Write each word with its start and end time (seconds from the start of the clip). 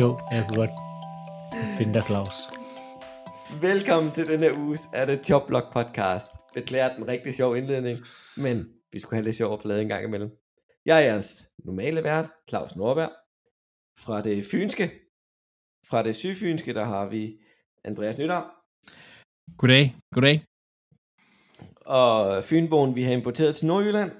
Jo, 0.00 0.18
jeg 0.30 0.44
kunne 0.48 0.56
godt 0.62 0.74
finde 1.78 1.94
dig, 1.94 2.02
Claus. 2.06 2.36
Velkommen 3.68 4.12
til 4.12 4.24
denne 4.32 4.48
uges 4.62 4.82
af 4.94 5.06
det 5.06 5.30
Jobblock 5.30 5.66
podcast. 5.72 6.30
Beklager 6.54 6.94
den 6.96 7.08
rigtig 7.08 7.34
sjov 7.34 7.56
indledning, 7.56 7.98
men 8.36 8.56
vi 8.92 8.98
skulle 8.98 9.16
have 9.16 9.24
lidt 9.24 9.36
sjov 9.36 9.52
at 9.52 9.60
plade 9.60 9.82
en 9.82 9.88
gang 9.88 10.04
imellem. 10.04 10.30
Jeg 10.86 10.96
er 11.02 11.04
jeres 11.10 11.48
normale 11.64 12.04
vært, 12.04 12.28
Claus 12.48 12.76
Norberg. 12.76 13.10
Fra 14.04 14.22
det 14.22 14.44
fynske, 14.52 14.84
fra 15.90 16.02
det 16.02 16.16
sygfynske, 16.16 16.74
der 16.74 16.84
har 16.84 17.04
vi 17.08 17.22
Andreas 17.84 18.18
Nytter. 18.18 18.40
Goddag, 19.58 19.84
goddag. 20.14 20.36
Og 21.86 22.44
Fynboen, 22.44 22.94
vi 22.94 23.02
har 23.02 23.12
importeret 23.12 23.56
til 23.56 23.66
Nordjylland. 23.66 24.10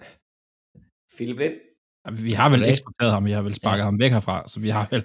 Philip 1.17 1.39
Lind. 1.39 1.55
Vi 2.27 2.33
har 2.33 2.49
vel 2.49 2.59
Goddag. 2.59 2.71
eksporteret 2.71 3.13
ham, 3.13 3.25
vi 3.25 3.31
har 3.33 3.43
vel 3.43 3.55
sparket 3.55 3.79
Ja. 3.79 3.85
ham 3.85 3.99
væk 3.99 4.13
herfra, 4.13 4.49
så 4.49 4.61
vi 4.61 4.69
har 4.69 4.87
vel 4.91 5.05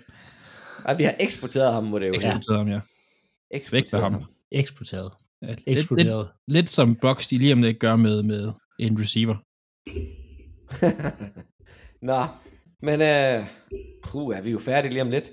Ej, 0.85 0.95
vi 0.97 1.03
har 1.03 1.15
eksporteret 1.19 1.73
ham, 1.73 1.83
må 1.83 1.99
det 1.99 2.07
jo 2.07 2.11
være. 2.11 2.35
eksporteret 2.35 2.57
ham, 2.57 2.67
ja. 2.67 2.79
Væk 3.71 3.93
med 3.93 4.01
ham. 4.01 4.23
Eksporteret. 4.51 5.11
ja 5.41 5.47
lidt, 5.47 5.65
lidt, 5.65 5.77
Eksploderet. 5.77 6.29
lidt 6.47 6.69
som 6.69 6.95
Bucks, 6.95 7.27
de 7.27 7.37
lige 7.37 7.53
om 7.53 7.61
lidt 7.61 7.79
gør 7.79 7.95
med, 7.95 8.23
med 8.23 8.51
en 8.79 9.01
receiver. 9.01 9.35
Nå, 12.11 12.21
men 12.81 13.01
øh, 13.01 13.45
puh, 14.03 14.37
er 14.37 14.41
vi 14.41 14.51
jo 14.51 14.59
færdige 14.59 14.91
lige 14.91 15.01
om 15.01 15.09
lidt. 15.09 15.31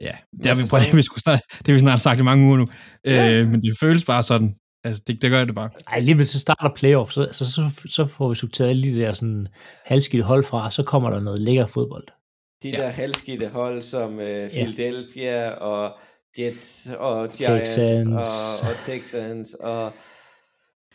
Ja, 0.00 0.16
det 0.42 0.46
har 0.46 0.62
vi, 0.62 0.68
prøvet, 0.70 0.96
vi 1.00 1.02
skulle 1.02 1.22
snart, 1.22 1.40
det 1.58 1.66
har 1.66 1.74
vi 1.74 1.80
snart 1.80 2.00
sagt 2.00 2.20
i 2.20 2.22
mange 2.22 2.46
uger 2.46 2.56
nu. 2.56 2.68
Ja. 3.04 3.32
Øh, 3.32 3.48
men 3.48 3.62
det 3.62 3.76
føles 3.80 4.04
bare 4.04 4.22
sådan. 4.22 4.56
Altså, 4.84 5.02
det, 5.06 5.22
det 5.22 5.30
gør 5.30 5.44
det 5.44 5.54
bare. 5.54 5.70
Ej, 5.86 6.00
lige 6.00 6.14
med 6.14 6.24
så 6.24 6.40
starter 6.40 6.74
playoff, 6.76 7.12
så, 7.12 7.28
så, 7.32 7.52
så, 7.52 7.82
så 7.88 8.06
får 8.06 8.28
vi 8.28 8.34
sorteret 8.34 8.68
alle 8.68 8.82
de 8.82 8.96
der 8.96 9.12
sådan 9.12 9.48
halvskidte 9.84 10.24
hold 10.24 10.44
fra, 10.44 10.64
og 10.64 10.72
så 10.72 10.82
kommer 10.82 11.10
der 11.10 11.20
noget 11.20 11.40
lækker 11.40 11.66
fodbold. 11.66 12.06
De 12.62 12.68
Ja. 12.70 12.76
der 12.76 12.88
halvskidte 12.88 13.48
hold 13.48 13.82
som 13.82 14.20
øh, 14.20 14.50
Philadelphia 14.50 15.50
og 15.50 15.98
Jets 16.38 16.88
og 16.98 17.32
Giants 17.32 17.74
Texans. 17.74 18.62
Og, 18.62 18.68
og 18.68 18.76
Texans 18.86 19.54
og 19.54 19.92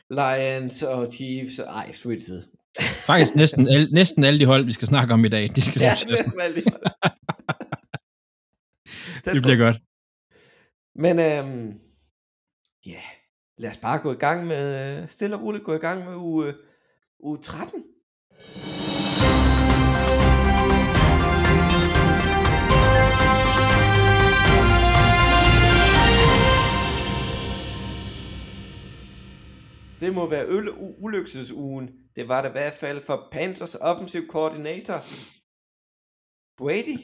Lions 0.09 0.83
og 0.83 1.07
Chiefs. 1.13 1.59
Ej, 1.59 1.91
sweet. 1.91 2.47
Faktisk 3.05 3.35
næsten, 3.35 3.67
al, 3.67 3.89
næsten 3.91 4.23
alle 4.23 4.39
de 4.39 4.45
hold, 4.45 4.65
vi 4.65 4.71
skal 4.71 4.87
snakke 4.87 5.13
om 5.13 5.25
i 5.25 5.29
dag, 5.29 5.51
de 5.55 5.61
skal 5.61 5.81
Ja, 5.81 5.93
næsten 6.09 6.41
alle 6.41 6.55
de 6.55 6.63
hold. 6.71 6.83
Det 9.25 9.41
bliver 9.41 9.57
godt. 9.57 9.77
Men 10.95 11.19
øhm, 11.19 11.73
ja, 12.85 13.01
lad 13.57 13.69
os 13.69 13.77
bare 13.77 13.99
gå 13.99 14.11
i 14.13 14.15
gang 14.15 14.47
med, 14.47 14.99
øh, 15.01 15.09
stille 15.09 15.35
og 15.35 15.41
roligt 15.41 15.63
gå 15.63 15.73
i 15.73 15.77
gang 15.77 16.05
med 16.05 16.15
uge, 16.15 16.53
uge 17.19 17.37
13. 17.41 17.83
Det 30.01 30.13
må 30.13 30.29
være 30.29 30.45
øl 30.47 30.69
ulykselsugen. 31.05 31.85
Det 32.15 32.27
var 32.27 32.41
det 32.41 32.49
i 32.49 32.51
hvert 32.51 32.73
fald 32.73 33.01
for 33.01 33.27
Panthers 33.31 33.75
offensive 33.75 34.27
coordinator. 34.27 34.99
Brady. 36.57 36.99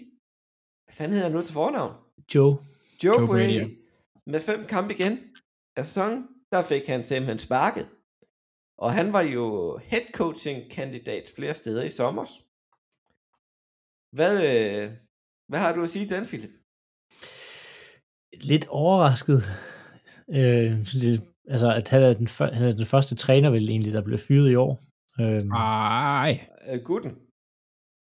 Hvad 0.84 0.94
fanden 0.98 1.14
hedder 1.14 1.30
han 1.30 1.38
nu 1.38 1.42
til 1.46 1.54
fornavn? 1.54 1.94
Joe, 2.36 2.58
Joe, 3.04 3.20
Joe 3.20 3.28
Brady, 3.28 3.60
Brady, 3.60 3.78
med 4.26 4.40
fem 4.40 4.66
kampe 4.66 4.94
igen 4.94 5.14
af 5.76 5.86
sæsonen, 5.86 6.28
der 6.52 6.64
fik 6.64 6.88
han 6.88 7.04
simpelthen 7.04 7.40
sparket. 7.40 7.90
Og 8.78 8.94
han 8.94 9.14
var 9.14 9.22
jo 9.22 9.78
head 9.78 10.06
coaching 10.14 10.72
kandidat 10.72 11.24
flere 11.36 11.54
steder 11.54 11.84
i 11.84 11.90
sommer. 11.90 12.26
Hvad, 14.18 14.36
øh, 14.52 14.92
hvad 15.50 15.60
har 15.60 15.76
du 15.76 15.84
at 15.84 15.90
sige 15.90 16.08
til 16.08 16.18
den, 16.18 16.26
Philip? 16.26 16.52
lidt 18.42 18.68
overrasket. 18.68 19.40
Øh, 20.30 20.70
jeg, 21.04 21.20
altså, 21.48 21.74
at 21.74 21.90
han 21.90 22.04
er, 22.04 22.14
den, 22.14 22.28
før- 22.28 22.54
han 22.54 22.64
er 22.68 22.72
den 22.72 22.86
første 22.86 23.16
træner, 23.16 23.50
vel 23.50 23.70
egentlig, 23.70 23.94
der 23.94 24.02
blev 24.02 24.18
fyret 24.28 24.52
i 24.52 24.56
år. 24.56 24.80
Øh, 25.22 25.42
Ej. 25.42 26.40
Gutten. 26.84 27.12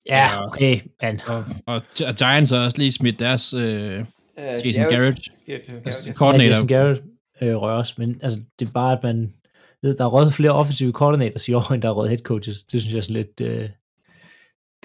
ja, 0.06 0.46
okay, 0.48 0.76
men 1.02 1.22
Og, 1.28 1.46
og, 1.66 1.82
og 2.08 2.16
Giants 2.16 2.52
har 2.52 2.58
også 2.66 2.78
lige 2.78 2.92
smidt 2.92 3.20
deres 3.20 3.54
øh, 3.54 4.06
Øh, 4.40 4.66
Jason 4.66 4.84
Garrett, 4.90 5.20
Jason 5.48 5.76
altså, 5.76 5.82
Garrett. 5.84 6.08
ja, 6.08 6.14
coordinator. 6.14 6.50
Jason 6.50 6.68
Garrett 6.68 7.04
øh, 7.42 7.56
rører 7.56 7.78
også, 7.78 7.94
men 7.98 8.20
altså, 8.24 8.40
det 8.60 8.68
er 8.68 8.72
bare, 8.72 8.98
at 8.98 9.04
man 9.04 9.34
ved, 9.82 9.94
der 9.98 10.04
er 10.04 10.10
røget 10.10 10.34
flere 10.34 10.52
offensive 10.52 10.92
coordinators 10.92 11.48
i 11.48 11.54
år, 11.54 11.72
end 11.74 11.82
der 11.82 11.88
er 11.90 11.94
røget 11.94 12.10
head 12.10 12.20
coaches. 12.20 12.64
Det 12.64 12.82
synes 12.82 12.94
jeg 12.94 12.98
er 12.98 13.02
sådan 13.02 13.16
lidt, 13.16 13.42
øh, 13.42 13.70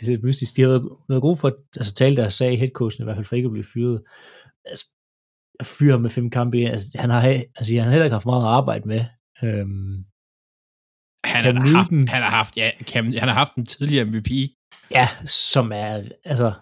det 0.00 0.06
er 0.06 0.10
lidt 0.10 0.24
mystisk. 0.24 0.56
De 0.56 0.62
har 0.62 0.68
været, 0.68 0.88
været 1.08 1.22
gode 1.22 1.36
for 1.36 1.48
at 1.48 1.54
altså, 1.76 1.94
tale 1.94 2.16
deres 2.16 2.34
sag, 2.34 2.58
head 2.58 2.68
coachen 2.68 3.02
i 3.02 3.04
hvert 3.04 3.16
fald, 3.16 3.24
for 3.26 3.36
ikke 3.36 3.46
at 3.46 3.52
blive 3.52 3.64
fyret. 3.74 4.02
Altså, 4.64 4.84
ham 5.92 6.00
med 6.00 6.10
fem 6.10 6.30
kampe, 6.30 6.56
altså, 6.58 6.88
han 7.00 7.10
har, 7.10 7.20
altså, 7.56 7.74
han 7.74 7.82
har 7.84 7.90
heller 7.90 8.04
ikke 8.04 8.14
haft 8.14 8.26
meget 8.26 8.42
at 8.42 8.48
arbejde 8.48 8.88
med. 8.88 9.04
Øhm, 9.44 10.04
Han 11.24 11.42
Cam 11.44 11.56
har, 11.56 11.76
haft, 11.76 11.90
han 11.90 12.22
har 12.22 12.30
haft, 12.30 12.56
ja, 12.56 12.70
Cam, 12.82 13.04
han 13.06 13.28
har 13.28 13.32
haft 13.34 13.54
en 13.54 13.66
tidligere 13.66 14.04
MVP. 14.04 14.30
ja, 14.90 15.06
som 15.26 15.72
er, 15.72 16.02
altså, 16.24 16.52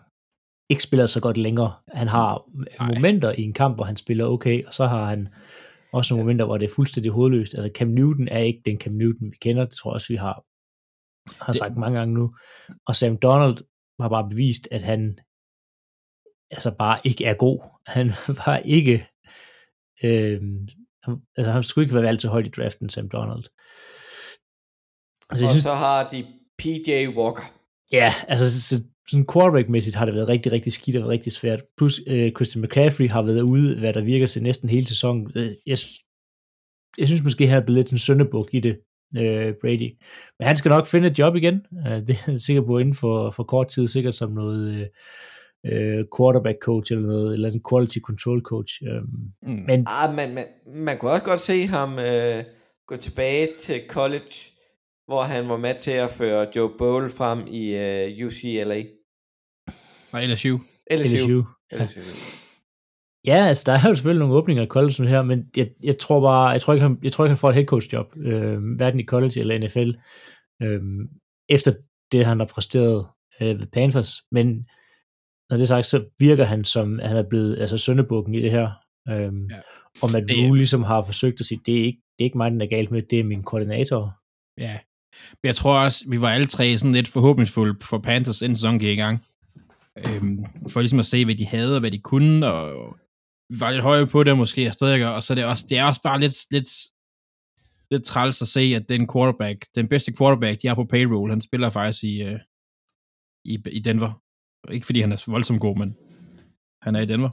ikke 0.70 0.82
spiller 0.82 1.06
så 1.06 1.20
godt 1.20 1.36
længere. 1.36 1.72
Han 1.92 2.08
har 2.08 2.42
Nej. 2.78 2.94
momenter 2.94 3.32
i 3.32 3.42
en 3.42 3.52
kamp, 3.52 3.76
hvor 3.76 3.84
han 3.84 3.96
spiller 3.96 4.24
okay, 4.24 4.64
og 4.64 4.74
så 4.74 4.86
har 4.86 5.04
han 5.06 5.28
også 5.92 6.14
nogle 6.14 6.24
momenter, 6.24 6.44
hvor 6.44 6.58
det 6.58 6.70
er 6.70 6.74
fuldstændig 6.74 7.12
hovedløst. 7.12 7.54
Altså 7.58 7.70
Cam 7.78 7.88
Newton 7.88 8.28
er 8.28 8.38
ikke 8.38 8.62
den 8.66 8.80
Cam 8.80 8.92
Newton, 8.92 9.30
vi 9.30 9.36
kender. 9.40 9.64
Det 9.64 9.74
tror 9.74 9.90
jeg 9.90 9.94
også, 9.94 10.08
vi 10.08 10.16
har, 10.16 10.44
har 11.44 11.52
Det- 11.52 11.58
sagt 11.58 11.76
mange 11.76 11.98
gange 11.98 12.14
nu. 12.14 12.34
Og 12.86 12.96
Sam 12.96 13.16
Donald 13.16 13.56
har 14.00 14.08
bare 14.08 14.30
bevist, 14.30 14.68
at 14.70 14.82
han 14.82 15.18
altså 16.52 16.70
bare 16.78 16.98
ikke 17.04 17.24
er 17.24 17.34
god. 17.34 17.58
Han 17.86 18.06
var 18.46 18.56
ikke 18.56 19.06
øh, 20.04 20.40
altså 21.36 21.50
han 21.52 21.62
skulle 21.62 21.84
ikke 21.84 21.94
være 21.94 22.04
valgt 22.04 22.22
så 22.22 22.28
højt 22.28 22.46
i 22.46 22.50
draften, 22.50 22.88
Sam 22.88 23.08
Donald. 23.08 23.44
Altså, 25.30 25.44
Og 25.44 25.50
synes, 25.50 25.62
så 25.62 25.74
har 25.74 26.08
de 26.08 26.26
PJ 26.58 27.06
Walker. 27.16 27.42
Ja, 27.92 28.12
altså 28.28 28.50
så, 28.50 28.62
så, 28.68 28.84
sådan 29.10 29.26
quarterback-mæssigt 29.32 29.96
har 29.96 30.04
det 30.04 30.14
været 30.14 30.28
rigtig, 30.28 30.52
rigtig 30.52 30.72
skidt 30.72 30.96
og 30.96 31.08
rigtig 31.08 31.32
svært. 31.32 31.62
Plus 31.76 32.00
øh, 32.06 32.32
Christian 32.32 32.64
McCaffrey 32.64 33.08
har 33.08 33.22
været 33.22 33.40
ude, 33.40 33.78
hvad 33.78 33.92
der 33.92 34.00
virker 34.00 34.26
til 34.26 34.42
næsten 34.42 34.68
hele 34.68 34.86
sæsonen. 34.86 35.32
Øh, 35.34 35.52
Jeg, 35.66 35.78
jeg 36.98 37.06
synes 37.06 37.22
måske, 37.22 37.46
han 37.48 37.56
er 37.56 37.64
blevet 37.64 37.78
lidt 37.78 37.92
en 37.92 37.98
søndebuk 37.98 38.48
i 38.52 38.60
det, 38.60 38.78
øh, 39.16 39.54
Brady. 39.60 39.90
Men 40.38 40.46
han 40.46 40.56
skal 40.56 40.68
nok 40.68 40.86
finde 40.86 41.08
et 41.08 41.18
job 41.18 41.36
igen. 41.36 41.60
Øh, 41.86 41.92
det 42.06 42.10
er 42.10 42.30
jeg 42.30 42.40
sikker 42.40 42.62
på 42.62 42.78
inden 42.78 42.94
for, 42.94 43.30
for 43.30 43.42
kort 43.42 43.68
tid, 43.68 43.88
sikkert 43.88 44.14
som 44.14 44.32
noget 44.32 44.74
øh, 44.74 44.86
øh, 45.66 46.04
quarterback 46.16 46.58
coach 46.62 46.92
eller 46.92 47.06
noget, 47.06 47.32
eller 47.34 47.50
en 47.50 47.62
quality 47.70 47.98
control 47.98 48.40
coach. 48.42 48.72
Øh, 48.82 49.02
Mm. 49.42 49.64
men 49.66 49.86
Ah, 49.88 50.14
man, 50.16 50.34
man, 50.34 50.44
man 50.74 50.98
kunne 50.98 51.10
også 51.10 51.24
godt 51.24 51.40
se 51.40 51.66
ham 51.66 51.98
øh, 51.98 52.44
gå 52.86 52.96
tilbage 52.96 53.48
til 53.58 53.80
college, 53.88 54.34
hvor 55.06 55.22
han 55.22 55.48
var 55.48 55.56
med 55.56 55.74
til 55.80 55.90
at 55.90 56.10
føre 56.10 56.46
Joe 56.56 56.70
Bowl 56.78 57.10
frem 57.10 57.46
i 57.50 57.76
øh, 57.76 58.26
UCLA. 58.26 58.82
Og 60.12 60.22
LSU. 60.22 60.58
LSU. 60.92 61.16
LSU. 61.16 61.42
LSU. 61.72 62.00
Ja, 63.26 63.34
altså 63.46 63.62
der 63.66 63.72
er 63.72 63.88
jo 63.88 63.94
selvfølgelig 63.94 64.18
nogle 64.20 64.34
åbninger 64.34 64.62
i 64.62 64.66
college 64.66 65.08
her, 65.08 65.22
men 65.22 65.44
jeg, 65.56 65.70
jeg 65.82 65.98
tror 65.98 66.20
bare, 66.20 66.48
jeg 66.50 66.60
tror 66.60 66.72
ikke, 66.74 66.82
han, 66.86 66.98
jeg 67.02 67.12
tror 67.12 67.24
ikke, 67.24 67.30
han 67.30 67.38
får 67.38 67.48
et 67.48 67.54
head 67.54 67.66
coach 67.66 67.92
job, 67.92 68.06
øh, 68.16 68.58
hverken 68.76 69.00
i 69.00 69.04
college 69.04 69.40
eller 69.40 69.58
NFL, 69.58 69.90
øh, 70.62 70.80
efter 71.48 71.72
det, 72.12 72.26
han 72.26 72.38
har 72.38 72.46
præsteret 72.46 73.06
øh, 73.40 73.48
ved 73.58 73.66
Panthers. 73.72 74.12
Men 74.32 74.66
når 75.50 75.56
det 75.56 75.62
er 75.62 75.66
sagt, 75.66 75.86
så 75.86 76.04
virker 76.20 76.44
han 76.44 76.64
som, 76.64 77.00
at 77.00 77.08
han 77.08 77.16
er 77.16 77.28
blevet 77.28 77.58
altså 77.60 77.78
søndebukken 77.78 78.34
i 78.34 78.42
det 78.42 78.50
her. 78.50 78.70
Øh, 79.08 79.32
Ja. 79.50 79.60
Og 80.02 80.12
Matt 80.12 80.28
Det- 80.28 80.36
Rule 80.38 80.56
ligesom 80.58 80.82
har 80.82 81.02
forsøgt 81.02 81.40
at 81.40 81.46
sige, 81.46 81.60
det 81.66 81.80
er 81.80 81.84
ikke, 81.84 82.00
det 82.18 82.24
er 82.24 82.26
ikke 82.26 82.38
mig, 82.38 82.50
den 82.50 82.60
er 82.60 82.66
galt 82.66 82.90
med, 82.90 83.02
det 83.02 83.20
er 83.20 83.24
min 83.24 83.42
koordinator. 83.42 84.18
Ja. 84.58 84.78
Men 85.42 85.46
jeg 85.46 85.54
tror 85.56 85.78
også, 85.84 86.04
vi 86.08 86.20
var 86.20 86.30
alle 86.30 86.46
tre 86.46 86.78
sådan 86.78 86.92
lidt 86.92 87.08
forhåbningsfulde 87.08 87.78
for 87.82 87.98
Panthers, 87.98 88.42
inden 88.42 88.56
sæsonen 88.56 88.80
gik 88.80 88.98
i 88.98 89.00
gang. 89.00 89.24
Øhm, 89.98 90.44
for 90.68 90.80
ligesom 90.80 90.98
at 90.98 91.06
se, 91.06 91.24
hvad 91.24 91.34
de 91.34 91.46
havde 91.46 91.74
og 91.76 91.80
hvad 91.80 91.90
de 91.90 91.98
kunne, 91.98 92.46
og 92.46 92.96
var 93.60 93.70
lidt 93.70 93.82
høje 93.82 94.06
på 94.06 94.24
det 94.24 94.36
måske, 94.36 94.66
og 94.68 94.74
stadig, 94.74 95.06
og 95.14 95.22
så 95.22 95.32
er 95.32 95.34
det 95.34 95.44
også, 95.44 95.66
det 95.68 95.78
er 95.78 95.84
også 95.84 96.02
bare 96.02 96.20
lidt, 96.20 96.36
lidt, 96.50 96.70
lidt 97.90 98.04
træls 98.04 98.42
at 98.42 98.48
se, 98.48 98.60
at 98.60 98.88
den 98.88 99.08
quarterback, 99.12 99.66
den 99.74 99.88
bedste 99.88 100.12
quarterback, 100.18 100.62
de 100.62 100.68
har 100.68 100.74
på 100.74 100.84
payroll, 100.84 101.30
han 101.30 101.40
spiller 101.40 101.70
faktisk 101.70 102.04
i, 102.04 102.22
øh, 102.22 102.38
i, 103.44 103.58
i 103.72 103.78
Denver. 103.78 104.21
Ikke 104.70 104.86
fordi 104.86 105.00
han 105.00 105.12
er 105.12 105.30
voldsomt 105.30 105.60
god, 105.60 105.76
men 105.76 105.96
han 106.82 106.94
er 106.94 107.00
i 107.00 107.06
Denver. 107.06 107.30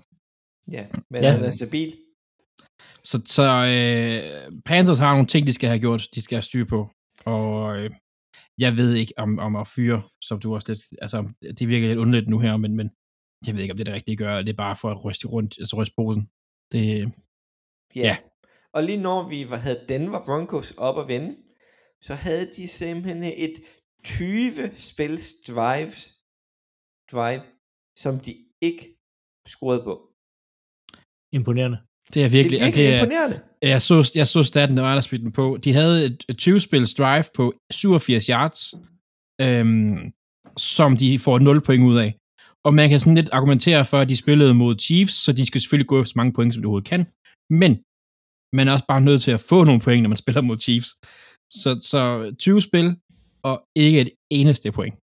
Ja, 0.72 0.88
men 1.12 1.22
Ja. 1.24 1.32
han 1.32 1.44
er 1.46 1.50
stabil. 1.50 1.98
Så, 3.04 3.22
så 3.26 3.44
øh, 3.76 4.62
Panthers 4.66 4.98
har 5.00 5.12
nogle 5.14 5.28
ting, 5.28 5.48
de 5.48 5.54
skal 5.54 5.70
have 5.70 5.80
gjort, 5.80 6.08
de 6.16 6.22
skal 6.22 6.36
have 6.36 6.42
styr 6.42 6.66
på. 6.66 6.90
Og 7.26 7.78
øh, 7.78 7.90
jeg 8.60 8.78
ved 8.78 8.94
ikke 8.96 9.14
om, 9.18 9.40
om 9.40 9.56
at 9.56 9.68
fyre, 9.68 10.02
som 10.24 10.40
du 10.40 10.56
også 10.56 10.68
lidt, 10.72 10.82
altså 11.02 11.18
det 11.60 11.68
virker 11.68 11.88
lidt 11.88 12.00
underligt 12.00 12.30
nu 12.30 12.40
her, 12.40 12.58
men, 12.58 12.76
men 12.76 12.88
jeg 13.48 13.56
ved 13.56 13.62
ikke, 13.62 13.72
om 13.74 13.78
det 13.78 13.84
er 13.88 13.92
det 13.92 13.98
rigtige 14.00 14.14
at 14.14 14.18
gøre, 14.26 14.44
det 14.44 14.50
er 14.50 14.64
bare 14.66 14.76
for 14.76 14.90
at 14.92 15.06
ryste 15.06 15.28
rundt, 15.28 15.56
altså 15.60 15.76
ryste 15.76 15.94
posen. 15.98 16.24
Det, 16.72 17.12
Ja. 17.96 18.02
Ja. 18.02 18.18
Og 18.74 18.84
lige 18.84 19.02
når 19.02 19.30
vi 19.30 19.50
var, 19.50 19.56
havde 19.58 19.86
Denver 19.90 20.26
Broncos 20.26 20.72
op 20.72 21.00
at 21.00 21.08
vende, 21.08 21.36
så 22.02 22.14
havde 22.14 22.46
de 22.58 22.68
simpelthen 22.68 23.24
et 23.24 23.54
20 24.04 24.52
spils 24.76 25.34
drive, 25.48 25.92
drive, 27.12 27.42
som 28.04 28.20
de 28.26 28.32
ikke 28.62 28.84
scorede 29.54 29.82
på. 29.84 29.94
Imponerende. 31.38 31.78
det 32.14 32.20
er 32.24 32.24
Det 32.30 32.32
virkelig, 32.38 32.58
er 32.60 32.66
virkelig 32.66 32.86
det 32.86 32.94
er, 32.94 32.98
imponerende. 33.00 33.38
jeg 33.74 33.82
så, 33.82 34.12
jeg 34.16 34.28
så 34.28 34.44
staten, 34.44 34.78
der 34.78 34.84
var 34.84 34.94
der 34.94 35.02
spillet 35.02 35.26
den 35.26 35.32
på. 35.42 35.58
De 35.64 35.74
havde 35.74 35.98
et, 36.06 36.18
et 36.30 36.38
20-spils 36.48 36.94
drive 36.94 37.24
på 37.38 37.54
87 37.72 38.26
yards, 38.26 38.62
øhm, 39.46 39.98
som 40.58 40.98
de 40.98 41.20
får 41.26 41.40
0 41.40 41.62
point 41.68 41.84
ud 41.92 41.98
af. 42.06 42.10
Og 42.66 42.74
man 42.80 42.90
kan 42.90 43.00
sådan 43.00 43.16
lidt 43.20 43.30
argumentere 43.38 43.86
for, 43.86 43.98
at 44.00 44.10
de 44.10 44.18
spillede 44.24 44.54
mod 44.54 44.74
Chiefs, 44.86 45.14
så 45.24 45.30
de 45.32 45.46
skal 45.46 45.62
selvfølgelig 45.62 45.88
gå 45.94 46.06
så 46.06 46.14
mange 46.16 46.34
point, 46.34 46.54
som 46.54 46.62
de 46.62 46.66
overhovedet 46.68 46.90
kan. 46.94 47.02
Men 47.62 47.72
man 48.58 48.68
er 48.68 48.74
også 48.76 48.88
bare 48.94 49.02
nødt 49.02 49.22
til 49.26 49.32
at 49.38 49.46
få 49.52 49.58
nogle 49.64 49.82
point, 49.86 50.02
når 50.04 50.10
man 50.14 50.22
spiller 50.24 50.42
mod 50.42 50.58
Chiefs. 50.66 50.90
Så, 51.62 51.70
så 51.92 52.02
20 52.40 52.62
spil, 52.62 52.88
og 53.50 53.56
ikke 53.86 54.02
et 54.02 54.12
eneste 54.40 54.72
point. 54.72 54.96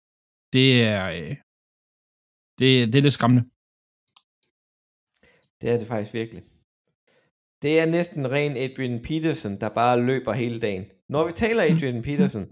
Det 0.56 0.68
er, 0.84 1.04
øh, 1.18 1.36
det, 2.60 2.94
det 2.94 2.96
er 2.96 3.02
lidt 3.02 3.14
skræmmende. 3.14 3.44
Det 5.62 5.70
er 5.70 5.78
det 5.80 5.88
faktisk 5.88 6.14
virkelig. 6.14 6.44
Det 7.62 7.80
er 7.80 7.86
næsten 7.86 8.32
ren 8.32 8.58
Adrian 8.58 9.02
Peterson, 9.04 9.60
der 9.60 9.70
bare 9.70 10.02
løber 10.06 10.34
hele 10.34 10.60
dagen. 10.60 10.86
Når 11.10 11.26
vi 11.26 11.32
taler 11.32 11.64
Adrian 11.70 12.02
Peterson, 12.04 12.46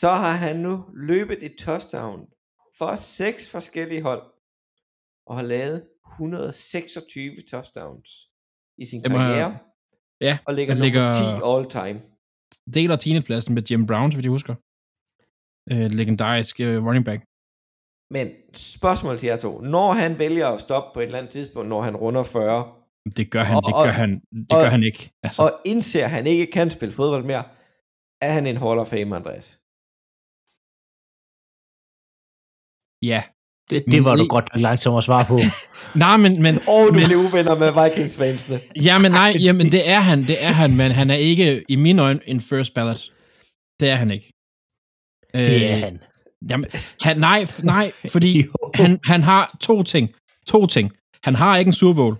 så 0.00 0.08
har 0.08 0.36
han 0.36 0.56
nu 0.56 0.84
løbet 0.94 1.38
et 1.42 1.54
touchdown 1.58 2.20
for 2.78 2.94
seks 2.96 3.50
forskellige 3.50 4.02
hold, 4.02 4.22
og 5.26 5.36
har 5.36 5.42
lavet 5.42 5.86
126 6.14 7.34
touchdowns 7.50 8.10
i 8.78 8.86
sin 8.86 9.02
Jamen, 9.02 9.18
karriere, 9.18 9.58
Ja, 10.20 10.38
og 10.46 10.54
ligger 10.54 10.74
nummer 10.74 10.84
ligger- 10.84 11.12
10 11.12 11.18
all 11.50 11.86
time. 11.86 12.02
deler 12.74 12.96
10. 12.96 13.20
pladsen 13.20 13.54
med 13.54 13.62
Jim 13.62 13.86
Brown, 13.86 14.12
vidt 14.14 14.24
jeg 14.24 14.30
husker. 14.30 14.54
Øh, 15.72 15.90
legendarisk 15.90 16.60
øh, 16.60 16.84
running 16.86 17.04
back. 17.04 17.20
Men 18.10 18.28
spørgsmål 18.54 19.18
til 19.18 19.26
jer 19.26 19.36
to. 19.36 19.60
Når 19.60 19.92
han 19.92 20.18
vælger 20.18 20.46
at 20.48 20.60
stoppe 20.60 20.90
på 20.94 21.00
et 21.00 21.04
eller 21.04 21.18
andet 21.18 21.32
tidspunkt, 21.32 21.68
når 21.68 21.82
han 21.82 21.96
runder 21.96 22.22
40, 22.22 22.72
Det 23.16 23.30
gør 23.30 23.42
han, 23.42 23.56
Og- 23.56 23.62
det 23.66 23.74
gør 23.84 23.90
han, 23.92 24.10
det 24.32 24.46
og- 24.52 24.62
gør 24.62 24.68
han 24.68 24.82
ikke. 24.84 25.10
Altså, 25.22 25.42
og 25.42 25.50
indser, 25.64 26.04
at 26.04 26.10
han 26.10 26.26
ikke 26.26 26.46
kan 26.46 26.70
spille 26.70 26.92
fodbold 26.94 27.24
mere, 27.24 27.44
er 28.20 28.32
han 28.32 28.46
en 28.46 28.56
Hall 28.56 28.78
of 28.78 28.86
Fame, 28.86 29.16
Andreas. 29.16 29.58
ja. 33.02 33.22
Det, 33.70 33.84
det 33.92 34.04
var 34.04 34.16
du 34.16 34.26
godt 34.28 34.48
nok 34.54 34.60
langsomt 34.62 34.98
at 34.98 35.04
svare 35.04 35.24
på. 35.28 35.38
Nej, 36.04 36.16
men, 36.16 36.42
men, 36.42 36.54
Og 36.74 36.86
du 36.88 36.92
men, 36.92 37.04
blev 37.06 37.18
uvenner 37.18 37.54
med 37.58 37.70
Vikings-fansene. 37.80 38.60
ja, 38.84 38.98
men 38.98 39.10
nej, 39.12 39.32
jamen, 39.46 39.72
det 39.72 39.88
er 39.88 40.00
han, 40.00 40.18
det 40.30 40.44
er 40.44 40.52
han, 40.52 40.76
men 40.76 40.90
han 40.92 41.10
er 41.10 41.14
ikke, 41.14 41.64
i 41.68 41.76
mine 41.76 42.02
øjne, 42.02 42.20
en 42.26 42.40
first 42.40 42.74
ballot. 42.74 43.00
Det 43.80 43.88
er 43.88 43.94
han 43.96 44.10
ikke. 44.10 44.32
Det 45.34 45.64
er 45.70 45.72
Øh, 45.76 45.82
han. 45.82 46.02
Jamen, 46.50 46.66
han, 47.02 47.18
nej, 47.18 47.44
nej, 47.62 47.92
fordi 48.10 48.44
han, 48.74 48.98
han 49.04 49.22
har 49.22 49.56
to 49.60 49.82
ting. 49.82 50.08
To 50.46 50.66
ting. 50.66 50.92
Han 51.24 51.34
har 51.34 51.56
ikke 51.56 51.68
en 51.68 51.72
Super 51.72 51.94
Bowl. 52.02 52.16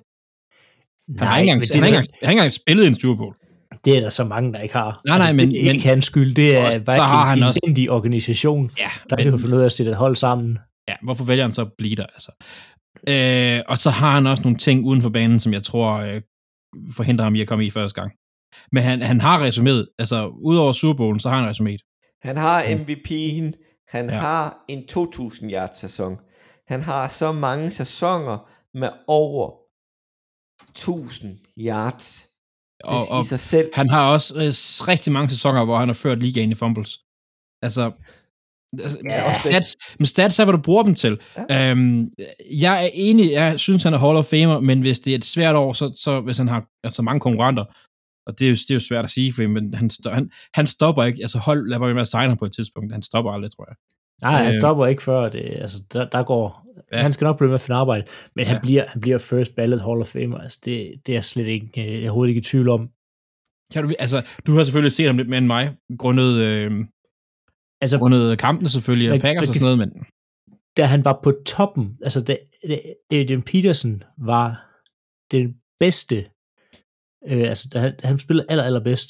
Han 1.19 1.29
har 1.29 1.39
ikke 1.39 1.51
engang, 1.51 1.65
men 1.75 1.83
han 1.83 1.83
har 1.83 1.87
ikke 1.89 1.97
det, 1.99 2.07
engang, 2.07 2.07
han 2.21 2.27
har 2.27 2.31
ikke 2.31 2.39
engang 2.39 2.53
spillet 2.53 2.87
en 2.87 3.01
Super 3.01 3.17
Bowl. 3.23 3.35
det 3.85 3.97
er 3.97 4.01
der 4.01 4.09
så 4.09 4.25
mange, 4.25 4.53
der 4.53 4.59
ikke 4.61 4.75
har. 4.75 4.85
Altså, 4.87 5.03
Nej, 5.07 5.19
nej, 5.19 5.33
men- 5.33 5.49
det 5.49 5.57
er 5.57 5.61
ikke 5.61 5.73
men- 5.73 5.81
hans 5.91 6.05
skyld. 6.05 6.35
Det 6.35 6.57
er 6.57 6.79
Vikings 6.79 7.57
elendige 7.65 7.91
organisation, 7.93 8.71
Ja, 8.79 8.89
der 9.11 9.17
ikke 9.17 9.31
har 9.31 9.39
fundet 9.39 9.57
ud 9.57 9.61
af 9.63 9.65
at 9.67 9.73
sætte 9.73 9.93
et 9.93 9.97
hold 9.99 10.17
sammen. 10.17 10.59
ja, 10.89 10.95
hvorfor 11.03 11.25
vælger 11.25 11.45
han 11.45 11.53
så 11.53 11.63
at 11.63 11.73
blive 11.79 11.97
der? 11.97 12.07
Altså? 12.07 12.33
Øh, 13.09 13.63
og 13.69 13.79
så 13.79 13.91
har 13.91 14.15
han 14.15 14.27
også 14.27 14.43
nogle 14.43 14.59
ting 14.59 14.85
uden 14.87 15.03
for 15.03 15.11
banen, 15.11 15.41
som 15.41 15.53
jeg 15.53 15.63
tror 15.63 15.93
øh, 15.99 16.23
forhindrer 16.97 17.25
ham 17.25 17.35
i 17.35 17.41
at 17.41 17.49
komme 17.49 17.67
i 17.67 17.71
første 17.71 18.01
gang. 18.01 18.13
Men 18.73 18.83
han, 18.83 19.03
han 19.03 19.21
har 19.21 19.47
resuméet. 19.49 19.95
Altså, 19.99 20.27
udover 20.27 20.73
Super 20.73 20.97
Bowlen, 20.97 21.21
så 21.21 21.29
har 21.29 21.43
han 21.43 21.51
resuméet. 21.51 22.19
Han 22.23 22.37
har 22.37 22.63
MVP'en. 22.63 23.70
Han 23.91 24.11
Ja. 24.11 24.15
har 24.21 24.65
en 24.69 24.87
2000 24.87 25.53
yards 25.53 25.79
sæson. 25.79 26.19
Han 26.69 26.83
har 26.83 27.09
så 27.09 27.33
mange 27.33 27.71
sæsoner 27.71 28.51
med 28.79 28.89
over 29.07 29.51
1000 30.71 31.39
yards. 31.59 32.27
Det 32.79 32.85
Og, 32.85 32.99
og 33.11 33.21
i 33.21 33.25
sig 33.25 33.41
selv. 33.41 33.71
han 33.75 33.91
har 33.91 34.09
også 34.13 34.35
øh, 34.35 34.53
rigtig 34.89 35.13
mange 35.13 35.31
sæsoner, 35.31 35.65
hvor 35.65 35.79
han 35.79 35.89
har 35.89 35.95
ført 35.95 36.19
ligaen 36.19 36.51
i 36.53 36.55
fumbles. 36.55 36.99
Altså, 37.63 37.93
altså 38.83 38.99
Ja. 39.05 39.35
stats, 39.35 39.77
men 39.99 40.07
stats 40.07 40.39
er, 40.39 40.45
hvad 40.45 40.55
du 40.55 40.63
bruger 40.63 40.83
dem 40.83 40.95
til. 40.95 41.21
Ja. 41.51 41.71
Øhm, 41.71 42.11
jeg 42.61 42.85
er 42.85 42.91
enig, 42.95 43.33
jeg 43.33 43.61
synes, 43.61 43.83
han 43.83 43.95
er 43.95 43.99
Hall 43.99 44.17
of 44.17 44.25
Famer, 44.25 44.61
men 44.61 44.81
hvis 44.81 45.01
det 45.01 45.11
er 45.11 45.15
et 45.15 45.25
svært 45.25 45.57
år, 45.57 45.73
så, 45.73 45.93
så 45.95 46.21
hvis 46.21 46.39
han 46.39 46.49
har 46.49 46.67
altså 46.85 47.03
mange 47.03 47.21
konkurrenter, 47.21 47.65
og 48.27 48.39
det 48.39 48.45
er 48.47 48.49
jo, 48.51 48.55
det 48.55 48.71
er 48.71 48.75
jo 48.75 48.81
svært 48.81 49.05
at 49.05 49.11
sige, 49.11 49.33
for, 49.33 49.49
men 49.49 49.75
han, 49.75 49.91
han, 50.07 50.31
han 50.55 50.67
stopper 50.67 51.05
ikke. 51.05 51.19
Altså 51.23 51.39
hold, 51.39 51.69
lad 51.69 51.79
mig 51.79 51.95
med 51.95 52.03
at 52.03 52.09
signe 52.09 52.29
ham 52.29 52.37
på 52.39 52.45
et 52.45 52.53
tidspunkt. 52.53 52.93
Han 52.93 53.03
stopper 53.03 53.31
aldrig, 53.33 53.51
tror 53.51 53.67
jeg. 53.69 53.77
Nej, 54.23 54.35
han 54.45 54.55
Øh. 54.55 54.61
stopper 54.61 54.87
ikke 54.87 55.03
før. 55.03 55.29
Det, 55.29 55.41
altså, 55.61 55.83
der, 55.93 56.09
der 56.09 56.23
går, 56.23 56.67
Ja. 56.93 57.03
Han 57.03 57.13
skal 57.13 57.25
nok 57.25 57.37
blive 57.39 57.49
med 57.49 57.55
at 57.55 57.61
finde 57.61 57.79
arbejde, 57.79 58.05
men 58.37 58.47
han, 58.47 58.57
Ja. 58.57 58.61
bliver, 58.61 58.85
han 58.89 59.01
bliver 59.01 59.19
first 59.19 59.55
ballot 59.57 59.81
Hall 59.81 60.01
of 60.01 60.07
Famer. 60.07 60.39
Altså, 60.39 60.61
det, 60.65 60.93
det 61.07 61.13
er 61.13 61.17
jeg 61.17 61.25
slet 61.25 61.49
ikke, 61.49 61.81
øh, 61.81 61.87
jeg 61.87 61.95
er 61.97 62.03
overhovedet 62.03 62.29
ikke 62.31 62.39
i 62.39 62.43
tvivl 62.43 62.69
om. 62.69 62.89
Kan 63.73 63.85
du, 63.85 63.95
altså, 63.99 64.27
du 64.47 64.57
har 64.57 64.63
selvfølgelig 64.65 64.93
set 64.93 65.07
ham 65.07 65.17
lidt 65.17 65.29
mere 65.29 65.39
end 65.39 65.47
mig, 65.47 65.77
grundet, 65.99 66.35
øh, 66.43 66.85
Altså, 67.83 67.99
grundet 67.99 68.39
kampene 68.39 68.69
selvfølgelig, 68.69 69.13
og 69.13 69.21
Packers 69.21 69.49
og 69.49 69.55
sådan 69.55 69.77
noget, 69.77 69.89
men 69.95 70.05
da 70.77 70.85
han 70.85 71.05
var 71.05 71.21
på 71.23 71.33
toppen, 71.47 71.97
altså 72.03 72.21
da, 72.25 72.37
da 72.69 72.79
Adrian 73.13 73.43
Peterson 73.43 74.03
var 74.19 74.67
den 75.31 75.55
bedste, 75.81 76.25
øh, 77.29 77.49
altså 77.53 77.69
da 77.73 77.79
han, 77.81 77.97
da 77.97 78.07
han 78.07 78.19
spillede 78.19 78.47
aller, 78.51 78.65
allerbedst, 78.65 79.09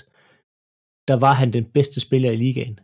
der 1.08 1.16
var 1.24 1.34
han 1.34 1.52
den 1.52 1.64
bedste 1.76 2.00
spiller 2.00 2.30
i 2.30 2.36
ligaen. 2.36 2.76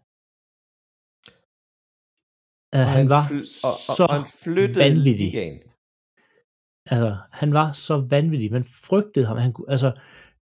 Uh, 2.76 2.80
Og 2.80 2.86
han 2.96 3.08
var 3.14 3.24
fly- 3.30 3.48
og, 3.68 3.74
og, 3.90 3.96
så 3.96 4.04
og 4.10 4.14
han 4.18 4.28
flyttede 4.44 4.84
vanvittig. 4.84 5.26
ligaen. 5.26 5.58
Altså, 6.92 7.16
han 7.32 7.52
var 7.52 7.72
så 7.72 8.06
vanvittig. 8.10 8.52
Man 8.52 8.64
frygtede 8.64 9.26
ham. 9.26 9.36
Han 9.36 9.52
kunne, 9.52 9.70
altså, 9.70 9.90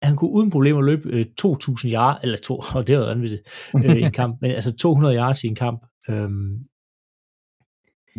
han 0.04 0.16
kunne 0.16 0.32
uden 0.32 0.52
problemer 0.52 0.82
løbe 0.82 1.10
øh, 1.10 1.26
2.000 1.42 1.92
yards, 1.96 2.24
eller 2.24 2.38
to, 2.38 2.56
og 2.76 2.88
det 2.88 2.98
var 3.00 3.06
vanvittigt, 3.06 3.44
øh, 3.86 3.98
i 3.98 4.02
en 4.02 4.12
kamp, 4.12 4.42
men 4.42 4.52
altså 4.52 4.72
200 4.76 5.16
yards 5.16 5.44
i 5.44 5.48
en 5.48 5.56
kamp. 5.56 5.80
Øhm, 6.10 6.52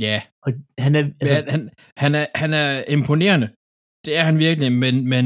ja, 0.01 0.23
og 0.43 0.53
han 0.79 0.95
er, 0.95 1.03
altså, 1.21 1.35
altså, 1.35 1.51
han, 1.51 1.71
han, 1.97 2.15
er, 2.15 2.27
han 2.35 2.55
er 2.55 2.85
imponerende. 2.89 3.49
Det 4.05 4.17
er 4.17 4.23
han 4.23 4.39
virkelig, 4.39 4.73
men, 4.73 5.09
men 5.09 5.25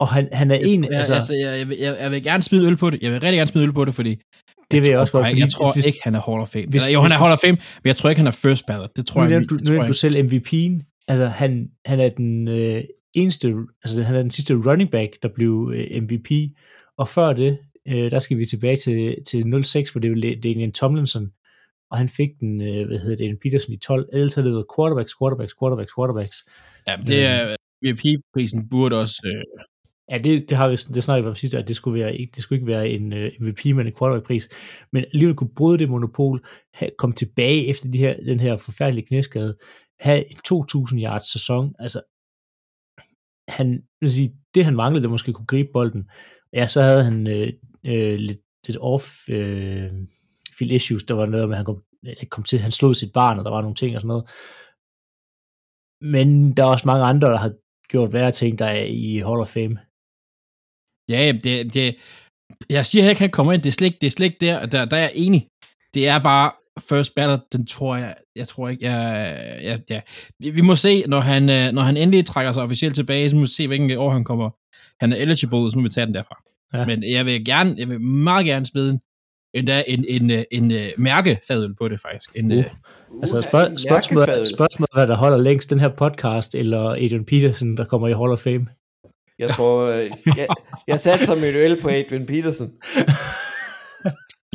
og 0.00 0.08
han, 0.08 0.28
han 0.32 0.50
er 0.50 0.54
en, 0.54 0.84
jeg, 0.84 0.92
altså, 0.92 1.14
altså, 1.14 1.32
jeg, 1.34 1.58
jeg, 1.58 1.68
vil- 1.68 1.78
jeg, 1.78 1.96
jeg 2.00 2.10
vil 2.10 2.22
gerne 2.22 2.42
smide 2.42 2.66
øl 2.66 2.76
på 2.76 2.90
det. 2.90 3.02
Jeg 3.02 3.10
vil 3.12 3.20
rigtig 3.20 3.38
gerne 3.38 3.48
smide 3.48 3.66
øl 3.66 3.72
på 3.72 3.84
det, 3.84 3.94
fordi 3.94 4.16
det 4.70 4.80
vil 4.82 4.88
jeg 4.88 4.94
tror 4.94 5.00
også 5.00 5.12
godt, 5.12 5.26
fordi 5.28 5.40
jeg 5.40 5.50
tror 5.50 5.72
hvis, 5.72 5.84
ikke, 5.84 5.98
han 6.02 6.14
er 6.14 6.20
Hall 6.30 6.40
of 6.40 6.48
Fame. 6.48 6.66
hvis- 6.68 6.84
Hvis, 6.84 6.94
jo, 6.94 7.00
han 7.00 7.10
er 7.12 7.18
Hall 7.18 7.32
of 7.32 7.38
Fame, 7.44 7.52
men 7.82 7.88
jeg 7.88 7.96
tror 7.96 8.10
ikke, 8.10 8.20
han 8.20 8.26
er 8.26 8.30
first 8.46 8.66
ballot. 8.66 8.90
Det 8.96 9.06
tror 9.06 9.24
nu 9.24 9.30
jeg, 9.30 9.40
du, 9.50 9.56
det 9.56 9.68
nu 9.68 9.74
tror 9.74 9.82
jeg 9.82 9.88
du 9.88 9.92
selv 9.92 10.16
MVP'en. 10.26 11.04
Altså, 11.08 11.26
han, 11.26 11.68
han 11.86 12.00
er 12.00 12.08
den 12.08 12.48
øh, 12.48 12.84
eneste, 13.14 13.54
altså 13.84 14.02
han 14.02 14.14
er 14.16 14.22
den 14.22 14.30
sidste 14.30 14.54
running 14.54 14.90
back, 14.90 15.10
der 15.22 15.28
blev 15.34 15.72
øh, 15.76 16.02
MVP. 16.02 16.30
Og 16.98 17.08
før 17.08 17.32
det, 17.32 17.58
øh, 17.88 18.10
der 18.10 18.18
skal 18.18 18.38
vi 18.38 18.44
tilbage 18.44 18.76
til, 18.76 19.14
til 19.28 19.64
06, 19.64 19.90
hvor 19.90 20.00
det 20.00 20.10
var 20.10 20.34
Daniel 20.42 20.72
Tomlinson, 20.72 21.30
og 21.90 21.98
han 21.98 22.08
fik 22.08 22.28
den, 22.40 22.60
øh, 22.60 22.86
hvad 22.88 22.98
hedder 22.98 23.16
det, 23.16 23.26
en 23.26 23.36
Peterson 23.42 23.72
i 23.74 23.76
12. 23.76 24.08
Ellers 24.12 24.34
har 24.34 24.42
det 24.42 24.52
været 24.52 24.66
quarterbacks, 24.76 25.12
quarterbacks, 25.20 25.54
quarterbacks, 25.60 25.92
quarterbacks. 25.96 26.36
Ja, 26.88 26.96
det 27.06 27.26
er, 27.26 27.56
MVP-prisen 27.84 28.68
burde 28.68 28.96
også... 29.00 29.22
Øh, 29.24 29.64
Ja, 30.10 30.18
det, 30.18 30.50
det 30.50 30.56
har 30.56 30.68
vi 30.68 30.76
det 30.94 31.02
snakket 31.02 31.28
om 31.28 31.34
sidste, 31.34 31.58
at 31.58 31.68
det 31.68 31.76
skulle, 31.76 32.04
være, 32.04 32.28
det 32.34 32.42
skulle 32.42 32.56
ikke 32.56 32.72
være 32.72 32.88
en 32.88 33.12
øh, 33.12 33.32
MVP, 33.40 33.64
men 33.64 33.86
en 33.86 33.92
quarterback-pris. 33.98 34.48
Men 34.92 35.04
alligevel 35.04 35.36
kunne 35.36 35.54
bryde 35.56 35.78
det 35.78 35.88
monopol, 35.88 36.46
have, 36.74 36.90
komme 36.98 37.14
tilbage 37.14 37.66
efter 37.66 37.90
de 37.90 37.98
her, 37.98 38.16
den 38.16 38.40
her 38.40 38.56
forfærdelige 38.56 39.06
knæskade, 39.06 39.56
have 40.00 40.30
en 40.30 40.36
2.000 40.48 41.02
yards 41.02 41.32
sæson. 41.32 41.74
Altså, 41.78 42.02
han, 43.48 43.82
vil 44.00 44.10
sige, 44.10 44.36
det 44.54 44.64
han 44.64 44.76
manglede, 44.76 45.02
det 45.02 45.10
måske 45.10 45.32
kunne 45.32 45.46
gribe 45.46 45.68
bolden. 45.72 46.10
Ja, 46.52 46.66
så 46.66 46.82
havde 46.82 47.04
han 47.04 47.26
øh, 47.26 47.52
øh, 47.86 48.18
lidt, 48.18 48.38
lidt 48.66 48.78
off 48.80 49.28
øh, 49.28 49.90
field 50.58 50.72
issues. 50.72 51.04
Der 51.04 51.14
var 51.14 51.26
noget 51.26 51.48
med, 51.48 51.54
at 51.54 51.58
han 51.58 51.66
kom, 51.66 51.82
kom 52.30 52.44
til, 52.44 52.58
han 52.58 52.70
slog 52.70 52.96
sit 52.96 53.12
barn, 53.12 53.38
og 53.38 53.44
der 53.44 53.50
var 53.50 53.60
nogle 53.60 53.74
ting 53.74 53.94
og 53.94 54.00
sådan 54.00 54.08
noget. 54.08 54.30
Men 56.00 56.52
der 56.56 56.62
er 56.62 56.68
også 56.68 56.86
mange 56.86 57.04
andre, 57.04 57.28
der 57.28 57.38
har 57.38 57.52
gjort 57.88 58.12
værre 58.12 58.32
ting, 58.32 58.58
der 58.58 58.66
er 58.66 58.84
i 58.84 59.16
Hall 59.16 59.40
of 59.40 59.48
Fame 59.48 59.78
ja, 61.10 61.32
det, 61.44 61.74
det, 61.74 61.96
jeg 62.70 62.86
siger 62.86 63.02
ikke, 63.02 63.10
at 63.10 63.18
han 63.18 63.30
kommer 63.30 63.52
ind. 63.52 63.62
Det 63.62 63.68
er 63.68 63.72
slet 63.72 63.86
ikke, 63.86 63.98
det 64.00 64.06
er 64.06 64.10
slet 64.10 64.26
ikke 64.26 64.36
der, 64.40 64.66
der, 64.66 64.84
der 64.84 64.96
er 64.96 65.00
jeg 65.00 65.12
enig. 65.14 65.46
Det 65.94 66.08
er 66.08 66.18
bare, 66.18 66.50
first 66.88 67.14
batter, 67.14 67.38
den 67.52 67.66
tror 67.66 67.96
jeg, 67.96 68.14
jeg 68.36 68.48
tror 68.48 68.68
ikke, 68.68 68.90
jeg, 68.90 69.58
jeg, 69.62 69.80
ja. 69.90 70.00
Vi, 70.38 70.50
vi 70.50 70.60
må 70.60 70.76
se, 70.76 71.04
når 71.08 71.20
han, 71.20 71.50
øh, 71.50 71.72
når 71.72 71.82
han 71.82 71.96
endelig 71.96 72.26
trækker 72.26 72.52
sig 72.52 72.62
officielt 72.62 72.94
tilbage, 72.94 73.30
så 73.30 73.36
må 73.36 73.40
vi 73.40 73.46
se, 73.46 73.66
hvilken 73.66 73.98
år 73.98 74.10
han 74.10 74.24
kommer. 74.24 74.50
Han 75.00 75.12
er 75.12 75.16
eligible, 75.16 75.70
så 75.70 75.78
må 75.78 75.82
vi 75.82 75.88
tage 75.88 76.06
den 76.06 76.14
derfra. 76.14 76.42
Ja. 76.74 76.86
Men 76.86 77.10
jeg 77.10 77.26
vil 77.26 77.44
gerne, 77.44 77.74
jeg 77.78 77.88
vil 77.88 78.00
meget 78.00 78.46
gerne 78.46 78.66
smide 78.66 78.90
en, 78.90 79.00
endda 79.54 79.84
en, 79.86 80.04
en, 80.08 80.30
en, 80.30 80.44
en, 80.50 80.70
en 80.70 80.90
mærkefadel 80.96 81.74
på 81.74 81.88
det, 81.88 82.00
faktisk. 82.00 82.30
En, 82.36 82.52
Uh. 82.52 82.58
uh. 82.58 82.64
Altså 83.22 83.40
spørg- 83.40 83.70
en 83.70 83.78
spørgsmålet, 83.78 84.48
spørgsmålet 84.48 84.90
hvad 84.94 85.06
der 85.06 85.16
holder 85.16 85.38
længst, 85.38 85.70
den 85.70 85.80
her 85.80 85.88
podcast, 85.88 86.54
eller 86.54 86.80
Adrian 86.90 87.24
Peterson, 87.24 87.76
der 87.76 87.84
kommer 87.84 88.08
i 88.08 88.12
Hall 88.12 88.32
of 88.32 88.38
Fame. 88.38 88.66
Jeg 89.40 89.54
tror, 89.54 89.86
øh, 89.86 90.10
jeg, 90.36 90.46
jeg 90.86 91.00
satte 91.00 91.26
som 91.26 91.38
min 91.38 91.54
øl 91.54 91.80
på 91.82 91.88
Adrian 91.88 92.26
Peterson. 92.26 92.70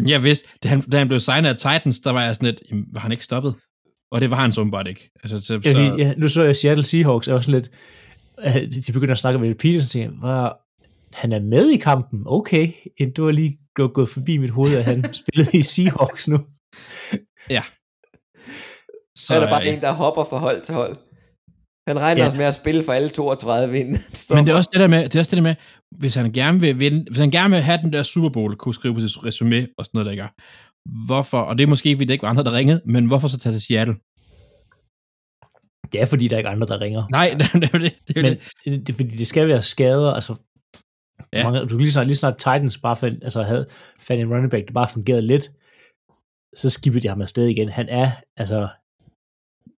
Jeg 0.07 0.23
vidste, 0.23 0.47
da 0.63 0.67
han, 0.69 0.81
da 0.81 0.97
han 0.97 1.07
blev 1.07 1.19
signet 1.19 1.49
af 1.49 1.55
Titans, 1.55 1.99
der 1.99 2.11
var 2.11 2.23
jeg 2.25 2.35
sådan 2.35 2.45
lidt, 2.45 2.63
jamen, 2.71 2.85
var 2.93 2.99
han 2.99 3.11
ikke 3.11 3.23
stoppet? 3.23 3.55
Og 4.11 4.21
det 4.21 4.29
var 4.29 4.35
han 4.35 4.51
så 4.51 4.61
åbenbart 4.61 4.87
ikke. 4.87 5.11
Altså, 5.23 5.39
så, 5.39 5.59
Ja, 5.65 5.71
så, 5.71 5.95
ja, 5.97 6.13
nu 6.17 6.27
så 6.27 6.43
jeg 6.43 6.55
Seattle 6.55 6.85
Seahawks, 6.85 7.27
og 7.27 7.35
også 7.35 7.51
sådan 7.51 7.61
lidt, 7.61 8.73
de- 8.75 8.81
de 8.81 8.91
begynder 8.93 9.11
at 9.11 9.17
snakke 9.17 9.39
med 9.39 9.55
Peterson, 9.55 9.85
og 9.85 9.89
tænker, 9.89 10.21
var, 10.21 10.57
han 11.13 11.31
er 11.31 11.39
med 11.39 11.69
i 11.69 11.77
kampen, 11.77 12.23
okay, 12.25 12.71
det 12.99 13.23
var 13.23 13.31
lige 13.31 13.57
gået, 13.75 13.93
gået 13.93 14.09
forbi 14.09 14.37
mit 14.37 14.49
hoved, 14.49 14.75
at 14.77 14.83
han 14.83 15.13
spillede 15.21 15.57
i 15.57 15.61
Seahawks 15.61 16.27
nu. 16.27 16.37
Så 19.17 19.33
er 19.35 19.39
der 19.39 19.47
bare 19.49 19.67
øh, 19.67 19.73
en, 19.73 19.81
der 19.81 19.91
hopper 19.91 20.23
fra 20.23 20.37
hold 20.37 20.61
til 20.61 20.75
hold. 20.75 20.97
Han 21.87 21.99
regner 21.99 22.21
Ja. 22.21 22.25
også 22.25 22.37
med 22.37 22.45
at 22.45 22.53
spille 22.55 22.83
for 22.83 22.91
alle 22.93 23.09
32 23.09 23.79
inden 23.79 23.95
han 23.95 24.03
stopper. 24.13 24.41
Men 24.41 24.47
det 24.47 24.53
er 24.53 24.57
også 24.57 24.69
det 24.73 24.79
der 24.79 24.87
med, 24.87 25.03
det 25.03 25.15
er 25.15 25.19
også 25.19 25.29
det 25.29 25.37
der 25.37 25.43
med, 25.43 25.55
hvis 25.97 26.15
han 26.15 26.31
gerne 26.31 26.61
vil 26.61 26.79
vinde, 26.79 27.05
hvis 27.11 27.19
han 27.19 27.31
gerne 27.31 27.49
vil 27.55 27.63
have 27.63 27.79
den 27.83 27.93
der 27.93 28.03
Super 28.03 28.29
Bowl, 28.29 28.55
kunne 28.55 28.73
skrive 28.75 28.93
på 28.93 28.99
sit 28.99 29.23
resume 29.25 29.67
og 29.77 29.85
sådan 29.85 29.99
noget, 30.03 30.17
der 30.17 30.23
er. 30.23 30.27
Hvorfor, 31.07 31.39
og 31.41 31.57
det 31.57 31.63
er 31.63 31.67
måske, 31.67 31.95
fordi 31.95 32.05
det 32.05 32.13
ikke 32.13 32.23
var 32.23 32.29
andre, 32.29 32.43
der 32.43 32.53
ringede, 32.53 32.81
men 32.85 33.05
hvorfor 33.05 33.27
så 33.27 33.37
tage 33.37 33.53
til 33.53 33.61
Seattle? 33.61 33.95
Det 35.91 36.01
er 36.01 36.05
fordi, 36.05 36.27
der 36.27 36.35
er 36.35 36.37
ikke 36.37 36.49
andre, 36.49 36.67
der 36.67 36.81
ringer. 36.81 37.03
Nej, 37.11 37.29
det 37.39 37.45
er 37.73 37.77
det. 37.77 37.93
det, 38.07 38.17
er 38.17 38.21
Men 38.21 38.31
det. 38.65 38.87
det 38.87 38.89
er 38.89 38.97
fordi, 38.97 39.09
det 39.09 39.27
skal 39.27 39.47
være 39.47 39.61
skader, 39.61 40.13
altså 40.13 40.35
Ja. 41.33 41.43
mange, 41.43 41.59
du 41.59 41.67
kan 41.67 41.77
lige 41.77 41.91
snart, 41.91 42.07
lige 42.07 42.15
snart 42.15 42.37
Titans 42.37 42.77
bare 42.77 42.95
fandt, 42.95 43.23
altså 43.23 43.43
havde 43.43 43.65
fandt 43.99 44.21
en 44.21 44.29
running 44.33 44.51
back, 44.51 44.67
der 44.67 44.73
bare 44.73 44.87
fungerede 44.87 45.21
lidt, 45.21 45.49
så 46.55 46.69
skibbede 46.69 47.03
de 47.03 47.07
ham 47.07 47.21
afsted 47.21 47.45
igen. 47.47 47.69
Han 47.69 47.89
er, 47.89 48.11
altså, 48.37 48.67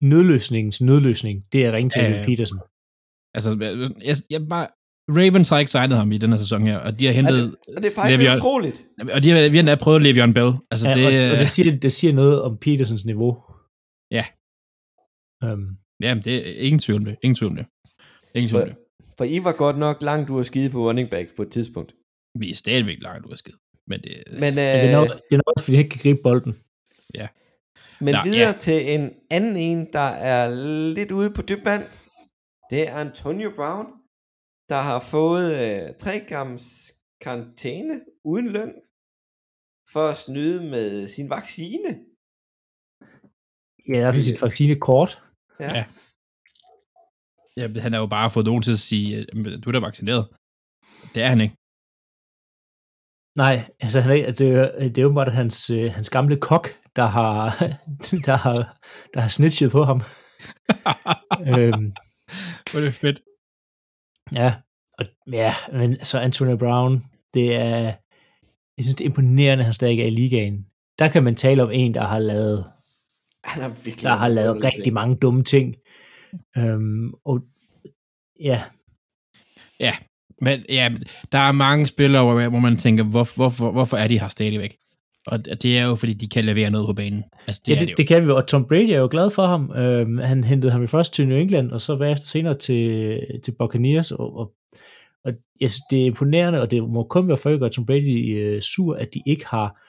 nødløsningens 0.02 0.82
nødløsning, 0.82 1.46
det 1.54 1.66
er 1.66 1.72
ringe 1.72 1.90
til 1.90 2.02
Ja, 2.02 2.10
ja, 2.10 2.18
ja. 2.18 2.26
Peterson. 2.26 2.60
Altså, 3.34 3.50
jeg, 4.10 4.16
jeg 4.30 4.48
bare, 4.50 4.68
Ravens 5.10 5.50
har 5.50 5.60
ikke 5.60 5.72
signet 5.72 5.98
ham 5.98 6.12
i 6.12 6.18
den 6.18 6.30
her 6.32 6.38
sæson 6.38 6.62
her, 6.68 6.78
og 6.80 7.00
de 7.00 7.06
har 7.06 7.12
er 7.12 7.16
hentet, 7.16 7.34
det, 7.36 7.76
og 7.76 7.84
det 7.84 7.92
er 7.92 7.96
faktisk 7.96 8.22
Le'Veon- 8.22 8.36
utroligt. 8.38 8.86
og 9.14 9.24
de 9.24 9.30
har, 9.30 9.50
vi 9.50 9.58
har 9.58 9.76
prøvet 9.76 10.02
Le'Veon 10.08 10.34
Bell. 10.34 10.52
Altså, 10.72 10.90
Ja, 10.90 10.94
det, 10.96 11.26
og, 11.28 11.34
og 11.34 11.40
det, 11.40 11.48
siger, 11.48 11.80
det 11.80 11.92
siger 11.92 12.14
noget 12.14 12.42
om 12.42 12.58
Petersons 12.58 13.06
niveau. 13.06 13.32
Ja. 14.12 14.26
Um, 15.46 15.78
ja, 16.02 16.12
det 16.26 16.34
er 16.50 16.62
ingen 16.68 16.80
tvivl 16.80 17.00
om 17.02 17.06
det. 17.06 17.16
Ingen 17.24 17.36
tvivl 17.36 17.52
om 17.52 17.58
det. 17.58 17.66
Ingen 18.36 18.50
tvivl 18.50 18.62
om 18.64 18.68
det. 18.70 18.78
For 19.18 19.24
I 19.26 19.44
var 19.44 19.52
godt 19.64 19.78
nok 19.78 20.02
langt 20.02 20.30
ud 20.30 20.40
at 20.40 20.46
skide 20.46 20.70
på 20.70 20.88
running 20.90 21.10
backs 21.10 21.32
på 21.38 21.42
et 21.42 21.52
tidspunkt. 21.52 21.96
Vi 22.40 22.52
er 22.52 22.56
stadigvæk 22.56 22.98
langt 23.02 23.26
ud 23.26 23.32
af 23.32 23.38
skid. 23.38 23.54
Men 23.88 24.00
det, 24.04 24.24
Men, 24.32 24.40
men 24.40 24.54
det, 24.58 24.90
er 24.90 24.92
nok, 25.00 25.08
øh, 25.08 25.16
det 25.30 25.36
er 25.38 25.42
nok, 25.48 25.60
fordi 25.60 25.76
han 25.76 25.84
ikke 25.86 25.94
kan 25.98 26.02
gribe 26.04 26.20
bolden. 26.24 26.54
Men 28.02 28.14
Nå, 28.14 28.20
videre 28.24 28.54
ja. 28.56 28.58
til 28.66 28.94
en 28.96 29.14
anden 29.32 29.58
en, 29.58 29.94
der 29.94 30.10
er 30.34 30.44
lidt 30.94 31.12
ude 31.12 31.32
på 31.36 31.42
dyb 31.42 31.66
vand. 31.66 31.84
Det 32.70 32.90
er 32.90 32.96
Antonio 33.06 33.50
Brown, 33.56 33.88
der 34.70 34.82
har 34.90 35.00
fået 35.00 35.48
øh, 35.64 35.96
tre 36.04 36.20
gams 36.20 36.66
karantæne 37.22 38.02
uden 38.26 38.48
løn 38.56 38.74
for 39.94 40.04
at 40.12 40.18
snyde 40.18 40.70
med 40.70 41.08
sin 41.08 41.30
vaccine. 41.30 41.90
Ja, 43.90 44.00
der 44.00 44.08
er 44.08 44.12
fordi 44.12 44.24
sit 44.24 44.42
vaccine 44.42 44.76
kort. 44.76 45.24
Ja. 45.60 45.70
Ja. 45.78 45.86
ja, 47.58 47.80
han 47.80 47.94
har 47.94 48.00
jo 48.00 48.08
bare 48.08 48.30
fået 48.30 48.46
nogen 48.46 48.64
til 48.64 48.72
at 48.72 48.86
sige, 48.90 49.08
øh, 49.18 49.64
du 49.64 49.70
er 49.70 49.72
da 49.72 49.80
vaccineret. 49.80 50.24
Det 51.14 51.24
er 51.24 51.30
han 51.34 51.42
ikke. 51.42 51.56
Nej, 53.44 53.56
altså 53.80 54.02
han 54.02 54.12
er, 54.12 54.32
det, 54.32 54.48
er, 54.60 54.90
det 54.94 54.98
er 54.98 55.06
åbenbart 55.06 55.34
hans, 55.34 55.70
øh, 55.70 55.94
hans 55.94 56.10
gamle 56.10 56.38
kok, 56.50 56.66
der 56.96 57.06
har, 57.06 57.50
der 58.26 58.38
har, 58.38 58.78
der 59.14 59.22
har 59.22 59.28
snitchet 59.30 59.72
på 59.72 59.84
ham. 59.84 60.02
øhm, 61.50 61.94
Hvor 62.72 62.80
er 62.80 62.84
det 62.86 62.94
fedt. 62.94 63.22
ja, 64.36 64.56
og, 65.00 65.06
ja, 65.32 65.54
men 65.74 65.92
altså 65.92 66.20
Antonio 66.20 66.58
Brown, 66.58 67.04
det 67.34 67.56
er, 67.56 67.78
jeg 68.78 68.84
synes, 68.84 68.96
det 68.96 69.02
er 69.06 69.10
imponerende, 69.10 69.62
at 69.62 69.66
han 69.66 69.74
stadig 69.74 70.00
er 70.00 70.06
i 70.06 70.10
ligaen. 70.10 70.66
Der 71.00 71.10
kan 71.10 71.24
man 71.24 71.36
tale 71.36 71.64
om 71.64 71.72
en, 71.72 71.94
der 71.94 72.04
har 72.04 72.20
lavet, 72.20 72.66
Han 73.44 73.62
har 73.62 73.70
virkelig 73.70 74.04
der 74.04 74.16
har 74.16 74.28
lavet 74.28 74.64
rigtig 74.64 74.84
ting. 74.84 74.94
mange 74.94 75.16
dumme 75.16 75.44
ting. 75.44 75.76
Øhm, 76.58 77.14
og 77.26 77.42
ja, 78.40 78.64
Men 80.42 80.66
ja, 80.70 80.90
der 81.32 81.38
er 81.40 81.52
mange 81.52 81.88
spillere, 81.88 82.24
hvor, 82.24 82.50
hvor 82.50 82.60
man 82.60 82.76
tænker, 82.76 83.04
hvor, 83.04 83.36
hvorfor, 83.36 83.72
hvorfor 83.72 83.98
er 83.98 84.08
de 84.08 84.20
her 84.20 84.28
stadigvæk? 84.28 84.78
Og 85.28 85.46
det 85.46 85.78
er 85.78 85.84
jo, 85.84 85.96
fordi 85.96 86.14
de 86.14 86.28
kan 86.30 86.46
levere 86.46 86.70
noget 86.70 86.88
på 86.88 86.94
banen. 86.94 87.24
Altså, 87.48 87.62
det 87.66 87.68
det, 87.68 87.72
er 87.72 87.76
ja, 87.76 87.80
det, 87.80 87.88
det, 87.88 87.98
det 87.98 88.08
kan 88.08 88.22
vi 88.24 88.28
jo, 88.28 88.36
og 88.36 88.48
Tom 88.48 88.68
Brady 88.68 88.90
er 88.90 89.00
jo 89.00 89.08
glad 89.12 89.30
for 89.30 89.48
ham. 89.48 89.72
Øhm, 89.76 90.18
han 90.18 90.44
hentede 90.44 90.72
ham 90.72 90.84
i 90.84 90.88
først 90.88 91.14
til 91.14 91.28
New 91.28 91.38
England, 91.38 91.72
og 91.72 91.82
så 91.82 91.98
bagefter 91.98 92.26
senere 92.26 92.58
til, 92.58 93.20
til 93.44 93.54
Buccaneers, 93.60 94.12
og, 94.12 94.38
og, 94.38 94.52
og 95.26 95.32
jeg 95.62 95.70
synes, 95.70 95.82
det 95.90 96.02
er 96.02 96.06
imponerende, 96.06 96.62
og 96.62 96.72
det 96.72 96.90
må 96.90 97.04
kun 97.04 97.28
være 97.28 97.38
for 97.38 97.50
at 97.50 97.60
gøre 97.60 97.70
Tom 97.70 97.86
Brady 97.86 98.38
øh, 98.40 98.62
sur, 98.62 98.96
at 98.96 99.10
de 99.14 99.22
ikke 99.26 99.46
har 99.48 99.82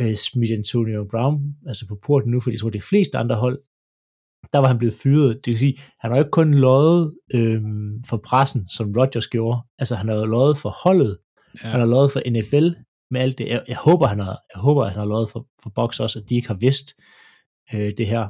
øh, 0.00 0.14
smidt 0.16 0.52
Antonio 0.52 1.06
Brown 1.10 1.40
altså 1.66 1.86
på 1.88 1.98
porten 2.06 2.30
nu, 2.30 2.40
fordi 2.40 2.54
jeg 2.54 2.60
tror, 2.60 2.70
de 2.70 2.80
fleste 2.80 3.18
andre 3.18 3.36
hold, 3.36 3.58
der 4.52 4.58
var 4.58 4.66
han 4.68 4.78
blevet 4.78 4.94
fyret. 5.02 5.44
Det 5.44 5.50
vil 5.50 5.58
sige, 5.58 5.74
han 6.00 6.10
har 6.10 6.18
jo 6.18 6.22
ikke 6.22 6.30
kun 6.30 6.54
løjet 6.54 7.14
øh, 7.34 7.60
for 8.08 8.16
pressen, 8.28 8.68
som 8.68 8.92
Rodgers 8.96 9.28
gjorde. 9.28 9.58
Altså, 9.78 9.94
han 9.94 10.08
har 10.08 10.16
jo 10.16 10.24
løjet 10.24 10.56
for 10.56 10.76
holdet, 10.84 11.18
Ja. 11.62 11.68
han 11.68 11.80
har 11.80 11.86
løjet 11.86 12.10
for 12.10 12.20
NFL 12.30 12.68
med 13.10 13.20
alt 13.20 13.38
det. 13.38 13.48
Jeg, 13.48 13.62
jeg 13.68 13.76
håber, 13.76 14.06
han 14.06 14.18
har, 14.18 14.38
jeg 14.54 14.60
håber, 14.60 14.84
at 14.84 14.90
han 14.90 14.98
har 14.98 15.06
løjet 15.06 15.30
for, 15.30 15.46
for 15.62 15.70
Box 15.74 16.00
også, 16.00 16.18
at 16.18 16.30
de 16.30 16.34
ikke 16.34 16.48
har 16.48 16.54
vidst 16.54 16.94
øh, 17.74 17.92
det 17.98 18.06
her. 18.06 18.28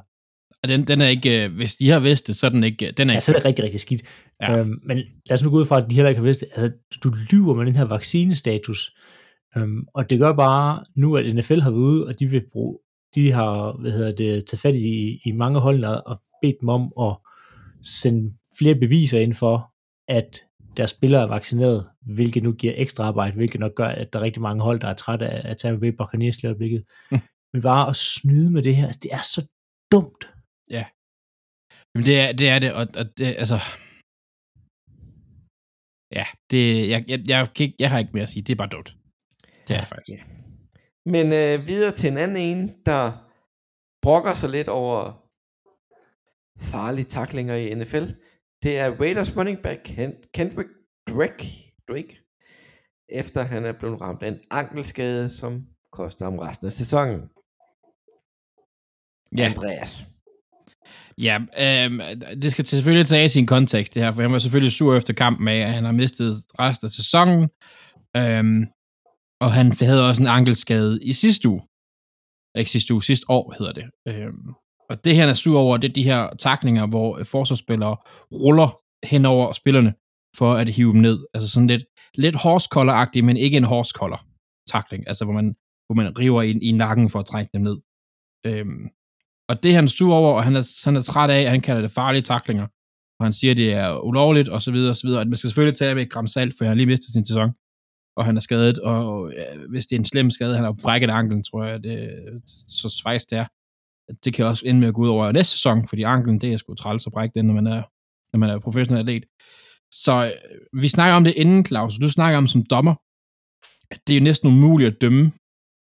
Og 0.62 0.68
den, 0.68 0.88
den 0.88 1.00
er 1.00 1.08
ikke, 1.08 1.44
øh, 1.44 1.54
hvis 1.54 1.76
de 1.76 1.90
har 1.90 2.00
vidst 2.00 2.26
det, 2.26 2.36
så 2.36 2.46
er 2.46 2.50
den 2.50 2.64
ikke, 2.64 2.92
den 2.96 3.10
er 3.10 3.14
Ja, 3.14 3.20
så 3.20 3.32
er 3.32 3.36
det 3.36 3.44
rigtig, 3.44 3.64
rigtig 3.64 3.80
skidt. 3.80 4.02
Ja. 4.40 4.58
Øhm, 4.58 4.80
men 4.86 4.96
lad 4.96 5.32
os 5.32 5.42
nu 5.42 5.50
gå 5.50 5.56
ud 5.56 5.66
fra, 5.66 5.78
at 5.80 5.90
de 5.90 5.94
heller 5.94 6.08
ikke 6.08 6.18
har 6.18 6.26
vidst 6.26 6.40
det. 6.40 6.48
Altså, 6.56 6.76
du 7.04 7.12
lyver 7.30 7.54
med 7.54 7.66
den 7.66 7.76
her 7.76 7.84
vaccinestatus. 7.84 8.96
Øhm, 9.56 9.84
og 9.94 10.10
det 10.10 10.18
gør 10.18 10.32
bare 10.32 10.84
nu, 10.96 11.16
at 11.16 11.34
NFL 11.34 11.60
har 11.60 11.70
været 11.70 11.80
ude, 11.80 12.06
og 12.06 12.20
de 12.20 12.26
vil 12.26 12.42
bruge, 12.52 12.78
de 13.14 13.32
har 13.32 13.80
hvad 13.80 13.92
hedder 13.92 14.12
det, 14.12 14.46
taget 14.46 14.60
fat 14.60 14.76
i, 14.76 15.20
i 15.24 15.32
mange 15.32 15.60
hold 15.60 15.84
og, 15.84 16.02
og 16.06 16.20
bedt 16.42 16.56
dem 16.60 16.68
om 16.68 16.92
at 17.00 17.16
sende 17.82 18.32
flere 18.58 18.74
beviser 18.74 19.20
ind 19.20 19.34
for, 19.34 19.72
at 20.08 20.40
deres 20.76 20.90
spillere 20.90 21.22
er 21.22 21.26
vaccineret, 21.26 21.90
hvilket 22.00 22.42
nu 22.42 22.52
giver 22.52 22.72
ekstra 22.76 23.04
arbejde, 23.04 23.36
hvilket 23.36 23.60
nok 23.60 23.74
gør, 23.74 23.88
at 23.88 24.12
der 24.12 24.18
er 24.18 24.22
rigtig 24.22 24.42
mange 24.42 24.62
hold, 24.62 24.80
der 24.80 24.88
er 24.88 24.94
trætte 24.94 25.28
af 25.28 25.50
at 25.50 25.58
tage 25.58 25.76
med 25.76 25.92
Buccaneers 25.92 26.38
i 26.38 26.46
øjeblikket. 26.46 26.84
Mm. 27.10 27.18
Men 27.52 27.62
bare 27.62 27.88
at 27.88 27.96
snyde 27.96 28.50
med 28.50 28.62
det 28.62 28.76
her, 28.76 28.86
altså, 28.86 29.00
det 29.02 29.12
er 29.12 29.22
så 29.22 29.48
dumt. 29.92 30.24
Jamen, 31.94 32.06
det 32.06 32.20
er 32.20 32.32
det, 32.32 32.48
er 32.48 32.58
det 32.58 32.72
og, 32.72 32.86
og 33.00 33.18
det, 33.18 33.26
altså... 33.42 33.58
Ja, 36.18 36.26
det, 36.50 36.88
jeg, 36.88 37.04
jeg, 37.08 37.20
jeg, 37.28 37.48
kan 37.54 37.64
ikke, 37.66 37.76
jeg 37.78 37.90
har 37.90 37.98
ikke 37.98 38.12
mere 38.12 38.22
at 38.22 38.28
sige. 38.28 38.42
Det 38.42 38.52
er 38.52 38.56
bare 38.56 38.68
dumt. 38.68 38.94
Det 39.68 39.76
er 39.76 39.80
det 39.80 39.88
faktisk. 39.88 40.22
Men 41.06 41.26
øh, 41.26 41.66
videre 41.66 41.92
til 41.92 42.10
en 42.10 42.18
anden 42.18 42.36
en, 42.36 42.72
der 42.86 43.02
brokker 44.02 44.34
sig 44.34 44.50
lidt 44.50 44.68
over 44.68 44.98
farlige 46.72 47.04
taklinger 47.04 47.54
i 47.54 47.74
NFL. 47.74 48.06
Det 48.62 48.78
er 48.78 49.00
Raiders 49.00 49.36
running 49.36 49.58
back 49.62 49.80
Ken- 49.88 50.30
Kendrick 50.34 50.68
Drake, 51.08 51.72
Drake, 51.88 52.20
efter 53.08 53.42
han 53.42 53.64
er 53.64 53.72
blevet 53.72 54.00
ramt 54.00 54.22
af 54.22 54.28
en 54.28 54.38
ankelskade, 54.50 55.28
som 55.28 55.66
koster 55.92 56.24
ham 56.24 56.38
resten 56.38 56.66
af 56.66 56.72
sæsonen. 56.72 57.20
Ja. 59.38 59.44
Andreas. 59.44 60.06
Ja, 61.18 61.38
øhm, 61.58 61.98
det 62.42 62.52
skal 62.52 62.66
selvfølgelig 62.66 63.06
tage 63.06 63.28
sin 63.28 63.46
kontekst, 63.46 63.94
det 63.94 64.02
her, 64.02 64.12
for 64.12 64.22
han 64.22 64.32
var 64.32 64.38
selvfølgelig 64.38 64.72
sur 64.72 64.96
efter 64.96 65.12
kampen 65.14 65.44
med, 65.44 65.52
at 65.52 65.72
han 65.72 65.84
har 65.84 65.92
mistet 65.92 66.44
resten 66.58 66.86
af 66.86 66.90
sæsonen. 66.90 67.48
Øhm, 68.16 68.66
og 69.40 69.52
han 69.52 69.72
havde 69.80 70.08
også 70.08 70.22
en 70.22 70.26
ankelskade 70.28 71.00
i 71.02 71.12
sidste 71.12 71.48
uge. 71.48 71.62
Ikke 72.58 72.70
sidste 72.70 72.94
uge, 72.94 73.02
sidste 73.02 73.26
år 73.28 73.54
hedder 73.58 73.72
det. 73.72 73.86
Øhm, 74.08 74.54
og 74.90 75.04
det 75.04 75.14
her, 75.14 75.20
han 75.20 75.30
er 75.30 75.34
sur 75.34 75.58
over, 75.58 75.76
det 75.76 75.88
er 75.88 75.92
de 75.92 76.02
her 76.02 76.28
taklinger, 76.38 76.86
hvor 76.86 77.24
forsvarsspillere 77.24 77.96
ruller 78.32 78.80
hen 79.06 79.26
over 79.26 79.52
spillerne 79.52 79.94
for 80.36 80.54
at 80.54 80.68
hive 80.68 80.92
dem 80.92 81.00
ned. 81.00 81.18
Altså 81.34 81.48
sådan 81.50 81.66
lidt, 81.66 81.84
lidt 82.14 82.36
horse 82.36 83.22
men 83.22 83.36
ikke 83.36 83.56
en 83.56 83.64
horsecollar 83.64 84.26
takling. 84.72 85.08
Altså 85.08 85.24
hvor 85.24 85.34
man, 85.34 85.54
hvor 85.86 85.94
man 85.94 86.18
river 86.18 86.42
i, 86.42 86.50
i 86.50 86.72
nakken 86.72 87.08
for 87.08 87.18
at 87.18 87.26
trække 87.26 87.50
dem 87.54 87.62
ned. 87.62 87.76
Øhm, 88.46 88.88
og 89.48 89.62
det 89.62 89.70
er 89.70 89.74
han 89.74 89.88
sur 89.88 90.14
over, 90.14 90.34
og 90.34 90.44
han 90.44 90.56
er, 90.56 90.84
han 90.84 90.96
er 90.96 91.00
træt 91.00 91.30
af, 91.30 91.40
at 91.40 91.50
han 91.50 91.60
kalder 91.60 91.82
det 91.82 91.90
farlige 91.90 92.22
taklinger. 92.22 92.66
Og 93.18 93.26
han 93.26 93.32
siger, 93.32 93.50
at 93.50 93.56
det 93.56 93.72
er 93.72 94.04
ulovligt, 94.04 94.48
og 94.48 94.62
så 94.62 94.72
videre, 94.72 94.90
og 94.90 94.96
så 94.96 95.06
videre. 95.06 95.20
At 95.20 95.28
man 95.28 95.36
skal 95.36 95.50
selvfølgelig 95.50 95.78
tage 95.78 95.94
med 95.94 96.02
et 96.02 96.12
gram 96.12 96.28
salt, 96.28 96.54
for 96.58 96.64
han 96.64 96.70
har 96.70 96.74
lige 96.74 96.86
mistet 96.86 97.12
sin 97.12 97.24
sæson. 97.24 97.50
og 98.16 98.24
han 98.24 98.36
er 98.36 98.40
skadet, 98.40 98.78
og 98.78 99.32
ja, 99.32 99.44
hvis 99.68 99.86
det 99.86 99.96
er 99.96 100.00
en 100.00 100.04
slem 100.04 100.30
skade, 100.30 100.54
han 100.54 100.64
har 100.64 100.72
brækket 100.82 101.10
anklen, 101.10 101.44
tror 101.44 101.64
jeg, 101.64 101.84
det, 101.84 101.98
øh, 101.98 102.40
så 102.46 102.88
svejs 102.88 103.24
det 103.26 103.38
er. 103.38 103.46
Det 104.24 104.34
kan 104.34 104.46
også 104.46 104.66
ende 104.66 104.80
med 104.80 104.88
at 104.88 104.94
gå 104.94 105.02
ud 105.02 105.08
over 105.08 105.32
næste 105.32 105.52
sæson, 105.52 105.88
fordi 105.88 106.02
anklen, 106.02 106.40
det 106.40 106.52
er 106.52 106.56
sgu 106.56 106.74
træls 106.74 107.06
at 107.06 107.12
brække 107.12 107.32
den, 107.34 107.46
når 107.46 107.54
man 107.54 107.66
er, 107.66 107.82
når 108.32 108.38
man 108.38 108.50
er 108.50 108.58
professionel 108.58 109.00
atlet. 109.00 109.24
Så 109.90 110.12
øh, 110.24 110.82
vi 110.82 110.88
snakker 110.88 111.16
om 111.16 111.24
det 111.24 111.34
inden, 111.36 111.66
Claus. 111.66 111.98
Du 111.98 112.10
snakker 112.10 112.38
om 112.38 112.46
som 112.46 112.64
dommer. 112.64 112.94
at 113.90 114.00
Det 114.06 114.12
er 114.12 114.18
jo 114.18 114.24
næsten 114.24 114.48
umuligt 114.48 114.94
at 114.94 115.00
dømme 115.00 115.32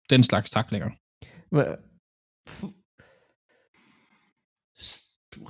den 0.10 0.24
slags 0.24 0.50
taklinger. 0.50 0.90
Men, 1.52 1.66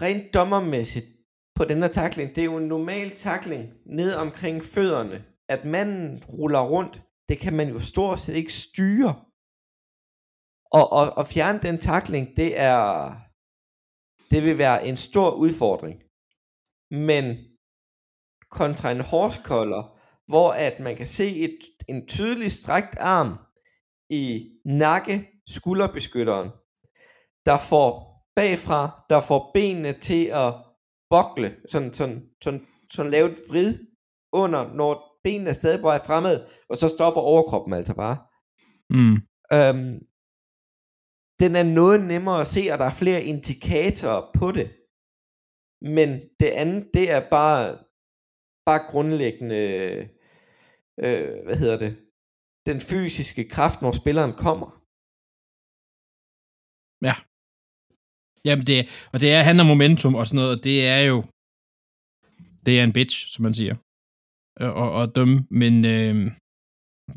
rent 0.01 0.33
dommermæssigt 0.33 1.05
på 1.55 1.63
den 1.63 1.77
her 1.77 1.87
takling, 1.87 2.29
det 2.29 2.41
er 2.41 2.45
jo 2.45 2.57
en 2.57 2.67
normal 2.67 3.11
takling 3.11 3.73
ned 3.85 4.15
omkring 4.15 4.63
fødderne. 4.63 5.23
At 5.49 5.65
manden 5.65 6.23
ruller 6.23 6.61
rundt, 6.61 7.01
det 7.29 7.39
kan 7.39 7.53
man 7.53 7.69
jo 7.69 7.79
stort 7.79 8.19
set 8.19 8.35
ikke 8.35 8.53
styre. 8.53 9.15
Og, 10.71 10.91
og, 10.91 11.05
og 11.17 11.27
fjerne 11.27 11.59
den 11.59 11.77
takling, 11.77 12.27
det 12.37 12.59
er 12.59 13.11
det 14.31 14.43
vil 14.43 14.57
være 14.57 14.87
en 14.87 14.97
stor 14.97 15.31
udfordring. 15.31 15.95
Men 16.91 17.37
kontra 18.51 18.91
en 18.91 19.01
horsecollar, 19.01 19.83
hvor 20.27 20.51
at 20.51 20.79
man 20.79 20.95
kan 20.95 21.07
se 21.07 21.39
et, 21.39 21.59
en 21.87 22.07
tydelig 22.07 22.51
strækt 22.51 22.99
arm 22.99 23.37
i 24.09 24.51
nakke 24.65 25.27
skulderbeskytteren, 25.47 26.49
der 27.45 27.57
får 27.69 27.87
bagfra, 28.35 29.05
der 29.09 29.21
får 29.21 29.51
benene 29.53 29.93
til 29.93 30.25
at 30.25 30.53
bokle, 31.09 31.55
sådan, 31.71 31.93
sådan, 31.93 32.21
sådan, 32.43 32.67
sådan 32.91 33.11
lave 33.11 33.31
et 33.31 33.39
vrid 33.49 33.79
under, 34.33 34.73
når 34.73 35.19
benene 35.23 35.49
er 35.49 35.53
stadig 35.53 35.81
vej 35.83 35.99
fremad, 36.05 36.47
og 36.69 36.75
så 36.75 36.87
stopper 36.89 37.21
overkroppen 37.21 37.73
altså 37.73 37.93
bare. 37.93 38.17
Mm. 38.89 39.15
Øhm, 39.53 39.99
den 41.41 41.51
er 41.55 41.63
noget 41.79 41.99
nemmere 42.11 42.41
at 42.41 42.47
se, 42.55 42.61
og 42.71 42.77
der 42.79 42.85
er 42.85 42.99
flere 43.01 43.23
indikatorer 43.23 44.31
på 44.39 44.47
det. 44.57 44.67
Men 45.95 46.09
det 46.39 46.51
andet, 46.61 46.89
det 46.93 47.05
er 47.15 47.29
bare, 47.37 47.61
bare 48.67 48.81
grundlæggende, 48.91 49.61
øh, 51.05 51.43
hvad 51.45 51.57
hedder 51.61 51.77
det, 51.77 51.91
den 52.69 52.79
fysiske 52.91 53.43
kraft, 53.55 53.81
når 53.81 53.91
spilleren 53.91 54.33
kommer. 54.45 54.69
Ja. 57.07 57.15
Jamen, 58.45 58.65
det, 58.69 58.77
og 59.13 59.17
det 59.21 59.31
er, 59.31 59.43
handler 59.47 59.63
om 59.63 59.67
momentum 59.67 60.15
og 60.15 60.27
sådan 60.27 60.35
noget, 60.35 60.57
og 60.57 60.63
det 60.63 60.87
er 60.87 61.01
jo, 61.11 61.17
det 62.65 62.79
er 62.79 62.83
en 62.83 62.93
bitch, 62.93 63.17
som 63.33 63.43
man 63.43 63.53
siger, 63.53 63.75
øh, 64.61 64.69
og, 64.69 64.73
og, 64.73 64.91
og 64.99 65.15
dømme, 65.15 65.37
men 65.61 65.85
øh, 65.85 66.15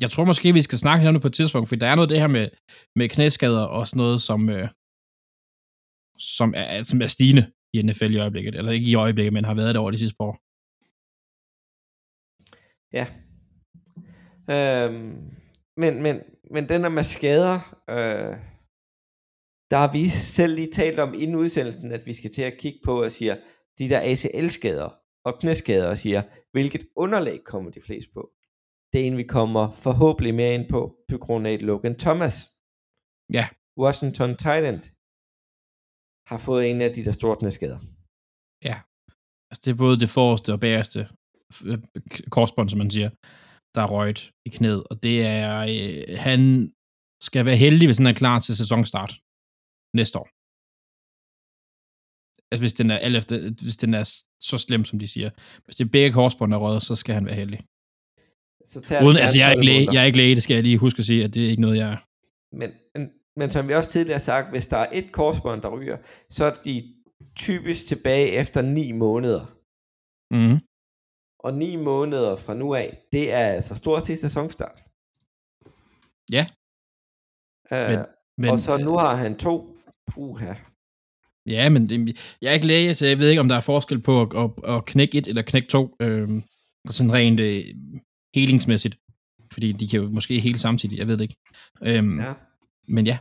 jeg 0.00 0.10
tror 0.10 0.24
måske, 0.24 0.52
vi 0.52 0.62
skal 0.62 0.78
snakke 0.78 1.00
lidt 1.00 1.08
om 1.08 1.14
det 1.14 1.22
på 1.22 1.28
et 1.28 1.34
tidspunkt, 1.34 1.68
for 1.68 1.76
der 1.76 1.88
er 1.88 1.94
noget 1.94 2.08
af 2.08 2.12
det 2.12 2.20
her 2.20 2.28
med, 2.38 2.48
med 2.96 3.08
knæskader 3.08 3.64
og 3.76 3.88
sådan 3.88 3.98
noget, 3.98 4.22
som, 4.22 4.50
øh, 4.50 4.68
som, 6.18 6.54
er, 6.56 6.64
altså, 6.64 6.90
som 6.90 7.02
er 7.02 7.06
stigende 7.06 7.52
i 7.72 7.82
NFL 7.82 8.12
i 8.14 8.18
øjeblikket, 8.18 8.54
eller 8.54 8.72
ikke 8.72 8.90
i 8.90 8.94
øjeblikket, 8.94 9.32
men 9.32 9.44
har 9.44 9.54
været 9.54 9.74
det 9.74 9.80
over 9.82 9.90
de 9.90 9.98
sidste 9.98 10.16
par 10.20 10.28
år. 10.30 10.36
Ja. 12.98 13.06
Øhm, 14.54 15.14
men, 15.76 16.02
men, 16.02 16.16
men 16.54 16.68
den 16.68 16.82
der 16.82 16.88
med 16.88 17.02
skader, 17.02 17.56
øh, 17.90 18.34
der 19.70 19.76
har 19.76 19.92
vi 19.92 20.04
selv 20.08 20.54
lige 20.54 20.70
talt 20.70 20.98
om 20.98 21.14
inden 21.14 21.36
udsendelsen, 21.36 21.92
at 21.92 22.06
vi 22.06 22.14
skal 22.14 22.30
til 22.30 22.42
at 22.42 22.58
kigge 22.58 22.80
på 22.84 23.02
og 23.04 23.10
siger, 23.10 23.36
de 23.78 23.88
der 23.88 24.00
ACL-skader 24.10 24.90
og 25.24 25.38
knæskader, 25.40 25.90
og 25.90 25.98
siger, 25.98 26.22
hvilket 26.52 26.86
underlag 26.96 27.38
kommer 27.44 27.70
de 27.70 27.80
flest 27.80 28.08
på. 28.14 28.30
Det 28.92 28.98
er 29.00 29.06
en, 29.06 29.20
vi 29.22 29.26
kommer 29.36 29.64
forhåbentlig 29.86 30.34
mere 30.40 30.54
ind 30.56 30.66
på, 30.74 30.80
på 31.10 31.16
grund 31.24 31.46
af 31.50 31.56
Logan 31.68 31.96
Thomas. 32.04 32.34
Ja. 33.38 33.44
Washington 33.82 34.32
Titan 34.44 34.76
har 36.30 36.38
fået 36.46 36.62
en 36.70 36.80
af 36.86 36.90
de 36.96 37.04
der 37.06 37.14
store 37.20 37.36
knæskader. 37.40 37.80
Altså, 39.50 39.62
det 39.64 39.70
er 39.70 39.84
både 39.84 40.00
det 40.04 40.10
forreste 40.18 40.48
og 40.52 40.60
bagerste 40.60 41.00
øh, 41.68 41.78
korsbånd, 42.36 42.68
som 42.70 42.78
man 42.78 42.90
siger, 42.90 43.10
der 43.74 43.80
er 43.82 43.90
røget 43.94 44.20
i 44.48 44.50
knæet, 44.56 44.82
og 44.90 45.02
det 45.02 45.16
er, 45.26 45.52
øh, 45.74 46.18
han 46.28 46.40
skal 47.28 47.42
være 47.48 47.62
heldig, 47.64 47.86
hvis 47.88 47.98
han 47.98 48.06
er 48.12 48.20
klar 48.22 48.38
til 48.38 48.56
sæsonstart 48.56 49.12
næste 49.98 50.16
år. 50.22 50.28
Altså, 52.50 52.62
hvis 52.62 52.78
den 52.80 52.88
er, 52.94 52.98
alt 53.06 53.16
efter, 53.20 53.34
hvis 53.64 53.76
den 53.84 53.92
er 54.00 54.04
så 54.50 54.56
slem, 54.66 54.84
som 54.84 54.98
de 54.98 55.08
siger. 55.14 55.30
Hvis 55.64 55.76
det 55.76 55.84
er 55.84 55.94
begge 55.96 56.12
korsbånd 56.12 56.52
er 56.54 56.60
røget, 56.64 56.82
så 56.82 56.94
skal 56.96 57.14
han 57.18 57.26
være 57.26 57.40
heldig. 57.42 57.60
Så 58.72 58.80
tager 58.80 59.04
Uden, 59.04 59.16
det 59.16 59.22
altså, 59.22 59.38
jeg 59.38 59.48
er, 59.48 59.52
ikke 59.52 59.64
læge, 59.66 59.78
12 59.78 59.86
måneder. 59.86 59.92
jeg 59.92 60.02
er 60.02 60.06
ikke 60.06 60.18
læge, 60.22 60.34
det 60.34 60.42
skal 60.42 60.54
jeg 60.54 60.62
lige 60.62 60.78
huske 60.78 60.98
at 60.98 61.04
sige, 61.10 61.24
at 61.24 61.34
det 61.34 61.44
er 61.46 61.50
ikke 61.50 61.60
noget, 61.66 61.76
jeg 61.76 61.88
er. 61.92 61.96
Men, 62.60 62.70
men, 62.94 63.10
men 63.36 63.50
som 63.50 63.68
vi 63.68 63.72
også 63.74 63.90
tidligere 63.90 64.14
har 64.14 64.20
sagt, 64.32 64.50
hvis 64.50 64.66
der 64.66 64.76
er 64.76 64.88
et 64.92 65.12
korsbånd, 65.12 65.62
der 65.62 65.68
ryger, 65.76 65.96
så 66.30 66.44
er 66.44 66.54
de 66.64 66.94
typisk 67.36 67.86
tilbage 67.86 68.28
efter 68.42 68.62
9 68.62 68.92
måneder. 68.92 69.42
Mm. 70.36 70.58
Og 71.40 71.54
9 71.54 71.76
måneder 71.76 72.36
fra 72.36 72.54
nu 72.54 72.74
af, 72.74 72.98
det 73.12 73.32
er 73.32 73.46
altså 73.56 73.74
stort 73.74 74.06
set 74.06 74.18
sæsonstart. 74.18 74.78
Ja. 76.32 76.46
Uh, 77.72 77.92
Men- 77.92 78.06
Men, 78.40 78.50
og 78.50 78.58
så 78.58 78.76
nu 78.76 78.92
har 78.96 79.14
han 79.16 79.38
to. 79.38 79.74
Puha. 80.12 80.54
Ja, 81.46 81.68
men 81.68 82.08
jeg 82.42 82.48
er 82.50 82.52
ikke 82.52 82.66
læge, 82.66 82.94
så 82.94 83.06
jeg 83.06 83.18
ved 83.18 83.28
ikke, 83.28 83.40
om 83.40 83.48
der 83.48 83.56
er 83.56 83.60
forskel 83.60 84.00
på 84.02 84.22
at, 84.22 84.28
at, 84.36 84.74
at 84.74 84.84
knække 84.84 85.18
et 85.18 85.26
eller 85.26 85.42
knække 85.42 85.68
to, 85.68 85.96
øh, 86.00 86.28
sådan 86.88 87.12
rent 87.12 87.40
øh, 87.40 87.64
helingsmæssigt. 88.34 88.98
Fordi 89.52 89.72
de 89.72 89.88
kan 89.88 90.00
jo 90.00 90.08
måske 90.08 90.40
hele 90.40 90.58
samtidig, 90.58 90.98
jeg 90.98 91.06
ved 91.06 91.16
det 91.16 91.22
ikke. 91.22 91.36
Øhm, 91.82 92.20
Ja. 92.20 92.32
Men 92.88 93.06
ja, 93.06 93.18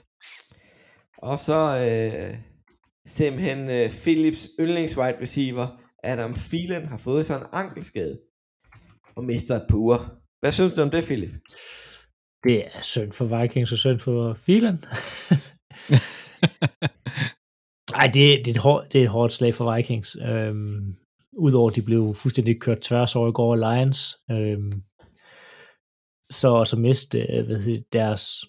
Og 1.17 1.39
så 1.39 1.59
øh, 1.87 2.37
simpelthen 3.07 3.59
øh, 3.69 3.89
Philips 3.89 4.47
yndlings 4.59 4.97
wide 4.97 5.21
receiver, 5.21 5.67
Adam 6.03 6.33
Thielen, 6.33 6.87
har 6.87 6.97
fået 6.97 7.25
sig 7.25 7.35
en 7.35 7.45
ankelskade. 7.53 8.19
Og 9.15 9.23
mister 9.23 9.55
et 9.55 9.65
par 9.69 9.77
uger. 9.77 10.19
Hvad 10.39 10.51
synes 10.51 10.73
du 10.73 10.81
om 10.81 10.89
det, 10.89 11.03
Philip? 11.03 11.29
Det 12.43 12.65
er 12.65 12.81
synd 12.81 13.11
for 13.11 13.41
Vikings 13.41 13.71
og 13.71 13.77
synd 13.77 13.99
for 13.99 14.37
Phelan. 14.45 14.77
Ej, 18.01 18.07
det, 18.13 18.15
det, 18.45 18.47
er 18.47 18.51
et 18.51 18.57
hårdt, 18.57 18.93
det 18.93 18.99
er 18.99 19.03
et 19.03 19.09
hårdt 19.09 19.33
slag 19.33 19.53
for 19.53 19.75
Vikings. 19.75 20.15
Øhm, 20.21 20.95
Udover 21.37 21.69
at 21.69 21.75
de 21.75 21.81
blev 21.81 22.13
fuldstændig 22.13 22.59
kørt 22.61 22.79
tværs 22.81 23.15
over 23.15 23.29
i 23.29 23.31
går 23.31 23.53
af 23.55 23.59
Lions. 23.59 24.17
Øhm, 24.31 24.71
så 26.29 26.47
også 26.47 26.79
miste 26.79 27.19
øh, 27.19 27.45
hvad 27.45 27.59
hedder, 27.59 27.81
deres 27.93 28.45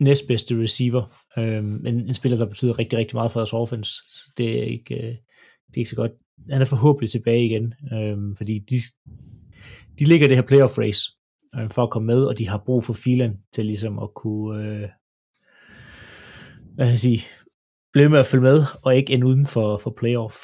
næstbedste 0.00 0.62
receiver. 0.62 1.22
Øhm, 1.38 1.86
en, 1.86 2.08
en 2.08 2.14
spiller, 2.14 2.38
der 2.38 2.46
betyder 2.46 2.78
rigtig, 2.78 2.98
rigtig 2.98 3.16
meget 3.16 3.32
for 3.32 3.40
deres 3.40 3.52
offense. 3.52 3.90
Så 3.90 4.32
det 4.38 4.58
er 4.58 4.64
ikke, 4.64 4.94
øh, 4.94 5.02
det 5.66 5.76
er 5.76 5.78
ikke 5.78 5.90
så 5.90 5.96
godt. 5.96 6.12
Han 6.50 6.60
er 6.60 6.64
forhåbentlig 6.64 7.10
tilbage 7.10 7.44
igen, 7.44 7.74
øhm, 7.92 8.36
fordi 8.36 8.58
de, 8.58 8.76
de 9.98 10.04
ligger 10.04 10.26
i 10.26 10.28
det 10.28 10.36
her 10.36 10.42
playoff 10.42 10.78
race 10.78 11.10
øh, 11.56 11.70
for 11.70 11.82
at 11.82 11.90
komme 11.90 12.06
med, 12.06 12.24
og 12.24 12.38
de 12.38 12.48
har 12.48 12.62
brug 12.66 12.84
for 12.84 12.92
filen 12.92 13.36
til 13.52 13.66
ligesom 13.66 13.98
at 13.98 14.14
kunne 14.14 14.64
øh, 14.64 14.88
hvad 16.74 16.86
kan 16.86 16.90
jeg 16.90 16.98
sige, 16.98 17.22
blive 17.92 18.08
med 18.08 18.18
at 18.18 18.26
følge 18.26 18.42
med, 18.42 18.62
og 18.82 18.96
ikke 18.96 19.12
ende 19.12 19.26
uden 19.26 19.46
for, 19.46 19.78
for 19.78 19.90
playoff. 19.90 20.36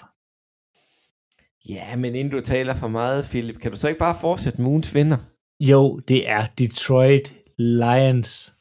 Ja, 1.68 1.96
men 1.96 2.14
inden 2.14 2.32
du 2.32 2.40
taler 2.40 2.74
for 2.74 2.88
meget, 2.88 3.24
Philip, 3.30 3.58
kan 3.58 3.70
du 3.70 3.76
så 3.76 3.88
ikke 3.88 3.98
bare 3.98 4.16
fortsætte 4.20 4.60
med 4.60 4.70
ugens 4.70 4.94
vinder? 4.94 5.16
Jo, 5.60 6.00
det 6.08 6.28
er 6.28 6.46
Detroit 6.58 7.34
Lions. 7.58 8.52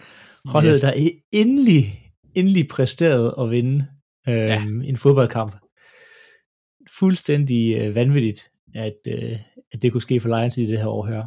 Holdet, 0.45 0.69
Yes. 0.75 0.81
der 0.81 1.09
endelig, 1.31 1.85
endelig 2.35 2.67
præsteret 2.67 3.33
at 3.39 3.49
vinde 3.51 3.87
øh, 4.27 4.35
Ja. 4.35 4.61
en 4.63 4.97
fodboldkamp. 4.97 5.55
Fuldstændig 6.99 7.77
øh, 7.77 7.95
vanvittigt, 7.95 8.49
at, 8.75 8.93
øh, 9.07 9.37
at 9.73 9.81
det 9.81 9.91
kunne 9.91 10.01
ske 10.01 10.19
for 10.19 10.37
Lions 10.39 10.57
i 10.57 10.65
det 10.65 10.77
her 10.79 10.87
år 10.87 11.05
her. 11.05 11.23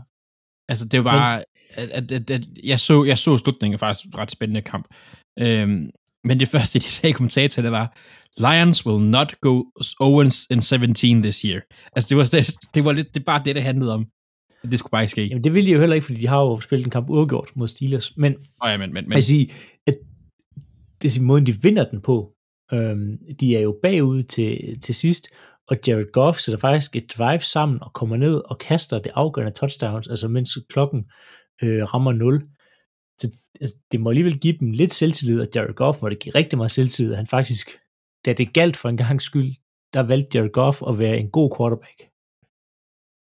Altså, 0.69 0.85
det 0.85 1.05
var 1.05 1.11
bare, 1.13 1.43
at, 1.75 1.89
at, 1.91 2.13
at, 2.13 2.31
at 2.31 2.47
jeg, 2.65 2.81
så, 2.81 3.05
jeg 3.05 3.19
så 3.19 3.37
slutningen 3.37 3.79
faktisk 3.79 4.05
ret 4.19 4.31
spændende 4.31 4.63
kamp. 4.63 4.87
Øhm, 5.39 5.91
men 6.25 6.41
det 6.41 6.49
første, 6.55 6.79
de 6.79 6.85
sagde 6.85 7.11
i 7.11 7.13
kommentarerne, 7.13 7.71
var, 7.71 7.97
Lions 8.39 8.87
will 8.87 9.05
not 9.11 9.35
go 9.41 9.63
0 10.01 10.25
in 10.51 10.63
17 10.63 11.23
this 11.23 11.41
year. 11.41 11.61
Altså, 11.97 12.09
det 12.09 12.17
var, 12.17 12.25
det, 12.25 12.55
det 12.75 12.85
var 12.85 12.93
lidt, 12.93 13.15
det 13.15 13.25
bare 13.25 13.43
det, 13.45 13.55
det 13.55 13.63
handlede 13.63 13.95
om. 13.95 14.07
Det 14.63 14.79
skulle 14.79 14.91
bare 14.91 15.03
ikke 15.03 15.11
ske. 15.11 15.25
Jamen, 15.25 15.45
det 15.45 15.55
ville 15.55 15.67
de 15.67 15.73
jo 15.73 15.81
heller 15.81 15.95
ikke, 15.95 16.07
fordi 16.07 16.21
de 16.21 16.27
har 16.27 16.41
jo 16.41 16.61
spillet 16.61 16.85
en 16.85 16.91
kamp 16.91 17.11
uafgjort 17.11 17.51
mod 17.57 17.69
Steelers. 17.69 18.17
Men 18.17 18.37
Oh, 18.61 18.71
ja, 18.71 18.77
men, 18.77 18.93
men, 18.93 19.05
Men, 19.05 19.13
jeg 19.13 19.25
sige, 19.25 19.51
at 19.87 19.95
det 21.03 21.17
er 21.17 21.23
måden, 21.23 21.47
de 21.47 21.63
vinder 21.63 21.91
den 21.91 22.01
på. 22.01 22.33
Øhm, 22.73 23.19
de 23.41 23.57
er 23.57 23.61
jo 23.61 23.79
bagud 23.83 24.23
til, 24.23 24.81
til 24.81 24.95
sidst, 24.95 25.29
og 25.69 25.77
Jared 25.87 26.13
Goff 26.13 26.39
sætter 26.39 26.59
faktisk 26.59 26.97
et 26.97 27.13
drive 27.19 27.41
sammen 27.41 27.83
og 27.83 27.93
kommer 27.93 28.17
ned 28.17 28.43
og 28.45 28.59
kaster 28.59 28.99
det 28.99 29.13
afgørende 29.15 29.53
touchdowns, 29.53 30.09
altså 30.09 30.29
mens 30.29 30.59
klokken 30.69 31.05
øh, 31.63 31.83
rammer 31.83 32.13
0. 32.13 32.43
Så 33.19 33.31
altså, 33.61 33.77
det 33.93 34.01
må 34.01 34.11
alligevel 34.11 34.39
give 34.39 34.57
dem 34.61 34.71
lidt 34.71 34.95
selvtillid, 34.95 35.41
og 35.41 35.49
Jared 35.55 35.75
Goff 35.75 36.03
må 36.03 36.09
det 36.09 36.19
give 36.19 36.35
rigtig 36.35 36.57
meget 36.57 36.71
selvtillid, 36.71 37.15
han 37.15 37.27
faktisk, 37.27 37.69
da 38.27 38.33
det 38.33 38.53
galt 38.53 38.77
for 38.77 38.89
en 38.89 38.97
gang 38.97 39.23
skyld, 39.23 39.55
der 39.95 40.01
valgte 40.01 40.39
Jared 40.39 40.53
Goff 40.53 40.83
at 40.89 40.99
være 40.99 41.19
en 41.19 41.31
god 41.31 41.57
quarterback. 41.59 42.03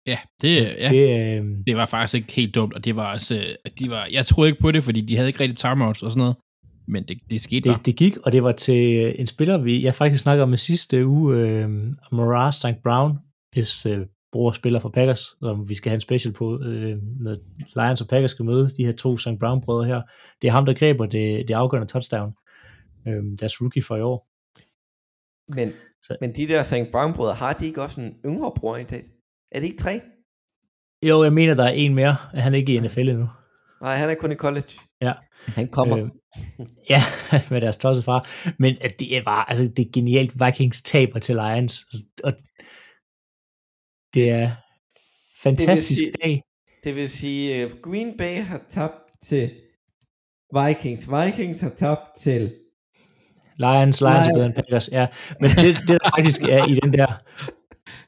Ja, 0.07 0.17
det, 0.41 0.61
ja. 0.79 0.89
Det, 0.89 1.39
øh, 1.39 1.45
det 1.67 1.75
var 1.77 1.85
faktisk 1.85 2.15
ikke 2.15 2.33
helt 2.33 2.55
dumt, 2.55 2.73
og 2.73 2.85
det 2.85 2.95
var 2.95 3.13
også, 3.13 3.35
øh, 3.35 3.71
de 3.79 3.89
var, 3.89 4.07
jeg 4.11 4.25
troede 4.25 4.49
ikke 4.49 4.61
på 4.61 4.71
det, 4.71 4.83
fordi 4.83 5.01
de 5.01 5.15
havde 5.15 5.29
ikke 5.29 5.39
rigtig 5.39 5.57
timeouts 5.57 6.03
og 6.03 6.11
sådan 6.11 6.19
noget, 6.19 6.35
men 6.87 7.03
det, 7.03 7.17
det 7.29 7.41
skete 7.41 7.69
bare. 7.69 7.77
det, 7.77 7.85
det 7.85 7.95
gik, 7.95 8.17
og 8.17 8.31
det 8.31 8.43
var 8.43 8.51
til 8.51 9.13
en 9.21 9.27
spiller, 9.27 9.57
vi 9.57 9.83
jeg 9.83 9.93
faktisk 9.93 10.23
snakkede 10.23 10.43
om 10.43 10.53
i 10.53 10.57
sidste 10.57 11.05
uge, 11.07 11.37
øh, 11.37 11.69
Maras 12.11 12.55
St. 12.55 12.83
Brown, 12.83 13.17
hvis 13.53 13.85
øh, 13.85 13.99
bror 14.31 14.51
spiller 14.51 14.79
for 14.79 14.89
Packers, 14.89 15.19
som 15.19 15.69
vi 15.69 15.75
skal 15.75 15.89
have 15.89 15.95
en 15.95 16.01
special 16.01 16.33
på, 16.33 16.59
øh, 16.63 16.97
når 17.19 17.35
Lions 17.83 18.01
og 18.01 18.07
Packers 18.07 18.31
skal 18.31 18.45
møde 18.45 18.69
de 18.77 18.85
her 18.85 18.91
to 18.91 19.17
St. 19.17 19.27
Brown-brødre 19.39 19.85
her. 19.85 20.01
Det 20.41 20.47
er 20.47 20.51
ham, 20.51 20.65
der 20.65 20.73
griber 20.73 21.05
det, 21.05 21.47
det 21.47 21.53
afgørende 21.53 21.87
touchdown, 21.91 22.33
øh, 23.07 23.23
deres 23.39 23.61
rookie 23.61 23.83
for 23.83 23.95
i 23.97 24.01
år. 24.01 24.27
Men, 25.55 25.73
Så- 26.01 26.17
men 26.21 26.35
de 26.35 26.47
der 26.47 26.63
St. 26.63 26.91
Brown-brødre, 26.91 27.33
har 27.35 27.53
de 27.53 27.65
ikke 27.65 27.81
også 27.81 28.01
en 28.01 28.13
yngre 28.25 28.51
bror 28.55 28.77
indtil? 28.77 29.01
Er 29.51 29.59
det 29.59 29.65
ikke 29.65 29.77
tre? 29.77 30.01
Jo, 31.03 31.23
jeg 31.23 31.33
mener, 31.33 31.53
der 31.53 31.63
er 31.63 31.69
en 31.71 31.95
mere. 31.95 32.13
Han 32.33 32.53
er 32.53 32.57
ikke 32.57 32.73
i 32.73 32.79
NFL 32.79 32.99
endnu. 32.99 33.29
Nej, 33.81 33.95
han 33.95 34.09
er 34.09 34.15
kun 34.15 34.31
i 34.31 34.35
college. 34.35 34.69
Ja. 35.01 35.13
Han 35.47 35.67
kommer. 35.67 35.97
Øh, 35.97 36.09
ja, 36.89 37.01
med 37.51 37.61
deres 37.61 37.77
tosset 37.77 38.05
far. 38.05 38.27
Men 38.59 38.77
at 38.81 38.99
det 38.99 39.25
var, 39.25 39.45
altså 39.45 39.63
det 39.77 39.85
er 39.85 39.89
genialt, 39.93 40.33
Vikings 40.45 40.81
taber 40.81 41.19
til 41.19 41.35
Lions. 41.35 41.85
Og 42.23 42.33
det 44.13 44.29
er 44.29 44.51
fantastisk 45.43 45.99
sige- 45.99 46.11
dag. 46.23 46.41
Det 46.83 46.95
vil 46.95 47.09
sige, 47.09 47.65
uh, 47.65 47.71
Green 47.81 48.17
Bay 48.17 48.35
har 48.41 48.61
tabt 48.69 48.95
til 49.23 49.51
Vikings. 50.55 51.09
Vikings 51.11 51.61
har 51.61 51.69
tabt 51.69 52.01
til... 52.19 52.55
Lions, 53.57 54.01
Lions, 54.01 54.27
Lions. 54.35 54.55
er 54.57 54.61
Packers. 54.61 54.89
Ja. 54.91 55.07
Men 55.39 55.49
det, 55.49 55.75
det, 55.87 56.01
der 56.01 56.09
faktisk 56.17 56.41
er 56.41 56.65
i 56.67 56.73
den 56.73 56.93
der, 56.93 57.07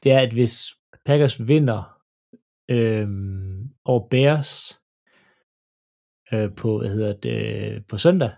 det 0.02 0.12
er, 0.12 0.18
at 0.18 0.32
hvis 0.32 0.66
Packers 1.06 1.48
vinder 1.48 1.98
øhm, 2.70 3.70
over 3.84 4.08
Bears 4.08 4.80
øh, 6.32 6.54
på, 6.54 6.78
hvad 6.78 6.90
hedder 6.90 7.12
det, 7.12 7.86
på 7.86 7.98
søndag, 7.98 8.30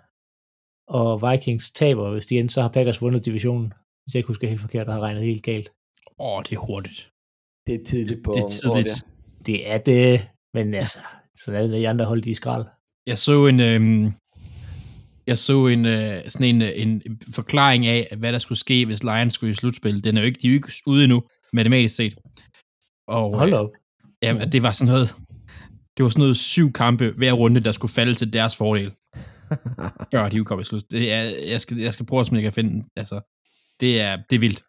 og 0.89 1.31
Vikings 1.31 1.71
taber, 1.71 2.13
hvis 2.13 2.27
de 2.27 2.39
end, 2.39 2.49
så 2.51 2.63
har 2.63 2.69
Packers 2.69 3.03
vundet 3.03 3.25
divisionen. 3.25 3.73
Hvis 4.03 4.15
jeg 4.15 4.19
ikke 4.19 4.29
husker 4.29 4.49
helt 4.49 4.61
forkert, 4.61 4.87
og 4.87 4.95
har 4.95 5.01
regnet 5.01 5.25
helt 5.25 5.43
galt. 5.43 5.71
Åh, 6.19 6.39
oh, 6.39 6.43
det 6.43 6.53
er 6.53 6.61
hurtigt. 6.61 7.11
Det 7.67 7.75
er 7.75 7.85
tidligt 7.85 8.25
på 8.25 8.33
Det 8.37 8.45
er 8.45 8.49
tidligt. 8.49 8.89
året, 8.89 9.47
Det 9.47 9.71
er 9.71 9.79
det, 9.79 10.29
men 10.55 10.75
altså, 10.75 10.99
så 11.35 11.53
er 11.55 11.63
det, 11.63 11.71
de 11.71 11.89
andre 11.89 12.05
hold, 12.05 12.23
de 12.23 12.31
er 12.31 12.35
skrald. 12.35 12.67
Jeg 13.07 13.19
så 13.19 13.47
en, 13.47 13.61
øhm, 13.61 14.13
jeg 15.27 15.39
så 15.39 15.67
en, 15.67 15.87
øh, 15.87 16.23
sådan 16.29 16.55
en, 16.55 16.63
øh, 16.63 16.73
en 16.75 17.03
forklaring 17.35 17.87
af, 17.87 18.15
hvad 18.19 18.33
der 18.33 18.39
skulle 18.39 18.59
ske, 18.59 18.87
hvis 18.87 19.03
Lions 19.03 19.35
skulle 19.35 19.51
i 19.51 19.55
slutspil. 19.55 20.05
Den 20.05 20.17
er 20.17 20.21
jo 20.21 20.27
ikke, 20.27 20.39
de 20.43 20.47
er 20.47 20.51
jo 20.51 20.55
ikke 20.55 20.73
ude 20.87 21.05
endnu, 21.05 21.23
matematisk 21.53 21.97
set. 21.97 22.15
Og, 23.07 23.39
Hold 23.39 23.53
op. 23.53 23.71
Ja, 24.23 24.37
at 24.41 24.53
det 24.53 24.63
var 24.63 24.73
sådan 24.73 24.93
noget, 24.93 25.09
det 25.97 26.03
var 26.03 26.09
sådan 26.09 26.21
noget 26.21 26.37
syv 26.37 26.73
kampe 26.73 27.13
hver 27.17 27.33
runde, 27.33 27.61
der 27.61 27.73
skulle 27.73 27.93
falde 27.93 28.15
til 28.15 28.33
deres 28.33 28.57
fordel. 28.57 28.93
Før 30.13 30.29
de 30.29 30.45
kom 30.45 30.61
i 30.61 30.65
slut. 30.65 30.91
Det 30.91 31.13
er, 31.13 31.23
jeg, 31.23 31.61
skal, 31.61 31.79
jeg 31.79 31.95
skal 31.95 32.07
prøve 32.07 32.21
at 32.21 32.43
kan 32.43 32.53
finde 32.53 32.71
den. 32.71 32.89
Altså, 32.97 33.21
det 33.81 34.01
er, 34.01 34.17
det 34.31 34.37
er 34.37 34.41
vildt. 34.41 34.65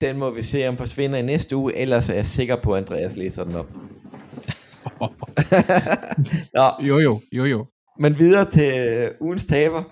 Den 0.00 0.18
må 0.18 0.30
vi 0.30 0.42
se, 0.42 0.68
om 0.68 0.76
forsvinder 0.76 1.18
i 1.18 1.22
næste 1.22 1.56
uge, 1.56 1.76
ellers 1.76 2.10
er 2.10 2.14
jeg 2.14 2.26
sikker 2.26 2.56
på, 2.56 2.74
at 2.74 2.82
Andreas 2.82 3.16
læser 3.16 3.44
den 3.44 3.54
op. 3.54 3.72
Nå, 6.54 6.86
Jo, 6.86 6.98
jo, 6.98 7.20
jo, 7.32 7.44
jo. 7.44 7.66
men 7.98 8.18
videre 8.18 8.44
til 8.44 8.78
øh, 8.78 9.10
ugens 9.20 9.46
taber. 9.46 9.82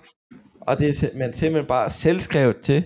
Og 0.61 0.77
det 0.77 0.89
er 0.89 1.17
man 1.17 1.33
simpelthen 1.33 1.67
bare 1.67 1.89
selvskrevet 1.89 2.57
til, 2.57 2.83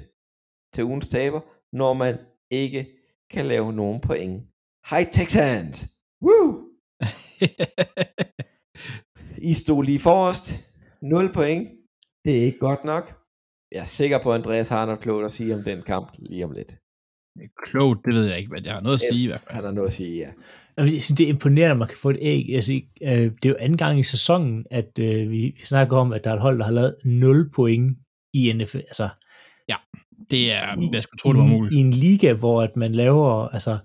til 0.74 0.84
ugens 0.84 1.08
taber, 1.08 1.42
når 1.76 1.94
man 1.94 2.18
ikke 2.52 2.88
kan 3.32 3.46
lave 3.46 3.74
nogen 3.74 4.02
point. 4.02 4.44
Hej 4.90 5.04
Texans! 5.14 5.76
Woo! 6.26 6.48
I 9.50 9.54
stod 9.54 9.84
lige 9.84 10.00
forrest. 10.00 10.46
0 11.02 11.34
point. 11.34 11.68
Det 12.26 12.38
er 12.40 12.44
ikke 12.46 12.60
godt 12.60 12.84
nok. 12.86 13.06
Jeg 13.72 13.80
er 13.80 13.92
sikker 14.00 14.20
på, 14.24 14.32
at 14.32 14.40
Andreas 14.40 14.70
har 14.70 14.86
noget 14.86 15.02
klogt 15.02 15.26
at 15.26 15.32
sige 15.32 15.56
om 15.56 15.64
den 15.64 15.82
kamp 15.82 16.08
lige 16.20 16.46
om 16.46 16.52
lidt. 16.52 16.72
Klogt, 17.66 18.06
det 18.06 18.14
ved 18.16 18.26
jeg 18.26 18.38
ikke, 18.38 18.50
hvad 18.50 18.62
jeg 18.66 18.74
har 18.74 18.82
noget 18.82 18.94
at 18.94 19.02
sige 19.12 19.24
i 19.24 19.28
hvert 19.28 19.42
fald. 19.42 19.56
Han 19.56 19.64
har 19.64 19.72
noget 19.72 19.88
at 19.88 19.94
sige, 19.94 20.18
ja. 20.18 20.30
Jeg 20.78 20.88
synes, 20.90 21.18
det 21.18 21.24
er 21.24 21.30
imponerende, 21.30 21.72
at 21.72 21.78
man 21.78 21.88
kan 21.88 21.98
få 21.98 22.10
et 22.10 22.18
æg. 22.22 22.56
Altså, 22.56 22.74
øh, 23.02 23.10
det 23.10 23.46
er 23.46 23.50
jo 23.50 23.56
anden 23.60 23.78
gang 23.78 24.00
i 24.00 24.04
sæsonen, 24.04 24.66
at 24.72 25.00
øh, 25.00 25.30
vi, 25.32 25.54
vi 25.58 25.62
snakker 25.64 25.98
om, 25.98 26.14
at 26.14 26.24
der 26.24 26.30
er 26.30 26.36
et 26.36 26.42
hold, 26.42 26.60
der 26.60 26.66
har 26.66 26.72
lavet 26.72 26.96
0 27.06 27.52
point 27.52 27.98
i 28.34 28.54
NFL. 28.54 28.78
Altså, 28.78 29.10
Det 30.32 30.52
er, 30.52 30.90
jeg 30.94 31.04
skulle 31.04 31.20
tro, 31.20 31.34
det 31.34 31.40
var 31.40 31.46
i, 31.46 31.50
muligt. 31.50 31.74
I 31.76 31.78
en 31.78 31.92
liga, 31.92 32.34
hvor 32.34 32.62
at 32.62 32.76
man 32.76 32.92
laver 32.92 33.48
altså, 33.48 33.78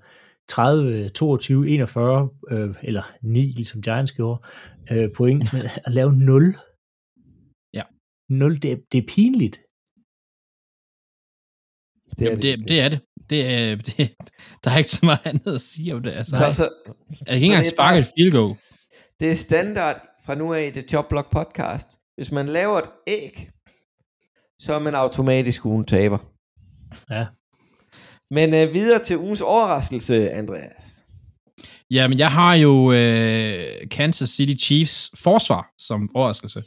30, 0.49 1.09
22, 1.09 1.69
41, 1.69 2.31
øh, 2.51 2.75
eller 2.83 3.03
9, 3.23 3.41
ligesom 3.41 3.83
Giants 3.83 4.13
gjorde, 4.13 4.43
øh, 4.91 5.09
point, 5.17 5.45
men 5.53 5.63
at 5.87 5.95
lave 5.95 6.13
0. 6.13 6.57
Ja. 7.75 7.83
0, 8.29 8.63
det 8.63 8.73
er, 8.73 8.77
det 8.93 8.99
er 8.99 9.07
pinligt. 9.09 9.57
Det 12.19 12.25
Jamen, 12.25 12.43
det, 12.43 12.69
det 12.69 12.81
er 12.81 12.89
det. 12.89 13.01
Det 13.31 13.47
er, 13.47 13.77
det, 13.97 14.15
der 14.65 14.71
er 14.71 14.79
ikke 14.79 14.91
så 14.91 15.07
meget 15.07 15.21
andet 15.25 15.55
at 15.55 15.61
sige 15.61 15.95
om 15.95 16.03
det. 16.03 16.13
Altså, 16.13 16.37
Så, 16.53 16.63
jeg 17.11 17.27
kan 17.27 17.35
ikke 17.35 17.45
engang 17.45 17.65
det 17.65 17.71
er 17.71 17.75
sparke 17.75 17.99
et 17.99 18.05
field 18.17 18.33
goal. 18.33 18.55
det 19.21 19.31
er 19.31 19.35
standard 19.35 20.01
fra 20.27 20.35
nu 20.35 20.55
af 20.55 20.67
i 20.67 20.71
det 20.71 20.93
Jobblock 20.93 21.31
podcast. 21.33 21.89
Hvis 22.17 22.33
man 22.33 22.47
laver 22.47 22.79
et 22.79 22.91
æg, 23.07 23.51
så 24.61 24.75
er 24.75 24.79
man 24.79 24.95
automatisk 24.95 25.65
ugen 25.65 25.85
taber. 25.85 26.19
Ja. 27.11 27.27
Men 28.31 28.55
øh, 28.55 28.75
videre 28.75 29.05
til 29.05 29.19
ugens 29.19 29.41
overraskelse, 29.41 30.31
Andreas. 30.31 31.03
Ja, 31.91 32.09
men 32.09 32.19
jeg 32.19 32.31
har 32.33 32.55
jo 32.55 32.93
øh, 32.93 33.89
Kansas 33.91 34.31
City 34.31 34.65
Chiefs 34.65 35.11
forsvar 35.23 35.67
som 35.79 36.11
overraskelse. 36.15 36.63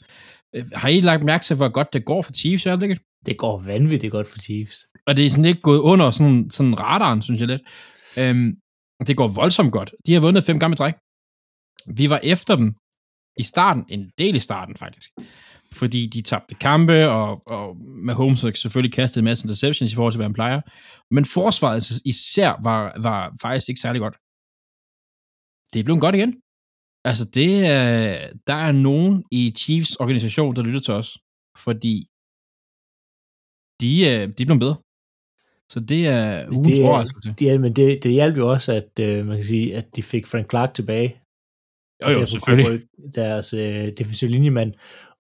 Øh, 0.55 0.65
Har 0.73 0.89
I 0.89 1.01
lagt 1.01 1.23
mærke 1.23 1.43
til, 1.45 1.55
hvor 1.55 1.69
godt 1.69 1.93
det 1.93 2.05
går 2.05 2.21
for 2.21 2.33
Chiefs 2.33 2.65
i 2.65 2.69
øjeblikket? 2.69 2.99
Det 3.25 3.38
går 3.38 3.59
vanvittigt 3.59 4.12
godt 4.12 4.27
for 4.27 4.39
Chiefs. 4.39 4.86
Og 5.07 5.15
det 5.17 5.25
er 5.25 5.29
sådan 5.29 5.45
lidt 5.45 5.62
gået 5.62 5.79
under 5.79 6.12
sådan, 6.12 6.49
sådan 6.51 6.79
radaren, 6.79 7.21
synes 7.21 7.39
jeg 7.39 7.47
lidt. 7.47 7.62
Øhm, 8.19 8.55
det 9.07 9.17
går 9.17 9.27
voldsomt 9.27 9.71
godt. 9.71 9.93
De 10.05 10.13
har 10.13 10.19
vundet 10.19 10.43
fem 10.43 10.59
gamle 10.59 10.77
træk. 10.77 10.93
Vi 11.88 12.09
var 12.09 12.19
efter 12.23 12.55
dem 12.55 12.75
i 13.38 13.43
starten, 13.43 13.86
en 13.89 14.12
del 14.17 14.36
i 14.36 14.39
starten 14.39 14.75
faktisk. 14.75 15.09
Fordi 15.73 16.07
de 16.07 16.21
tabte 16.21 16.55
kampe, 16.55 17.09
og, 17.09 17.43
og 17.51 17.77
Mahomes 18.07 18.41
har 18.41 18.51
selvfølgelig 18.55 18.93
kastet 18.93 19.17
en 19.21 19.25
masse 19.25 19.45
interceptions 19.45 19.91
i 19.91 19.95
forhold 19.95 20.13
til, 20.13 20.17
hvad 20.17 20.25
han 20.25 20.33
plejer. 20.33 20.62
Men 21.12 21.25
forsvaret 21.25 21.91
især 22.05 22.59
var, 22.63 22.99
var 23.01 23.36
faktisk 23.41 23.69
ikke 23.69 23.81
særlig 23.81 23.99
godt. 23.99 24.15
Det 25.73 25.79
er 25.79 25.83
blevet 25.83 26.01
godt 26.01 26.15
igen. 26.15 26.41
Altså, 27.05 27.25
det 27.25 27.65
er, 27.65 28.29
der 28.47 28.53
er 28.53 28.71
nogen 28.71 29.23
i 29.31 29.53
Chiefs 29.57 29.95
organisation, 29.95 30.55
der 30.55 30.62
lytter 30.63 30.79
til 30.79 30.93
os. 30.93 31.17
Fordi 31.57 31.95
de, 33.81 34.07
er- 34.07 34.27
de 34.27 34.45
blevet 34.45 34.59
bedre. 34.59 34.75
Så 35.69 35.79
det 35.79 36.07
er 36.07 36.45
ugens 36.55 36.67
Det 36.67 36.79
er- 36.79 36.88
overraskelse. 36.88 37.33
De, 37.39 37.45
ja, 37.45 37.57
men 37.57 37.73
det, 37.75 38.03
det 38.03 38.12
hjalp 38.12 38.38
jo 38.38 38.51
også, 38.51 38.71
at 38.73 38.99
øh, 38.99 39.25
man 39.25 39.38
kan 39.38 39.43
sige, 39.43 39.75
at 39.75 39.95
de 39.95 40.03
fik 40.03 40.25
Frank 40.27 40.49
Clark 40.49 40.73
tilbage. 40.73 41.19
Jo, 42.03 42.09
jo, 42.09 42.25
selvfølgelig. 42.25 42.88
Deres 43.15 43.53
øh, 43.53 43.91
defensive 43.97 44.31
linjemand, 44.31 44.73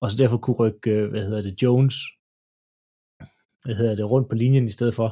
og 0.03 0.11
så 0.11 0.17
derfor 0.17 0.37
kunne 0.37 0.59
rykke, 0.61 0.91
øh, 0.91 1.09
hvad 1.09 1.23
hedder 1.27 1.41
det, 1.41 1.63
Jones, 1.63 1.95
hvad 3.63 3.75
hedder 3.75 3.95
det, 3.95 4.11
rundt 4.11 4.29
på 4.29 4.35
linjen 4.35 4.65
i 4.65 4.75
stedet 4.77 4.95
for. 4.95 5.09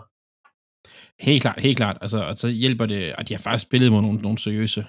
Helt 1.27 1.41
klart, 1.41 1.59
helt 1.59 1.77
klart. 1.77 1.97
Altså, 2.01 2.19
og 2.29 2.37
så 2.37 2.47
hjælper 2.49 2.85
det, 2.85 3.01
at 3.17 3.27
de 3.27 3.33
har 3.33 3.39
faktisk 3.39 3.67
spillet 3.67 3.91
mod 3.91 4.01
nogle, 4.01 4.21
nogle 4.21 4.37
seriøse. 4.37 4.81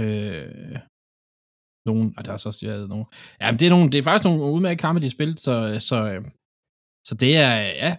Øh, 0.00 0.78
nogen, 1.86 2.14
og 2.16 2.24
der 2.24 2.30
har 2.30 2.38
så 2.38 2.48
også 2.48 2.66
været 2.66 2.88
nogle. 2.88 3.06
Ja, 3.40 3.50
men 3.50 3.58
det 3.58 3.66
er, 3.66 3.70
nogle, 3.70 3.90
det 3.92 3.98
er 3.98 4.02
faktisk 4.02 4.24
nogle 4.24 4.52
udmærkede 4.54 4.80
kampe, 4.80 5.00
de 5.00 5.06
har 5.06 5.10
spillet, 5.18 5.40
så, 5.40 5.54
så, 5.80 5.96
øh, 6.12 6.24
så 7.08 7.14
det 7.14 7.36
er, 7.36 7.56
ja, 7.84 7.96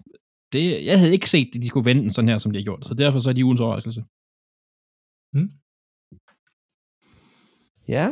det, 0.54 0.86
jeg 0.86 1.00
havde 1.00 1.13
ikke 1.13 1.30
set, 1.30 1.56
at 1.56 1.62
de 1.62 1.67
skulle 1.67 1.86
vende 1.86 2.02
den 2.02 2.10
sådan 2.10 2.30
her, 2.30 2.38
som 2.38 2.52
de 2.52 2.60
har 2.60 2.63
gjort. 2.63 2.88
Så 2.88 2.93
derfor 2.93 3.19
så 3.19 3.30
er 3.30 3.34
de 3.34 3.45
ugens 3.45 3.62
overraskelse. 3.62 4.02
Ja, 7.88 8.06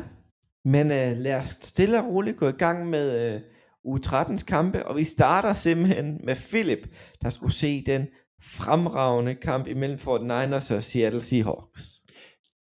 men 0.67 0.91
øh, 0.91 1.17
lad 1.17 1.39
os 1.39 1.47
stille 1.47 1.99
og 1.99 2.07
roligt 2.07 2.37
gå 2.37 2.47
i 2.47 2.51
gang 2.51 2.89
med 2.89 3.35
øh, 3.35 3.41
U13's 3.87 4.45
kampe, 4.45 4.85
og 4.85 4.97
vi 4.97 5.03
starter 5.03 5.53
simpelthen 5.53 6.19
med 6.23 6.35
Philip, 6.49 6.87
der 7.21 7.29
skulle 7.29 7.53
se 7.53 7.83
den 7.85 8.07
fremragende 8.41 9.35
kamp 9.35 9.67
imellem 9.67 9.99
Fort 9.99 10.21
Niners 10.21 10.71
og 10.71 10.83
Seattle 10.83 11.21
Seahawks. 11.21 11.81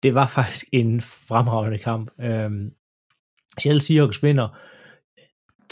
Det 0.04 0.16
var 0.16 0.28
faktisk 0.28 0.66
en 0.74 1.02
fremragende 1.02 1.78
kamp. 1.78 2.10
Øhm, 2.22 2.72
Seattle 3.60 3.82
Seahawks 3.82 4.24
vinder 4.24 4.48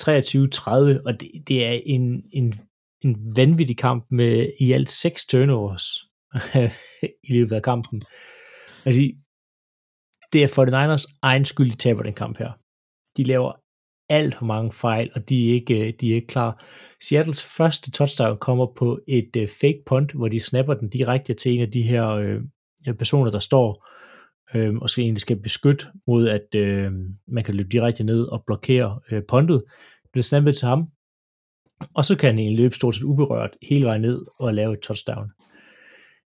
23-30, 0.01 1.01
og 1.05 1.21
det, 1.21 1.31
det 1.47 1.65
er 1.65 1.79
en, 1.85 2.23
en, 2.33 2.53
en 3.01 3.35
vanvittig 3.35 3.77
kamp 3.77 4.05
med 4.11 4.51
i 4.59 4.71
alt 4.71 4.89
seks 4.89 5.25
turnovers 5.25 5.85
i 7.29 7.33
løbet 7.33 7.55
af 7.55 7.63
kampen. 7.63 8.03
Altså, 8.85 9.01
det 10.33 10.43
er 10.43 10.47
49ers 10.47 11.19
egen 11.21 11.45
skyld, 11.45 11.71
de 11.71 11.77
taber 11.77 12.03
den 12.03 12.13
kamp 12.13 12.37
her. 12.37 12.51
De 13.17 13.23
laver 13.23 13.53
alt 14.09 14.35
for 14.35 14.45
mange 14.45 14.71
fejl, 14.71 15.11
og 15.15 15.29
de 15.29 15.49
er 15.49 15.53
ikke, 15.53 15.87
øh, 15.87 15.93
de 16.01 16.11
er 16.11 16.15
ikke 16.15 16.27
klar. 16.27 16.65
Seattles 17.01 17.43
første 17.57 17.91
touchdown 17.91 18.37
kommer 18.37 18.67
på 18.77 18.99
et 19.07 19.29
uh, 19.37 19.47
fake 19.61 19.83
punt, 19.85 20.11
hvor 20.11 20.27
de 20.27 20.39
snapper 20.39 20.73
den 20.73 20.89
direkte 20.89 21.33
til 21.33 21.51
en 21.51 21.61
af 21.61 21.71
de 21.71 21.81
her 21.81 22.15
uh, 22.15 22.41
øh, 22.87 22.95
personer, 22.95 23.31
der 23.31 23.39
står 23.39 23.87
øh, 24.55 24.75
og 24.75 24.89
skal 24.89 25.03
egentlig 25.03 25.21
skal 25.21 25.41
beskytte 25.41 25.85
mod, 26.07 26.27
at 26.27 26.55
øh, 26.55 26.91
man 27.27 27.43
kan 27.43 27.55
løbe 27.55 27.69
direkte 27.69 28.03
ned 28.03 28.23
og 28.23 28.43
blokere 28.45 28.99
øh, 29.11 29.23
puntet. 29.27 29.63
Det 30.03 30.09
bliver 30.11 30.23
snappet 30.23 30.55
til 30.55 30.67
ham, 30.67 30.87
og 31.95 32.05
så 32.05 32.15
kan 32.15 32.29
han 32.29 32.39
egentlig 32.39 32.57
løbe 32.57 32.75
stort 32.75 32.95
set 32.95 33.03
uberørt 33.03 33.57
hele 33.69 33.85
vejen 33.85 34.01
ned 34.01 34.25
og 34.39 34.53
lave 34.53 34.73
et 34.73 34.79
touchdown. 34.79 35.31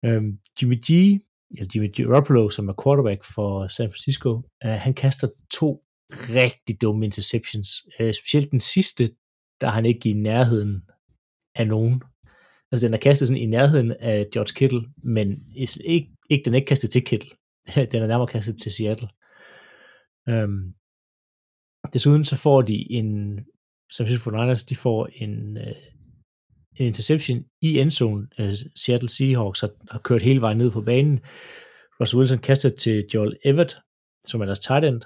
Øh, 0.06 0.22
Jimmy 0.62 0.76
G, 0.76 1.20
eller 1.58 1.70
Jimmy 1.76 1.94
Garoppolo, 1.94 2.50
som 2.50 2.70
er 2.70 2.84
quarterback 2.84 3.24
for 3.24 3.68
San 3.68 3.90
Francisco, 3.90 4.42
øh, 4.66 4.72
han 4.72 4.94
kaster 4.94 5.28
to 5.52 5.84
rigtig 6.12 6.82
dumme 6.82 7.06
interceptions. 7.06 7.70
Øh, 8.00 8.14
specielt 8.14 8.52
den 8.52 8.60
sidste, 8.60 9.04
der 9.62 9.68
er 9.68 9.72
han 9.72 9.86
ikke 9.86 10.10
i 10.10 10.14
nærheden 10.14 10.82
af 11.56 11.68
nogen. 11.68 12.02
Altså 12.72 12.88
den 12.88 12.94
er 12.94 13.00
kastet 13.00 13.28
sådan 13.28 13.42
i 13.42 13.46
nærheden 13.46 13.92
af 13.92 14.28
George 14.34 14.54
Kittle, 14.56 14.84
men 15.04 15.28
ikke, 15.86 16.10
ikke 16.30 16.46
den 16.46 16.54
er 16.54 16.58
ikke 16.58 16.68
kastet 16.68 16.90
til 16.90 17.04
Kittle. 17.04 17.32
den 17.92 18.02
er 18.04 18.08
nærmere 18.08 18.28
kastet 18.28 18.62
til 18.62 18.72
Seattle. 18.72 19.10
Øhm, 20.30 20.74
desuden 21.94 22.26
så 22.26 22.36
får 22.36 22.62
de 22.62 22.92
en, 22.92 23.40
som 23.92 24.06
synes 24.06 24.24
for 24.24 24.32
Niners, 24.32 24.64
de 24.64 24.76
får 24.76 25.10
en, 25.16 25.58
øh, 25.58 25.68
en 25.68 25.91
interception 26.76 27.46
i 27.62 27.80
endzone. 27.80 28.28
Øh, 28.40 28.54
Seattle 28.76 29.10
Seahawks 29.10 29.60
har, 29.62 29.70
har 29.92 30.00
kørt 30.00 30.22
hele 30.22 30.42
vejen 30.42 30.58
ned 30.58 30.72
på 30.72 30.82
banen. 30.82 31.20
Russell 32.00 32.20
Wilson 32.20 32.40
kaster 32.40 32.70
til 32.70 33.06
Joel 33.14 33.38
Everett, 33.46 33.78
som 34.26 34.42
er 34.42 34.46
deres 34.46 34.60
tight 34.60 34.86
end 34.86 35.02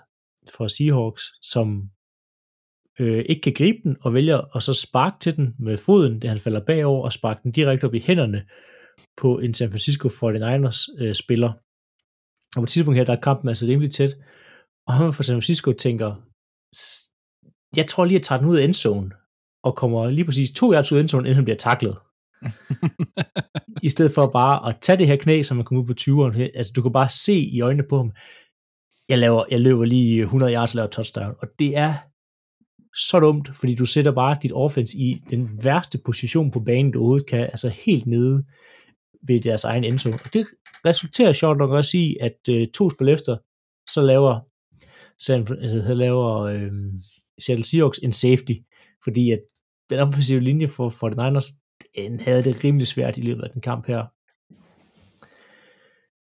for 0.55 0.67
Seahawks, 0.67 1.23
som 1.41 1.89
øh, 2.99 3.25
ikke 3.29 3.41
kan 3.41 3.53
gribe 3.53 3.79
den, 3.83 3.97
og 4.01 4.13
vælger 4.13 4.55
at 4.55 4.63
så 4.63 4.73
sparke 4.73 5.17
til 5.19 5.35
den 5.35 5.55
med 5.59 5.77
foden, 5.77 6.21
det 6.21 6.29
han 6.29 6.39
falder 6.39 6.65
bagover, 6.65 7.03
og 7.03 7.13
sparke 7.13 7.39
den 7.43 7.51
direkte 7.51 7.85
op 7.85 7.93
i 7.93 7.99
hænderne 7.99 8.45
på 9.17 9.39
en 9.39 9.53
San 9.53 9.69
Francisco 9.69 10.07
49ers 10.07 11.03
øh, 11.03 11.13
spiller. 11.13 11.49
Og 12.55 12.61
på 12.61 12.63
et 12.63 12.69
tidspunkt 12.69 12.97
her, 12.97 13.05
der 13.05 13.15
er 13.15 13.21
kampen 13.21 13.49
altså 13.49 13.65
rimelig 13.65 13.91
tæt, 13.91 14.17
og 14.87 14.93
han 14.93 15.13
fra 15.13 15.23
San 15.23 15.35
Francisco 15.35 15.71
tænker, 15.71 16.09
jeg 17.75 17.85
tror 17.87 18.05
lige, 18.05 18.15
at 18.15 18.19
jeg 18.19 18.25
tager 18.25 18.39
den 18.39 18.49
ud 18.49 18.57
af 18.57 18.63
endzone, 18.63 19.11
og 19.65 19.75
kommer 19.75 20.09
lige 20.09 20.25
præcis 20.25 20.51
to 20.51 20.73
yards 20.73 20.91
ud 20.91 20.97
af 20.97 21.13
inden 21.13 21.35
han 21.35 21.43
bliver 21.43 21.57
taklet. 21.57 21.97
I 23.83 23.89
stedet 23.89 24.11
for 24.11 24.29
bare 24.33 24.69
at 24.69 24.75
tage 24.81 24.97
det 24.97 25.07
her 25.07 25.15
knæ, 25.15 25.41
som 25.41 25.57
man 25.57 25.65
kommer 25.65 25.83
ud 25.83 25.87
på 25.87 25.93
20'eren. 26.01 26.57
Altså, 26.57 26.71
du 26.75 26.81
kan 26.81 26.91
bare 26.91 27.09
se 27.09 27.35
i 27.35 27.61
øjnene 27.61 27.87
på 27.89 27.97
ham, 27.97 28.11
jeg, 29.09 29.17
laver, 29.17 29.43
jeg 29.51 29.61
løber 29.61 29.85
lige 29.85 30.21
100 30.21 30.53
yards 30.53 30.73
og 30.73 30.75
laver 30.75 30.89
touchdown. 30.89 31.35
Og 31.41 31.47
det 31.59 31.77
er 31.77 31.93
så 32.95 33.19
dumt, 33.19 33.55
fordi 33.55 33.75
du 33.75 33.85
sætter 33.85 34.11
bare 34.11 34.37
dit 34.43 34.51
offense 34.53 34.97
i 34.97 35.21
den 35.29 35.49
værste 35.63 35.97
position 36.05 36.51
på 36.51 36.59
banen, 36.59 36.91
du 36.91 36.99
overhovedet 36.99 37.27
kan, 37.27 37.39
altså 37.39 37.69
helt 37.69 38.05
nede 38.05 38.43
ved 39.27 39.39
deres 39.39 39.63
egen 39.63 39.83
endzone. 39.83 40.15
Og 40.25 40.33
det 40.33 40.45
resulterer 40.85 41.33
sjovt 41.33 41.57
nok 41.57 41.71
også 41.71 41.97
i, 41.97 42.17
at 42.21 42.37
øh, 42.49 42.67
to 42.67 42.89
spil 42.89 43.09
efter, 43.09 43.37
så 43.89 44.01
laver, 44.01 44.39
San, 45.19 45.47
altså, 45.61 45.93
laver 45.93 46.41
øh, 46.41 46.71
Seattle 47.39 47.65
Seahawks 47.65 47.99
en 47.99 48.13
safety, 48.13 48.53
fordi 49.03 49.31
at 49.31 49.39
den 49.89 49.99
offensive 49.99 50.39
linje 50.39 50.67
for, 50.67 50.89
for 50.89 51.09
den 51.09 51.25
Niners, 51.25 51.51
den 51.95 52.19
havde 52.19 52.43
det 52.43 52.63
rimelig 52.63 52.87
svært 52.87 53.17
i 53.17 53.21
løbet 53.21 53.43
af 53.43 53.49
den 53.49 53.61
kamp 53.61 53.87
her. 53.87 54.03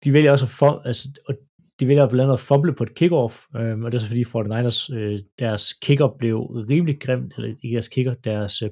De 0.04 0.14
vælger 0.14 0.32
også 0.32 0.46
at 0.46 0.50
få, 0.50 0.82
altså, 0.86 1.10
og 1.28 1.36
de 1.80 1.88
vælger 1.88 2.10
blandt 2.10 2.22
andet 2.22 2.34
at 2.34 2.40
fumble 2.40 2.76
på 2.76 2.84
et 2.84 2.96
kickoff, 2.96 3.36
øh, 3.56 3.80
og 3.80 3.92
det 3.92 3.98
er 3.98 4.02
så 4.02 4.08
fordi 4.08 4.24
49ers, 4.24 4.96
øh, 4.96 5.20
deres 5.40 5.74
kicker 5.74 6.08
blev 6.20 6.38
rimelig 6.42 7.00
grimt, 7.00 7.34
eller 7.36 7.50
ikke 7.64 7.74
deres 7.74 7.88
kicker, 7.88 8.14
deres 8.14 8.62
øh, 8.62 8.70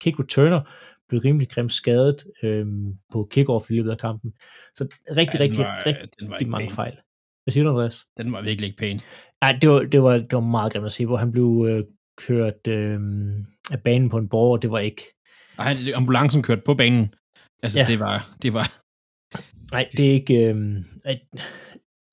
kick 0.00 0.18
returner 0.20 0.60
blev 1.08 1.20
rimelig 1.20 1.48
grimt 1.48 1.72
skadet 1.72 2.24
øh, 2.42 2.66
på 3.12 3.28
kickoff 3.30 3.70
i 3.70 3.74
løbet 3.74 3.90
af 3.90 3.98
kampen. 3.98 4.32
Så 4.74 4.96
rigtig, 5.16 5.38
ja, 5.38 5.44
rigtig, 5.44 5.58
var, 5.58 5.86
rigtig, 5.86 6.30
rigtig 6.30 6.48
mange 6.48 6.68
pæn. 6.68 6.74
fejl. 6.74 6.96
Hvad 7.44 7.52
siger 7.52 7.64
du, 7.64 7.70
Andreas? 7.70 8.04
Den 8.16 8.32
var 8.32 8.42
virkelig 8.42 8.66
ikke 8.66 8.78
pæn. 8.78 9.00
Nej, 9.42 9.58
det 9.60 9.70
var, 9.70 9.80
det 9.80 10.02
var, 10.02 10.12
det 10.12 10.32
var 10.32 10.40
meget 10.40 10.72
grimt 10.72 10.86
at 10.86 10.92
se, 10.92 11.06
hvor 11.06 11.16
han 11.16 11.32
blev 11.32 11.66
øh, 11.68 11.84
kørt 12.16 12.66
øh, 12.68 13.00
af 13.72 13.80
banen 13.80 14.08
på 14.08 14.18
en 14.18 14.28
borger, 14.28 14.56
det 14.56 14.70
var 14.70 14.78
ikke... 14.78 15.02
Nej, 15.58 15.76
ambulancen 15.94 16.42
kørte 16.42 16.62
på 16.66 16.74
banen. 16.74 17.14
Altså, 17.62 17.78
ja. 17.78 17.86
det 17.86 18.00
var... 18.00 18.30
Det 18.42 18.52
var 18.52 18.72
Nej, 19.72 19.88
det 19.92 20.08
er 20.08 20.12
ikke... 20.12 20.34
Øh, 20.34 20.56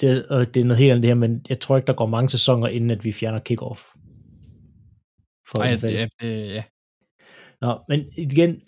det, 0.02 0.28
og 0.28 0.54
det 0.54 0.62
er 0.62 0.66
noget 0.66 0.78
helt 0.78 0.92
andet 0.92 1.04
det 1.04 1.10
her, 1.10 1.16
men 1.16 1.46
jeg 1.50 1.60
tror 1.60 1.78
ikke, 1.78 1.88
der 1.88 1.94
går 1.94 2.06
mange 2.06 2.30
sæsoner, 2.30 2.68
inden 2.68 2.92
at 2.92 3.06
vi 3.06 3.12
fjerner 3.12 3.40
kickoff. 3.40 3.82
For 5.48 5.60
Ej, 5.60 5.78
ja, 5.84 6.08
ja, 6.22 6.28
ja. 6.28 6.64
Nå, 7.62 7.80
men 7.90 8.06
igen, 8.18 8.62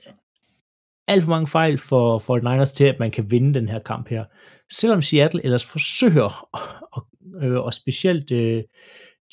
alt 1.08 1.24
for 1.24 1.30
mange 1.30 1.48
fejl 1.48 1.78
for, 1.78 2.20
for 2.20 2.38
Niners 2.38 2.72
til, 2.72 2.86
at 2.86 3.00
man 3.00 3.12
kan 3.12 3.32
vinde 3.32 3.54
den 3.54 3.70
her 3.70 3.80
kamp 3.80 4.10
her. 4.10 4.26
Selvom 4.72 5.02
Seattle 5.02 5.44
ellers 5.46 5.66
forsøger, 5.66 6.48
og, 6.92 7.08
øh, 7.42 7.60
og 7.60 7.74
specielt 7.74 8.32
øh, 8.32 8.64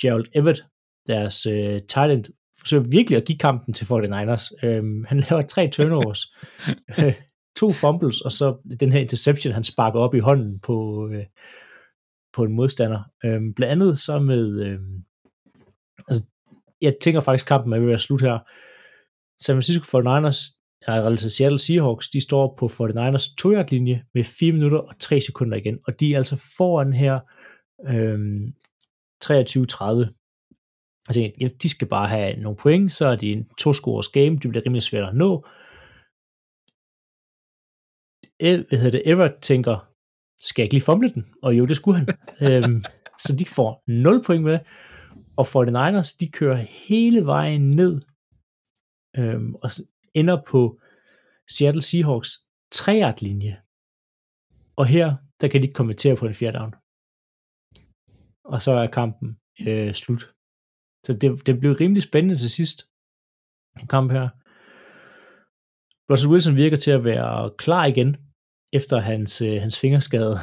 Gerald 0.01 0.27
Everett, 0.35 0.65
deres 1.07 1.47
øh, 1.47 1.81
talent, 1.89 2.31
forsøger 2.63 2.83
virkelig 2.83 3.17
at 3.17 3.25
give 3.25 3.39
kampen 3.39 3.75
til 3.75 3.85
49ers. 3.85 4.67
Øh, 4.67 5.05
han 5.05 5.21
laver 5.31 5.43
tre 5.43 5.69
turnovers, 5.69 6.21
øh, 6.99 7.15
to 7.57 7.73
fumbles, 7.73 8.21
og 8.21 8.33
så 8.33 8.77
den 8.81 8.93
her 8.93 9.01
interception, 9.01 9.53
han 9.53 9.65
sparker 9.65 10.01
op 10.01 10.15
i 10.15 10.19
hånden 10.19 10.61
på, 10.61 11.09
øh, 11.13 11.25
på 12.33 12.43
en 12.45 12.53
modstander. 12.53 13.03
Øhm, 13.25 13.55
blandt 13.55 13.73
andet 13.73 13.99
så 13.99 14.19
med, 14.19 14.63
øhm, 14.63 15.05
altså, 16.09 16.23
jeg 16.81 16.95
tænker 17.01 17.21
faktisk, 17.21 17.47
kampen 17.47 17.73
er 17.73 17.79
ved 17.79 17.93
at 17.93 18.01
slutte 18.01 18.27
her. 18.27 18.39
San 19.45 19.55
Francisco 19.55 19.99
49ers, 19.99 20.59
altså 20.87 21.31
Seattle 21.31 21.59
Seahawks, 21.59 22.09
de 22.09 22.21
står 22.21 22.55
på 22.59 22.67
49ers 22.67 23.35
2 23.39 23.49
linje 23.71 24.05
med 24.15 24.25
4 24.25 24.53
minutter 24.53 24.79
og 24.79 24.99
3 24.99 25.21
sekunder 25.21 25.57
igen, 25.57 25.79
og 25.87 26.01
de 26.01 26.13
er 26.13 26.17
altså 26.17 26.55
foran 26.57 26.93
her 26.93 27.21
øhm, 27.89 28.53
23-30. 29.25 30.22
Altså, 31.09 31.31
de 31.63 31.69
skal 31.69 31.89
bare 31.89 32.09
have 32.09 32.37
nogle 32.37 32.57
point, 32.57 32.93
så 32.93 33.07
er 33.07 33.17
de 33.17 33.33
en 33.33 33.49
to-scores 33.59 34.09
game, 34.09 34.39
det 34.39 34.51
bliver 34.51 34.67
rimelig 34.67 34.83
svært 34.83 35.09
at 35.09 35.15
nå. 35.15 35.47
Hvad 38.39 38.79
hedder 38.79 38.91
det, 38.91 39.03
Everett 39.11 39.43
tænker, 39.43 39.93
skal 40.41 40.63
jeg 40.63 40.65
ikke 40.65 40.75
lige 40.75 40.85
fumble 40.85 41.13
den? 41.15 41.25
Og 41.43 41.59
jo, 41.59 41.67
det 41.67 41.77
skulle 41.77 41.99
han. 41.99 42.09
øhm, 42.47 42.85
så 43.19 43.37
de 43.39 43.45
får 43.45 43.83
0 43.87 44.25
point 44.25 44.45
med, 44.45 44.59
og 45.37 45.47
49ers, 45.47 46.17
de 46.21 46.31
kører 46.31 46.67
hele 46.89 47.27
vejen 47.27 47.71
ned, 47.71 48.01
øhm, 49.17 49.55
og 49.55 49.71
ender 50.15 50.43
på 50.47 50.81
Seattle 51.51 51.83
Seahawks 51.83 52.31
3 52.73 53.15
linje. 53.21 53.63
Og 54.77 54.87
her, 54.87 55.17
der 55.41 55.49
kan 55.49 55.61
de 55.61 55.67
ikke 55.67 55.81
kommentere 55.81 56.17
på 56.17 56.27
en 56.27 56.35
fjerde 56.35 56.59
down. 56.59 56.75
Og 58.45 58.63
så 58.63 58.73
er 58.73 58.87
kampen 58.87 59.39
øh, 59.67 59.95
slut. 59.95 60.35
Så 61.05 61.13
det, 61.13 61.47
det 61.47 61.61
blev 61.61 61.73
rimelig 61.73 62.03
spændende 62.03 62.35
til 62.35 62.51
sidst. 62.51 62.89
En 63.81 63.87
kamp 63.87 64.13
her. 64.13 64.29
Russell 66.13 66.33
Wilson 66.33 66.57
virker 66.57 66.77
til 66.77 66.91
at 66.91 67.05
være 67.05 67.51
klar 67.59 67.85
igen 67.85 68.17
efter 68.73 69.01
hans, 69.01 69.43
øh, 69.43 69.61
hans 69.61 69.81
fingerskade. 69.81 70.37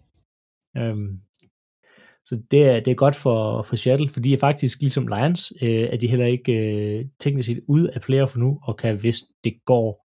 øhm, 0.78 1.20
så 2.24 2.42
det 2.50 2.68
er, 2.68 2.80
det 2.80 2.90
er 2.90 2.94
godt 2.94 3.16
for, 3.16 3.62
for 3.62 3.76
Seattle, 3.76 4.08
for 4.08 4.20
de 4.20 4.32
er 4.32 4.38
faktisk 4.38 4.80
ligesom 4.80 5.06
Lions, 5.06 5.52
øh, 5.62 5.88
at 5.92 6.00
de 6.00 6.08
heller 6.08 6.26
ikke 6.26 6.52
øh, 6.52 7.04
teknisk 7.20 7.46
set 7.46 7.60
ude 7.68 7.90
af 7.94 8.00
playoff 8.00 8.36
nu, 8.36 8.58
og 8.62 8.76
kan, 8.76 9.00
hvis 9.00 9.22
det 9.44 9.54
går 9.64 10.06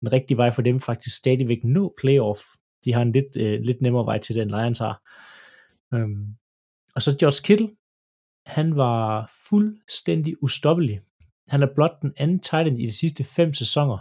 den 0.00 0.12
rigtige 0.12 0.36
vej 0.36 0.50
for 0.50 0.62
dem, 0.62 0.80
faktisk 0.80 1.16
stadigvæk 1.16 1.64
nå 1.64 1.94
playoff. 2.00 2.40
De 2.84 2.92
har 2.92 3.02
en 3.02 3.12
lidt, 3.12 3.36
øh, 3.36 3.60
lidt 3.60 3.82
nemmere 3.82 4.06
vej 4.06 4.18
til 4.18 4.34
det, 4.34 4.42
end 4.42 4.50
Lions 4.50 4.78
har. 4.78 5.02
Øhm, 5.94 6.26
og 6.94 7.02
så 7.02 7.16
George 7.20 7.42
Kittle, 7.44 7.70
han 8.46 8.76
var 8.76 9.32
fuldstændig 9.48 10.42
ustoppelig. 10.42 11.00
Han 11.48 11.62
er 11.62 11.74
blot 11.74 12.02
den 12.02 12.12
anden 12.16 12.40
tight 12.40 12.68
end 12.68 12.80
i 12.80 12.86
de 12.86 12.98
sidste 12.98 13.24
fem 13.24 13.52
sæsoner, 13.52 13.98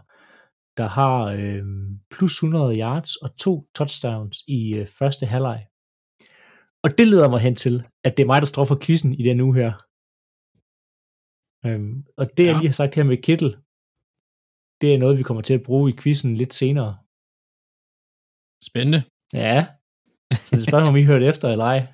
der 0.77 0.87
har 0.87 1.25
øh, 1.25 1.63
plus 2.11 2.33
100 2.33 2.79
yards 2.79 3.15
og 3.15 3.37
to 3.37 3.67
touchdowns 3.75 4.37
i 4.47 4.75
øh, 4.75 4.87
første 4.99 5.25
halvleg. 5.25 5.67
Og 6.83 6.97
det 6.97 7.07
leder 7.07 7.29
mig 7.29 7.39
hen 7.39 7.55
til, 7.55 7.83
at 8.03 8.17
det 8.17 8.23
er 8.23 8.27
mig, 8.27 8.41
der 8.41 8.47
står 8.47 8.65
for 8.65 8.79
quizzen 8.83 9.13
i 9.13 9.23
den 9.23 9.41
uge 9.41 9.55
her. 9.55 9.71
Øhm, 11.65 12.05
og 12.17 12.25
det, 12.37 12.43
ja. 12.43 12.49
jeg 12.49 12.55
lige 12.55 12.67
har 12.67 12.79
sagt 12.81 12.95
her 12.95 13.03
med 13.03 13.17
Kittel, 13.17 13.51
det 14.81 14.93
er 14.93 14.97
noget, 14.97 15.17
vi 15.17 15.23
kommer 15.23 15.43
til 15.43 15.53
at 15.53 15.63
bruge 15.63 15.91
i 15.91 15.97
quizzen 16.01 16.35
lidt 16.35 16.53
senere. 16.53 16.97
Spændende. 18.69 19.01
Ja. 19.33 19.57
Så 20.45 20.55
det 20.55 20.63
spørger 20.67 20.87
om 20.87 20.95
I 20.95 21.03
hørte 21.03 21.25
efter 21.25 21.49
eller 21.49 21.65
ej. 21.65 21.87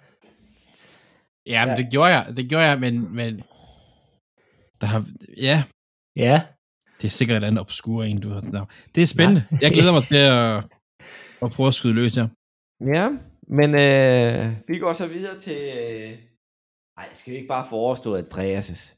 Ja, 1.47 1.65
men 1.65 1.75
ja. 1.75 1.83
det 1.83 1.91
gjorde 1.91 2.11
jeg. 2.11 2.37
Det 2.37 2.49
gjorde 2.49 2.65
jeg, 2.65 2.79
men, 2.79 3.15
men 3.15 3.41
der 4.81 4.87
har, 4.87 5.05
ja. 5.37 5.63
Ja. 6.15 6.41
Det 7.01 7.07
er 7.07 7.11
sikkert 7.11 7.43
et 7.43 7.47
andet 7.47 7.61
obskur 7.61 8.03
en, 8.03 8.21
du 8.21 8.29
har. 8.29 8.41
No. 8.41 8.65
Det 8.95 9.01
er 9.01 9.07
spændende. 9.07 9.43
Nej. 9.51 9.59
Jeg 9.61 9.71
glæder 9.71 9.91
mig 9.91 10.03
til 10.13 10.15
at, 10.15 10.63
at 11.43 11.51
prøve 11.51 11.67
at 11.67 11.73
skyde 11.73 11.93
løs 11.93 12.15
her. 12.15 12.27
Ja, 12.95 13.09
men 13.47 13.69
øh, 13.69 14.53
vi 14.67 14.79
går 14.79 14.93
så 14.93 15.07
videre 15.07 15.39
til... 15.39 15.57
Øh... 15.77 16.17
Ej, 16.97 17.05
skal 17.13 17.31
vi 17.31 17.37
ikke 17.37 17.47
bare 17.47 17.65
få 17.69 17.75
overstået 17.75 18.21
Andreas' 18.21 18.93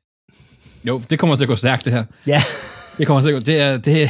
Jo, 0.87 1.01
det 1.09 1.19
kommer 1.19 1.35
til 1.35 1.43
at 1.43 1.47
gå 1.47 1.55
stærkt, 1.55 1.85
det 1.85 1.93
her. 1.93 2.05
Ja. 2.27 2.39
det 2.97 3.07
kommer 3.07 3.21
til 3.21 3.29
at 3.29 3.33
gå... 3.33 3.39
Det 3.39 3.59
er, 3.59 3.77
det, 3.77 4.09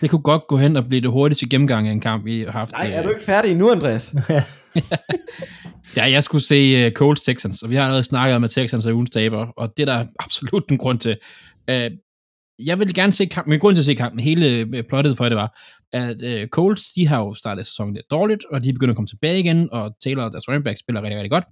Det 0.00 0.10
kunne 0.10 0.22
godt 0.22 0.46
gå 0.48 0.56
hen 0.56 0.76
og 0.76 0.84
blive 0.88 1.00
det 1.02 1.10
hurtigste 1.10 1.48
gennemgang 1.48 1.88
af 1.88 1.92
en 1.92 2.00
kamp, 2.00 2.24
vi 2.24 2.42
har 2.42 2.50
haft. 2.52 2.72
Nej, 2.72 2.90
er 2.92 3.02
du 3.02 3.08
ikke 3.08 3.22
færdig 3.22 3.54
nu, 3.56 3.70
Andreas? 3.70 4.14
Ja, 5.96 6.10
jeg 6.10 6.22
skulle 6.22 6.44
se 6.44 6.86
uh, 6.86 6.92
Colts 6.92 7.22
Texans, 7.22 7.62
og 7.62 7.70
vi 7.70 7.74
har 7.74 7.82
allerede 7.82 8.04
snakket 8.04 8.36
om, 8.36 8.44
at 8.44 8.50
Texans 8.50 8.86
er 8.86 8.92
ugens 8.92 9.10
taber, 9.10 9.46
og 9.56 9.76
det 9.76 9.88
er 9.88 9.94
der 9.94 10.06
absolut 10.24 10.68
en 10.68 10.78
grund 10.78 11.00
til. 11.00 11.16
Uh, 11.70 11.74
jeg 12.66 12.78
vil 12.78 12.94
gerne 12.94 13.12
se 13.12 13.26
kampen, 13.26 13.50
men 13.50 13.60
grund 13.60 13.76
til 13.76 13.80
at 13.80 13.86
se 13.86 13.94
kampen, 13.94 14.20
hele 14.20 14.48
øh, 14.48 14.82
plottet 14.88 15.16
for 15.16 15.28
det 15.28 15.36
var, 15.36 15.60
at 15.92 16.22
uh, 16.22 16.48
Colts, 16.48 16.92
de 16.92 17.06
har 17.06 17.18
jo 17.18 17.34
startet 17.34 17.66
sæsonen 17.66 17.94
lidt 17.94 18.10
dårligt, 18.10 18.44
og 18.52 18.64
de 18.64 18.72
begynder 18.72 18.92
at 18.92 18.96
komme 18.96 19.08
tilbage 19.08 19.40
igen, 19.40 19.68
og 19.72 19.94
Taylor, 20.04 20.28
deres 20.28 20.48
running 20.48 20.64
back, 20.64 20.78
spiller 20.78 21.02
rigtig, 21.02 21.16
rigtig 21.16 21.30
godt. 21.30 21.44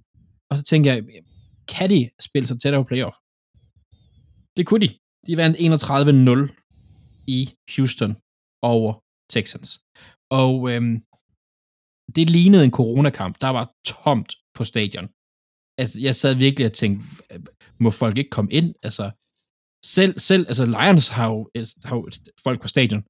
Og 0.49 0.57
så 0.57 0.63
tænker 0.63 0.93
jeg, 0.93 1.03
kan 1.67 1.89
de 1.89 2.09
spille 2.19 2.47
sig 2.47 2.59
tættere 2.59 2.83
på 2.83 2.87
playoff? 2.87 3.17
Det 4.57 4.65
kunne 4.65 4.87
de. 4.87 4.93
De 5.27 5.37
vandt 5.37 5.57
31-0 5.57 7.23
i 7.27 7.49
Houston 7.75 8.15
over 8.61 8.93
Texans. 9.29 9.79
Og 10.31 10.71
øhm, 10.71 11.01
det 12.15 12.29
lignede 12.29 12.65
en 12.65 12.71
coronakamp. 12.71 13.41
Der 13.41 13.49
var 13.49 13.73
tomt 13.85 14.35
på 14.53 14.63
stadion. 14.63 15.07
Altså, 15.81 16.01
jeg 16.01 16.15
sad 16.15 16.35
virkelig 16.35 16.65
og 16.65 16.73
tænkte, 16.73 17.05
må 17.79 17.91
folk 17.91 18.17
ikke 18.17 18.29
komme 18.29 18.51
ind? 18.51 18.75
Altså, 18.83 19.05
selv, 19.85 20.19
selv 20.19 20.43
altså 20.47 20.65
Lions 20.65 21.07
har 21.07 21.27
jo, 21.33 21.49
altså, 21.55 21.75
har 21.85 21.95
jo 21.95 22.09
folk 22.43 22.61
på 22.61 22.67
stadion. 22.67 23.01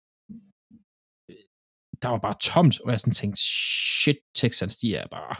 Der 2.01 2.09
var 2.09 2.21
bare 2.27 2.37
tomt, 2.41 2.79
og 2.81 2.91
jeg 2.91 2.99
sådan 2.99 3.13
tænkte, 3.13 3.41
shit, 3.41 4.19
Texans, 4.35 4.77
de 4.77 4.95
er 4.95 5.07
bare, 5.07 5.35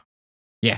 ja. 0.70 0.78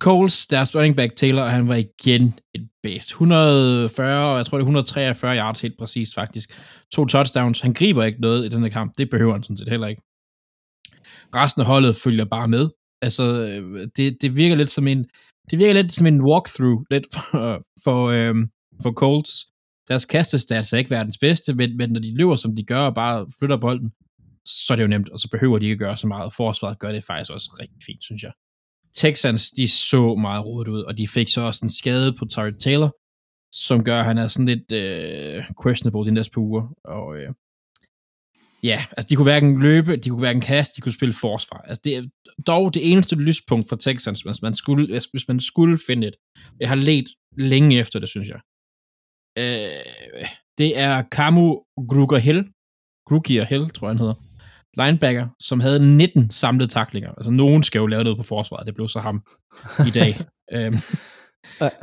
Coles, 0.00 0.46
deres 0.46 0.76
running 0.76 0.96
back 0.96 1.16
Taylor, 1.16 1.44
han 1.44 1.68
var 1.68 1.74
igen 1.74 2.38
et 2.54 2.70
base. 2.82 3.08
140, 3.10 4.36
jeg 4.36 4.46
tror 4.46 4.58
det 4.58 4.62
er 4.62 4.66
143 4.66 5.36
yards 5.36 5.60
helt 5.60 5.78
præcis 5.78 6.14
faktisk. 6.14 6.48
To 6.92 7.04
touchdowns. 7.06 7.60
Han 7.60 7.72
griber 7.72 8.04
ikke 8.04 8.20
noget 8.20 8.44
i 8.44 8.48
den 8.48 8.62
her 8.62 8.70
kamp. 8.70 8.92
Det 8.98 9.10
behøver 9.10 9.32
han 9.32 9.42
sådan 9.42 9.56
set 9.56 9.68
heller 9.68 9.86
ikke. 9.86 10.02
Resten 11.34 11.60
af 11.60 11.66
holdet 11.66 11.96
følger 11.96 12.24
bare 12.24 12.48
med. 12.48 12.68
Altså, 13.02 13.24
øh, 13.24 13.88
det, 13.96 14.16
det 14.22 14.36
virker 14.36 14.56
lidt 14.56 14.70
som 14.70 14.86
en, 14.86 15.06
det 15.50 15.58
virker 15.58 15.72
lidt 15.72 15.92
som 15.92 16.06
en 16.06 16.22
walkthrough, 16.22 16.84
lidt 16.90 17.06
for, 17.14 17.62
for, 17.84 18.06
øhm, 18.06 18.48
for 18.82 18.92
Colts. 18.92 19.46
Deres 19.88 20.04
kastestats 20.04 20.72
er 20.72 20.78
ikke 20.78 20.90
verdens 20.90 21.18
bedste, 21.18 21.54
men, 21.54 21.76
men 21.76 21.90
når 21.90 22.00
de 22.00 22.16
løber, 22.16 22.36
som 22.36 22.56
de 22.56 22.64
gør, 22.64 22.78
og 22.78 22.94
bare 22.94 23.26
flytter 23.38 23.56
bolden, 23.56 23.90
så 24.46 24.72
er 24.72 24.76
det 24.76 24.82
jo 24.82 24.88
nemt, 24.88 25.08
og 25.08 25.18
så 25.18 25.28
behøver 25.30 25.58
de 25.58 25.64
ikke 25.64 25.76
gøre 25.76 25.96
så 25.96 26.06
meget. 26.06 26.32
Forsvaret 26.32 26.78
gør 26.78 26.92
det 26.92 27.04
faktisk 27.04 27.30
også 27.30 27.56
rigtig 27.60 27.78
fint, 27.86 28.04
synes 28.04 28.22
jeg. 28.22 28.32
Texans, 28.94 29.50
de 29.50 29.68
så 29.68 30.14
meget 30.14 30.44
rodet 30.44 30.68
ud, 30.68 30.82
og 30.82 30.98
de 30.98 31.08
fik 31.08 31.28
så 31.28 31.40
også 31.40 31.60
en 31.62 31.68
skade 31.68 32.12
på 32.18 32.24
Tyrod 32.24 32.58
Taylor, 32.60 32.96
som 33.52 33.84
gør, 33.84 33.98
at 33.98 34.04
han 34.04 34.18
er 34.18 34.28
sådan 34.28 34.46
lidt 34.46 34.72
øh, 34.72 35.44
questionable 35.64 36.04
de 36.04 36.14
næste 36.14 36.32
par 36.32 36.40
uger. 36.40 36.74
Og 36.84 37.16
øh, 37.16 37.28
ja, 38.62 38.84
altså 38.96 39.06
de 39.10 39.16
kunne 39.16 39.30
hverken 39.32 39.60
løbe, 39.60 39.96
de 39.96 40.08
kunne 40.08 40.18
hverken 40.18 40.42
kaste, 40.42 40.76
de 40.76 40.80
kunne 40.80 40.92
spille 40.92 41.14
forsvar. 41.20 41.56
Altså 41.56 41.80
det 41.84 41.96
er 41.96 42.02
dog 42.46 42.74
det 42.74 42.92
eneste 42.92 43.16
lyspunkt 43.16 43.68
for 43.68 43.76
Texans, 43.76 44.20
hvis 44.20 44.42
man 44.42 44.54
skulle, 44.54 45.00
hvis 45.12 45.28
man 45.28 45.40
skulle 45.40 45.78
finde 45.86 46.06
et. 46.06 46.14
Jeg 46.60 46.68
har 46.68 46.76
let 46.76 47.04
længe 47.36 47.78
efter 47.78 47.98
det, 47.98 48.08
synes 48.08 48.28
jeg. 48.28 48.40
Øh, 49.38 50.24
det 50.58 50.78
er 50.78 51.02
Kamu 51.02 51.58
Gruger 51.88 52.18
Hill, 52.18 52.48
Grugier 53.06 53.44
Hill, 53.44 53.70
tror 53.70 53.86
jeg 53.86 53.92
han 53.92 53.98
hedder, 53.98 54.14
linebacker, 54.84 55.28
som 55.40 55.60
havde 55.60 55.96
19 55.96 56.30
samlede 56.30 56.68
taklinger. 56.68 57.10
Altså, 57.10 57.30
nogen 57.30 57.62
skal 57.62 57.78
jo 57.78 57.86
lave 57.86 58.04
noget 58.04 58.16
på 58.16 58.22
forsvaret. 58.22 58.66
Det 58.66 58.74
blev 58.74 58.88
så 58.88 58.98
ham 58.98 59.24
i 59.86 59.90
dag. 59.90 60.16
øhm. 60.56 60.76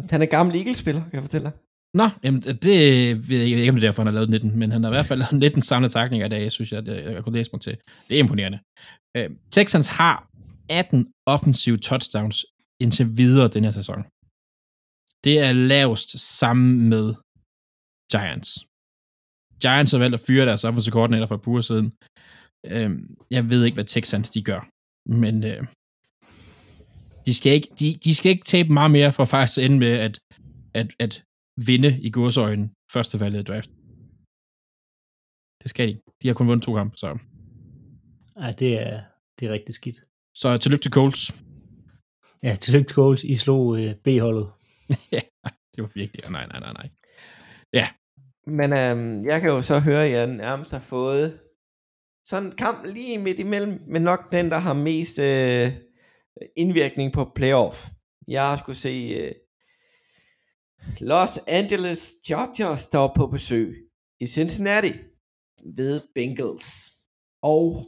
Han 0.09 0.21
er 0.21 0.25
gammel 0.25 0.55
Eagles-spiller, 0.55 1.01
kan 1.01 1.13
jeg 1.13 1.23
fortælle 1.23 1.45
dig. 1.45 1.53
Nå, 1.93 2.09
jamen, 2.23 2.41
det 2.41 3.29
ved 3.29 3.37
jeg 3.37 3.47
ikke, 3.47 3.69
om 3.69 3.75
det 3.75 3.83
er 3.83 3.87
derfor, 3.87 4.03
han 4.03 4.07
har 4.07 4.13
lavet 4.13 4.29
19, 4.29 4.59
men 4.59 4.71
han 4.71 4.83
har 4.83 4.91
i 4.91 4.93
hvert 4.93 5.05
fald 5.05 5.19
lavet 5.19 5.39
19 5.39 5.61
samlede 5.61 5.93
takninger 5.93 6.25
i 6.25 6.29
dag, 6.29 6.51
synes 6.51 6.71
jeg, 6.71 6.85
det, 6.85 7.03
jeg 7.03 7.23
kunne 7.23 7.33
læse 7.33 7.49
mig 7.53 7.61
til. 7.61 7.77
Det 8.09 8.15
er 8.15 8.19
imponerende. 8.19 8.59
Øh, 9.17 9.29
Texans 9.51 9.87
har 9.87 10.27
18 10.69 11.07
offensive 11.25 11.77
touchdowns 11.77 12.45
indtil 12.79 13.17
videre 13.17 13.47
den 13.47 13.63
her 13.63 13.71
sæson. 13.71 14.03
Det 15.23 15.39
er 15.39 15.53
lavest 15.53 16.37
sammen 16.37 16.89
med 16.89 17.13
Giants. 18.11 18.49
Giants 19.61 19.91
har 19.91 19.99
valgt 19.99 20.13
at 20.13 20.25
fyre 20.27 20.45
deres 20.45 20.63
offensive 20.63 20.91
koordinator 20.91 21.25
for 21.25 21.35
et 21.35 21.41
par 21.41 21.51
uger 21.51 21.61
siden. 21.61 21.93
Øh, 22.65 22.89
jeg 23.31 23.49
ved 23.49 23.65
ikke, 23.65 23.75
hvad 23.75 23.85
Texans 23.85 24.29
de 24.29 24.43
gør, 24.43 24.61
men 25.21 25.43
øh, 25.43 25.63
de, 27.25 27.33
skal 27.33 27.51
ikke, 27.51 27.69
de, 27.79 27.99
de 28.03 28.15
skal 28.15 28.31
ikke 28.31 28.45
tabe 28.45 28.73
meget 28.73 28.91
mere 28.91 29.13
for 29.13 29.25
faktisk 29.25 29.57
at 29.57 29.65
ende 29.65 29.79
med 29.79 29.93
at, 30.07 30.19
at, 30.73 30.87
at 30.99 31.23
vinde 31.65 31.99
i 32.01 32.09
godsøjen 32.09 32.71
første 32.93 33.19
valget 33.19 33.39
i 33.39 33.43
draft. 33.43 33.69
Det 35.63 35.69
skal 35.69 35.87
de. 35.87 35.99
De 36.21 36.27
har 36.27 36.33
kun 36.33 36.47
vundet 36.47 36.63
to 36.65 36.73
kampe, 36.73 36.97
så... 36.97 37.17
Ja, 38.41 38.51
det 38.51 38.73
er, 38.73 39.01
det 39.39 39.47
er 39.47 39.51
rigtig 39.51 39.75
skidt. 39.75 39.97
Så 40.35 40.57
tillykke 40.57 40.83
til 40.83 40.91
Coles. 40.91 41.43
Ja, 42.43 42.55
tillykke 42.55 42.87
til 42.87 42.95
Coles. 42.95 43.23
I 43.23 43.35
slog 43.35 43.79
øh, 43.79 43.95
B-holdet. 43.95 44.51
ja, 45.15 45.21
det 45.75 45.81
var 45.83 45.91
virkelig... 45.95 46.31
Nej, 46.31 46.47
nej, 46.47 46.59
nej, 46.59 46.73
nej. 46.73 46.89
Ja. 47.73 47.87
Men 48.47 48.73
øhm, 48.73 49.25
jeg 49.25 49.41
kan 49.41 49.49
jo 49.49 49.61
så 49.61 49.79
høre, 49.79 50.05
at 50.05 50.11
jeg 50.11 50.27
nærmest 50.27 50.71
har 50.71 50.79
fået 50.79 51.39
sådan 52.25 52.45
en 52.45 52.51
kamp 52.51 52.85
lige 52.85 53.17
midt 53.17 53.39
imellem, 53.39 53.81
men 53.87 54.01
nok 54.01 54.31
den, 54.31 54.49
der 54.49 54.57
har 54.57 54.73
mest 54.73 55.19
øh, 55.19 55.71
indvirkning 56.55 57.13
på 57.13 57.31
playoff. 57.35 57.87
Jeg 58.27 58.49
har 58.49 58.57
skulle 58.57 58.75
se 58.75 59.17
øh, 59.19 59.31
Los 61.01 61.37
Angeles 61.47 62.15
Chargers, 62.25 62.89
var 62.93 63.13
på 63.15 63.27
besøg 63.27 63.89
i 64.19 64.27
Cincinnati 64.27 64.93
ved 65.75 66.01
Bengals. 66.15 66.91
Og 67.41 67.85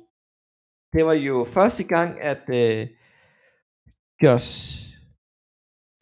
det 0.94 1.06
var 1.06 1.14
jo 1.14 1.46
første 1.56 1.84
gang, 1.84 2.22
at 2.22 2.44
øh, 2.48 2.88
Josh 4.24 4.80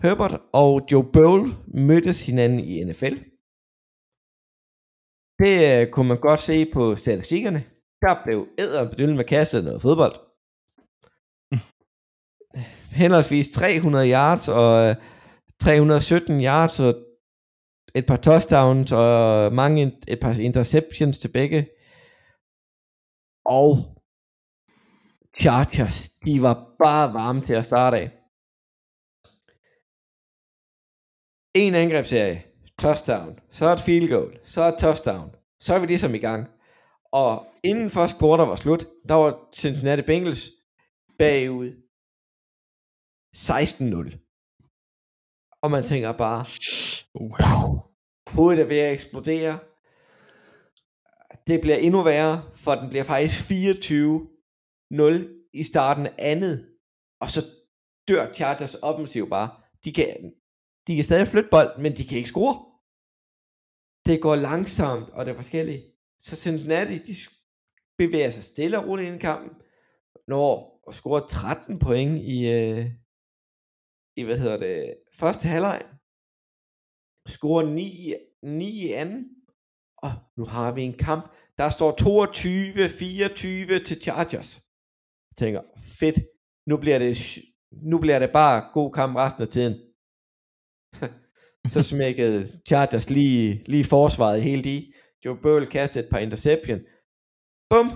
Herbert 0.04 0.42
og 0.54 0.82
Joe 0.92 1.12
Bowl 1.14 1.48
mødtes 1.68 2.26
hinanden 2.26 2.60
i 2.60 2.84
NFL. 2.84 3.16
Det 5.40 5.82
øh, 5.82 5.92
kunne 5.92 6.08
man 6.08 6.20
godt 6.20 6.40
se 6.40 6.72
på 6.74 6.96
statistikkerne. 6.96 7.64
Der 8.02 8.24
blev 8.24 8.48
æderen 8.60 8.90
bedyllet 8.90 9.16
med 9.16 9.26
kasse 9.26 9.62
noget 9.62 9.82
fodbold. 9.82 10.16
Henholdsvis 12.92 13.50
300 13.50 14.12
yards 14.12 14.48
og 14.48 14.90
øh, 14.90 14.96
317 15.60 16.44
yards 16.44 16.80
og 16.80 16.96
et 17.96 18.06
par 18.06 18.18
touchdowns 18.18 18.92
og 18.92 19.54
mange 19.54 20.00
et 20.08 20.20
par 20.20 20.34
interceptions 20.40 21.20
til 21.20 21.32
begge. 21.32 21.70
Og 23.46 23.70
Chargers, 25.40 26.10
de 26.10 26.42
var 26.42 26.76
bare 26.84 27.14
varme 27.14 27.46
til 27.46 27.54
at 27.54 27.66
starte 27.66 27.98
af. 27.98 28.08
En 31.56 31.76
angrebsserie, 31.76 32.44
touchdown, 32.80 33.40
så 33.50 33.66
et 33.74 33.80
field 33.80 34.10
goal, 34.10 34.40
så 34.44 34.62
et 34.68 34.80
touchdown, 34.80 35.30
så 35.60 35.74
er 35.74 35.80
vi 35.80 35.86
ligesom 35.86 36.16
i 36.16 36.18
gang. 36.18 36.50
Og 37.12 37.46
inden 37.64 37.90
første 37.90 38.20
quarter 38.20 38.46
var 38.46 38.56
slut, 38.56 38.86
der 39.10 39.16
var 39.16 39.50
Cincinnati 39.56 40.02
Bengals 40.02 40.52
bagud 41.20 41.70
16-0. 43.36 44.27
Og 45.64 45.72
man 45.72 45.84
tænker 45.84 46.12
bare, 46.12 46.46
Uh. 47.14 47.38
hovedet 48.36 48.62
er 48.64 48.68
ved 48.68 48.80
at 48.80 48.94
eksplodere. 48.94 49.60
Det 51.48 51.62
bliver 51.62 51.78
endnu 51.78 52.04
værre, 52.04 52.44
for 52.54 52.72
den 52.72 52.90
bliver 52.90 53.04
faktisk 53.04 53.52
24-0 53.52 53.54
i 55.54 55.64
starten 55.64 56.06
af 56.06 56.14
andet. 56.18 56.70
Og 57.22 57.30
så 57.30 57.42
dør 58.08 58.34
Chargers 58.34 58.76
offensiv 58.76 59.30
bare. 59.30 59.50
De 59.86 59.94
kan, 59.94 60.34
de 60.88 60.96
kan 60.96 61.04
stadig 61.04 61.28
flytte 61.28 61.50
bold, 61.52 61.80
men 61.80 61.98
de 61.98 62.08
kan 62.08 62.18
ikke 62.18 62.30
score. 62.30 62.56
Det 64.06 64.22
går 64.22 64.36
langsomt, 64.36 65.10
og 65.10 65.26
det 65.26 65.32
er 65.32 65.36
forskelligt. 65.36 65.84
Så 66.20 66.36
Cincinnati, 66.36 66.98
de 66.98 67.14
bevæger 67.98 68.30
sig 68.30 68.44
stille 68.44 68.80
og 68.80 68.88
roligt 68.88 69.08
ind 69.08 69.16
i 69.16 69.20
kampen, 69.20 69.52
når 70.28 70.78
og 70.88 70.94
scorer 70.94 71.28
13 71.28 71.80
point 71.80 72.24
i, 72.24 72.52
øh, 72.52 72.86
i 74.18 74.24
hvad 74.24 74.40
hedder 74.44 74.58
det, 74.58 74.96
første 75.20 75.48
halvleg. 75.48 75.82
Scorer 77.34 77.66
9, 77.66 78.14
9 78.44 78.66
i 78.86 78.92
anden. 78.92 79.22
Og 79.98 80.12
nu 80.38 80.46
har 80.46 80.72
vi 80.72 80.82
en 80.82 80.98
kamp, 81.08 81.24
der 81.58 81.70
står 81.70 81.92
22-24 82.02 83.84
til 83.88 84.02
Chargers. 84.02 84.52
Jeg 85.30 85.36
tænker, 85.38 85.62
fedt, 86.00 86.18
nu 86.70 86.78
bliver 86.78 87.00
det, 87.00 87.16
nu 87.92 88.00
bliver 88.00 88.20
det 88.20 88.32
bare 88.34 88.58
god 88.74 88.90
kamp 88.94 89.16
resten 89.16 89.42
af 89.42 89.48
tiden. 89.48 89.76
så 91.74 91.84
smækkede 91.84 92.48
Chargers 92.68 93.10
lige, 93.10 93.64
lige 93.66 93.84
forsvaret 93.84 94.44
helt 94.44 94.66
i. 94.66 94.94
Joe 95.26 95.38
Burrow 95.42 95.66
kastede 95.66 96.06
et 96.06 96.12
par 96.12 96.20
interception. 96.20 96.80
Bum! 97.70 97.88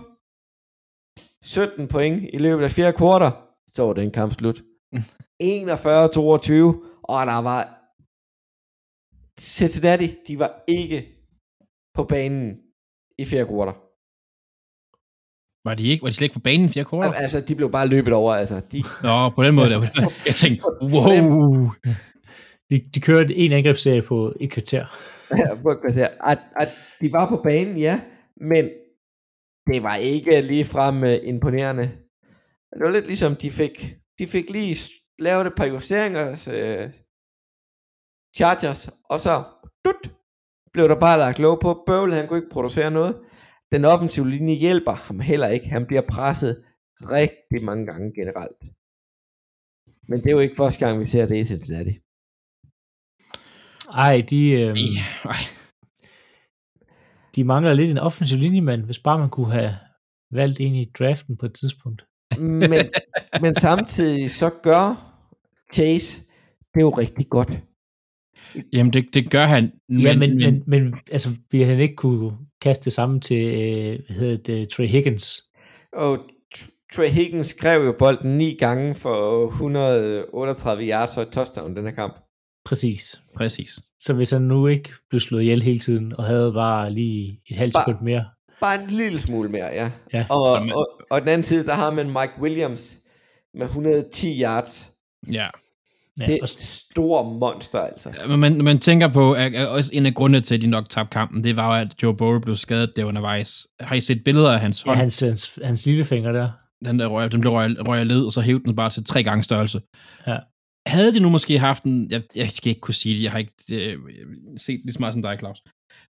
17 1.43 1.87
point 1.87 2.29
i 2.33 2.37
løbet 2.37 2.63
af 2.63 2.71
fjerde 2.71 2.97
kvartal. 2.97 3.31
Så 3.67 3.83
var 3.83 3.93
den 3.93 4.11
kamp 4.11 4.33
slut. 4.33 4.63
41-22, 5.41 5.43
og 7.03 7.25
der 7.25 7.41
var 7.41 7.81
Cincinnati, 9.39 10.15
de 10.27 10.39
var 10.39 10.63
ikke 10.67 10.97
på 11.93 12.03
banen 12.03 12.57
i 13.19 13.25
fjerde 13.25 13.45
kvartal. 13.45 13.75
Var 15.65 15.73
de 15.75 15.87
ikke? 15.87 16.03
Var 16.03 16.09
de 16.09 16.15
slet 16.15 16.25
ikke 16.25 16.33
på 16.33 16.39
banen 16.39 16.65
i 16.65 16.69
fjerde 16.69 16.89
kvartal? 16.89 17.13
Altså, 17.23 17.41
de 17.41 17.55
blev 17.55 17.71
bare 17.71 17.87
løbet 17.87 18.13
over, 18.13 18.33
altså. 18.33 18.59
De, 18.71 18.83
Nå, 19.03 19.29
på 19.29 19.43
den 19.43 19.55
måde. 19.55 19.69
Der. 19.69 19.81
Jeg 20.29 20.35
tænkte, 20.35 20.63
wow. 20.95 21.69
De, 22.69 22.79
de 22.95 22.99
kørte 23.01 23.35
en 23.35 23.51
angrebsserie 23.51 24.01
på 24.01 24.33
et 24.39 24.51
kvarter. 24.51 24.85
på 25.63 25.69
et 25.69 25.79
kvarter. 25.81 26.07
At, 26.31 26.39
at 26.55 26.69
de 27.01 27.11
var 27.11 27.29
på 27.29 27.37
banen, 27.43 27.77
ja, 27.77 28.01
men 28.37 28.69
det 29.67 29.83
var 29.83 29.95
ikke 29.95 30.41
ligefrem 30.41 31.03
uh, 31.03 31.27
imponerende. 31.33 31.83
Det 32.73 32.81
var 32.85 32.91
lidt 32.91 33.07
ligesom, 33.07 33.35
de 33.35 33.51
fik, 33.51 33.95
de 34.19 34.27
fik 34.27 34.49
lige 34.49 34.75
lavet 35.21 35.47
et 35.47 35.55
par 35.57 35.65
justeringer, 35.65 36.25
uh, 36.31 36.93
Chargers, 38.37 38.89
og 39.09 39.19
så 39.19 39.43
dut, 39.85 40.03
blev 40.73 40.89
der 40.89 40.99
bare 40.99 41.17
lagt 41.17 41.39
lov 41.39 41.61
på. 41.61 41.83
Bøvle, 41.85 42.15
han 42.15 42.27
kunne 42.27 42.39
ikke 42.39 42.55
producere 42.57 42.91
noget. 42.91 43.21
Den 43.71 43.85
offensive 43.85 44.29
linje 44.29 44.55
hjælper 44.55 44.91
ham 44.91 45.19
heller 45.19 45.47
ikke. 45.47 45.67
Han 45.69 45.85
bliver 45.85 46.01
presset 46.01 46.63
rigtig 47.01 47.63
mange 47.63 47.85
gange 47.85 48.13
generelt. 48.19 48.61
Men 50.07 50.19
det 50.21 50.27
er 50.27 50.31
jo 50.31 50.39
ikke 50.39 50.55
første 50.57 50.85
gang, 50.85 50.99
vi 50.99 51.07
ser 51.07 51.25
det 51.25 51.37
i 51.37 51.45
Cincinnati. 51.45 51.93
Ej, 53.93 54.21
de, 54.29 54.51
øh, 54.51 54.77
Ej, 55.35 55.43
de 57.35 57.43
mangler 57.43 57.73
lidt 57.73 57.91
en 57.91 57.97
offensiv 57.97 58.37
linjemand, 58.37 58.83
hvis 58.83 58.99
bare 58.99 59.19
man 59.19 59.29
kunne 59.29 59.51
have 59.51 59.77
valgt 60.31 60.59
en 60.59 60.75
i 60.75 60.85
draften 60.99 61.37
på 61.37 61.45
et 61.45 61.53
tidspunkt. 61.53 62.05
men, 62.71 62.89
men 63.41 63.53
samtidig 63.53 64.31
så 64.31 64.49
gør 64.63 65.10
Chase 65.73 66.21
det 66.73 66.81
jo 66.81 66.89
rigtig 66.89 67.27
godt. 67.29 67.59
Jamen, 68.73 68.93
det, 68.93 69.05
det 69.13 69.31
gør 69.31 69.45
han. 69.45 69.71
Men, 69.89 70.01
ja, 70.01 70.15
men, 70.17 70.37
men, 70.37 70.63
men 70.67 70.95
altså, 71.11 71.29
vi 71.51 71.61
han 71.61 71.79
ikke 71.79 71.95
kunne 71.95 72.31
kaste 72.61 72.85
det 72.85 72.93
samme 72.93 73.19
til, 73.19 73.45
øh, 73.45 73.99
hvad 74.07 74.15
hedder 74.15 74.35
det, 74.35 74.69
Trey 74.69 74.87
Higgins. 74.87 75.43
Og 75.93 76.17
Tr- 76.57 76.87
Trey 76.95 77.09
Higgins 77.09 77.47
skrev 77.47 77.85
jo 77.85 77.95
bolden 77.99 78.37
ni 78.37 78.53
gange 78.59 78.95
for 78.95 79.47
138 79.47 80.83
yards 80.89 81.17
og 81.17 81.23
et 81.23 81.29
touchdown 81.29 81.75
den 81.75 81.85
her 81.85 81.91
kamp. 81.91 82.19
Præcis. 82.65 83.21
Præcis. 83.35 83.79
Så 83.99 84.13
hvis 84.13 84.31
han 84.31 84.41
nu 84.41 84.67
ikke 84.67 84.89
blev 85.09 85.19
slået 85.19 85.41
ihjel 85.41 85.61
hele 85.61 85.79
tiden, 85.79 86.13
og 86.17 86.23
havde 86.25 86.53
bare 86.53 86.91
lige 86.93 87.41
et 87.49 87.55
halvt 87.55 87.73
Bare- 87.73 87.83
sekund 87.87 88.03
mere. 88.03 88.25
Bare 88.61 88.83
en 88.83 88.89
lille 88.89 89.19
smule 89.19 89.49
mere, 89.49 89.65
ja. 89.65 89.91
Ja. 90.13 90.25
Og, 90.29 90.57
Jamen. 90.57 90.73
og, 90.73 91.01
og 91.11 91.21
den 91.21 91.29
anden 91.29 91.43
side, 91.43 91.65
der 91.65 91.73
har 91.73 91.91
man 91.91 92.05
Mike 92.07 92.33
Williams 92.41 92.99
med 93.53 93.65
110 93.65 94.41
yards. 94.41 94.91
Ja. 95.31 95.47
Ja, 96.19 96.25
Det 96.25 96.33
er 96.33 96.43
et 96.43 96.49
stort 96.49 97.39
monster, 97.39 97.79
altså. 97.79 98.13
Men 98.27 98.39
man, 98.39 98.63
man 98.63 98.79
tænker 98.79 99.07
på, 99.07 99.33
at, 99.33 99.55
at 99.55 99.67
også 99.67 99.91
en 99.93 100.05
af 100.05 100.13
grundene 100.13 100.41
til, 100.41 100.55
at 100.55 100.61
de 100.61 100.67
nok 100.67 100.89
tabte 100.89 101.13
kampen, 101.13 101.43
det 101.43 101.57
var 101.57 101.77
jo, 101.77 101.81
at 101.81 102.03
Joe 102.03 102.17
Burrow 102.17 102.39
blev 102.39 102.55
skadet 102.55 102.91
der 102.95 103.05
undervejs. 103.05 103.67
Har 103.79 103.95
I 103.95 104.01
set 104.01 104.23
billeder 104.25 104.51
af 104.51 104.59
hans 104.59 104.85
ja, 104.85 104.89
hånd? 104.89 104.99
hans, 104.99 105.19
hans, 105.19 105.59
hans 105.63 105.85
lillefinger 105.85 106.31
der. 106.31 106.49
Den, 106.85 106.99
der 106.99 107.07
røg, 107.07 107.31
den 107.31 107.41
blev 107.41 107.53
røg, 107.53 108.05
led, 108.05 108.21
og 108.21 108.31
så 108.31 108.41
hævde 108.41 108.63
den 108.63 108.75
bare 108.75 108.89
til 108.89 109.05
tre 109.05 109.23
gange 109.23 109.43
størrelse. 109.43 109.81
Ja. 110.27 110.37
Havde 110.85 111.13
de 111.13 111.19
nu 111.19 111.29
måske 111.29 111.59
haft 111.59 111.83
en... 111.83 112.11
Jeg, 112.11 112.21
jeg 112.35 112.49
skal 112.49 112.69
ikke 112.69 112.81
kunne 112.81 112.93
sige 112.93 113.15
det, 113.15 113.23
jeg 113.23 113.31
har 113.31 113.39
ikke 113.39 113.53
øh, 113.71 113.97
set 114.57 114.81
lige 114.83 114.93
så 114.93 114.99
meget 114.99 115.13
som 115.13 115.21
dig, 115.21 115.35
Claus. 115.39 115.63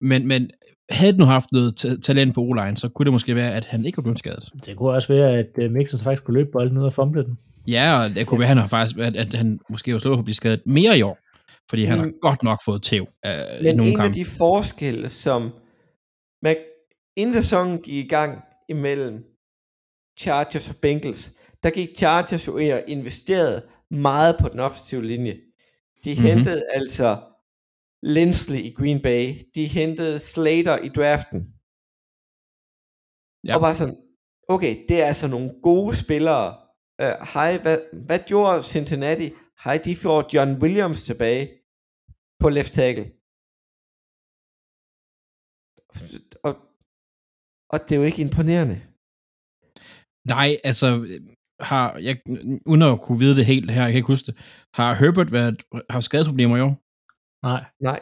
Men, 0.01 0.27
men 0.27 0.51
havde 0.91 1.13
de 1.13 1.19
nu 1.19 1.25
haft 1.25 1.53
noget 1.53 1.77
ta- 1.77 1.97
talent 1.97 2.35
på 2.35 2.41
o 2.41 2.75
så 2.75 2.89
kunne 2.95 3.05
det 3.05 3.13
måske 3.13 3.35
være, 3.35 3.55
at 3.55 3.65
han 3.65 3.85
ikke 3.87 3.97
var 3.97 4.03
blevet 4.03 4.19
skadet. 4.19 4.49
Det 4.67 4.77
kunne 4.77 4.91
også 4.93 5.09
være, 5.15 5.39
at 5.39 5.47
uh, 5.65 5.71
Mixon 5.71 6.01
faktisk 6.01 6.25
kunne 6.25 6.35
løbe 6.35 6.49
bolden 6.53 6.79
ud 6.79 6.85
og 6.85 6.93
fumble 6.93 7.25
den. 7.25 7.39
Ja, 7.69 8.03
og 8.03 8.11
det 8.15 8.27
kunne 8.27 8.39
være, 8.41 8.47
at 8.47 8.49
han 8.49 8.59
har 8.59 8.67
faktisk, 8.67 8.99
at, 8.99 9.17
at 9.17 9.35
han 9.35 9.59
måske 9.71 9.93
var 9.93 9.99
slået 9.99 10.17
på 10.17 10.19
at 10.21 10.25
blive 10.25 10.35
skadet 10.35 10.61
mere 10.67 10.99
i 10.99 11.03
år. 11.03 11.19
Fordi 11.71 11.85
han 11.85 11.99
har 11.99 12.07
Mm. 12.07 12.13
godt 12.21 12.43
nok 12.43 12.59
fået 12.65 12.83
tæv 12.83 13.07
af 13.23 13.59
Men 13.63 13.77
nogle 13.77 13.93
en 13.93 14.01
af 14.01 14.05
kampe. 14.05 14.19
de 14.19 14.25
forskelle, 14.25 15.09
som 15.09 15.51
man, 16.43 16.57
inden 17.17 17.35
sæsonen 17.35 17.79
gik 17.79 18.05
i 18.05 18.09
gang 18.09 18.43
imellem 18.69 19.25
Chargers 20.19 20.71
og 20.71 20.77
Bengals, 20.83 21.33
der 21.63 21.71
gik 21.71 21.89
Chargers 21.97 22.47
jo 22.49 22.57
ind 22.57 22.73
og 22.73 22.81
investerede 22.89 23.63
meget 23.91 24.37
på 24.41 24.49
den 24.49 24.61
offensive 24.61 25.05
linje. 25.05 25.33
De 25.33 26.11
Mhm. 26.11 26.13
mm-hmm. 26.19 26.27
hentede 26.37 26.63
altså 26.75 27.17
Lindsley 28.15 28.61
i 28.69 28.71
Green 28.79 29.01
Bay. 29.07 29.25
De 29.55 29.65
hentede 29.79 30.19
Slater 30.19 30.77
i 30.87 30.89
draften. 30.99 31.41
Ja. 33.47 33.53
Og 33.55 33.61
bare 33.65 33.79
sådan, 33.81 33.99
okay, 34.55 34.73
det 34.89 34.97
er 35.03 35.07
altså 35.13 35.29
nogle 35.35 35.51
gode 35.69 35.93
spillere. 36.05 36.47
Uh, 37.05 37.17
hej, 37.35 37.51
hvad, 37.65 37.79
hvad 38.07 38.21
gjorde 38.31 38.63
Cincinnati? 38.75 39.27
Hej, 39.65 39.77
de 39.87 39.93
får 40.03 40.19
John 40.35 40.53
Williams 40.63 41.05
tilbage 41.05 41.45
på 42.41 42.49
left 42.57 42.73
tackle. 42.79 43.07
Og, 46.47 46.53
og 47.73 47.79
det 47.85 47.93
er 47.93 48.01
jo 48.01 48.09
ikke 48.11 48.23
imponerende. 48.23 48.77
Nej, 50.35 50.51
altså, 50.65 50.89
har, 51.61 51.87
jeg, 52.07 52.15
uden 52.67 52.83
at 52.83 53.01
kunne 53.01 53.19
vide 53.19 53.37
det 53.37 53.47
helt 53.47 53.71
her, 53.71 53.83
jeg 53.83 53.93
kan 53.93 53.97
ikke 53.97 54.15
huske 54.15 54.27
det, 54.27 54.37
har 54.75 54.95
Herbert 54.95 55.33
været, 55.33 55.57
har 55.91 56.01
skadeproblemer 56.01 56.57
i 56.57 56.61
år? 56.61 56.86
Nej, 57.43 57.65
Nej, 57.81 58.01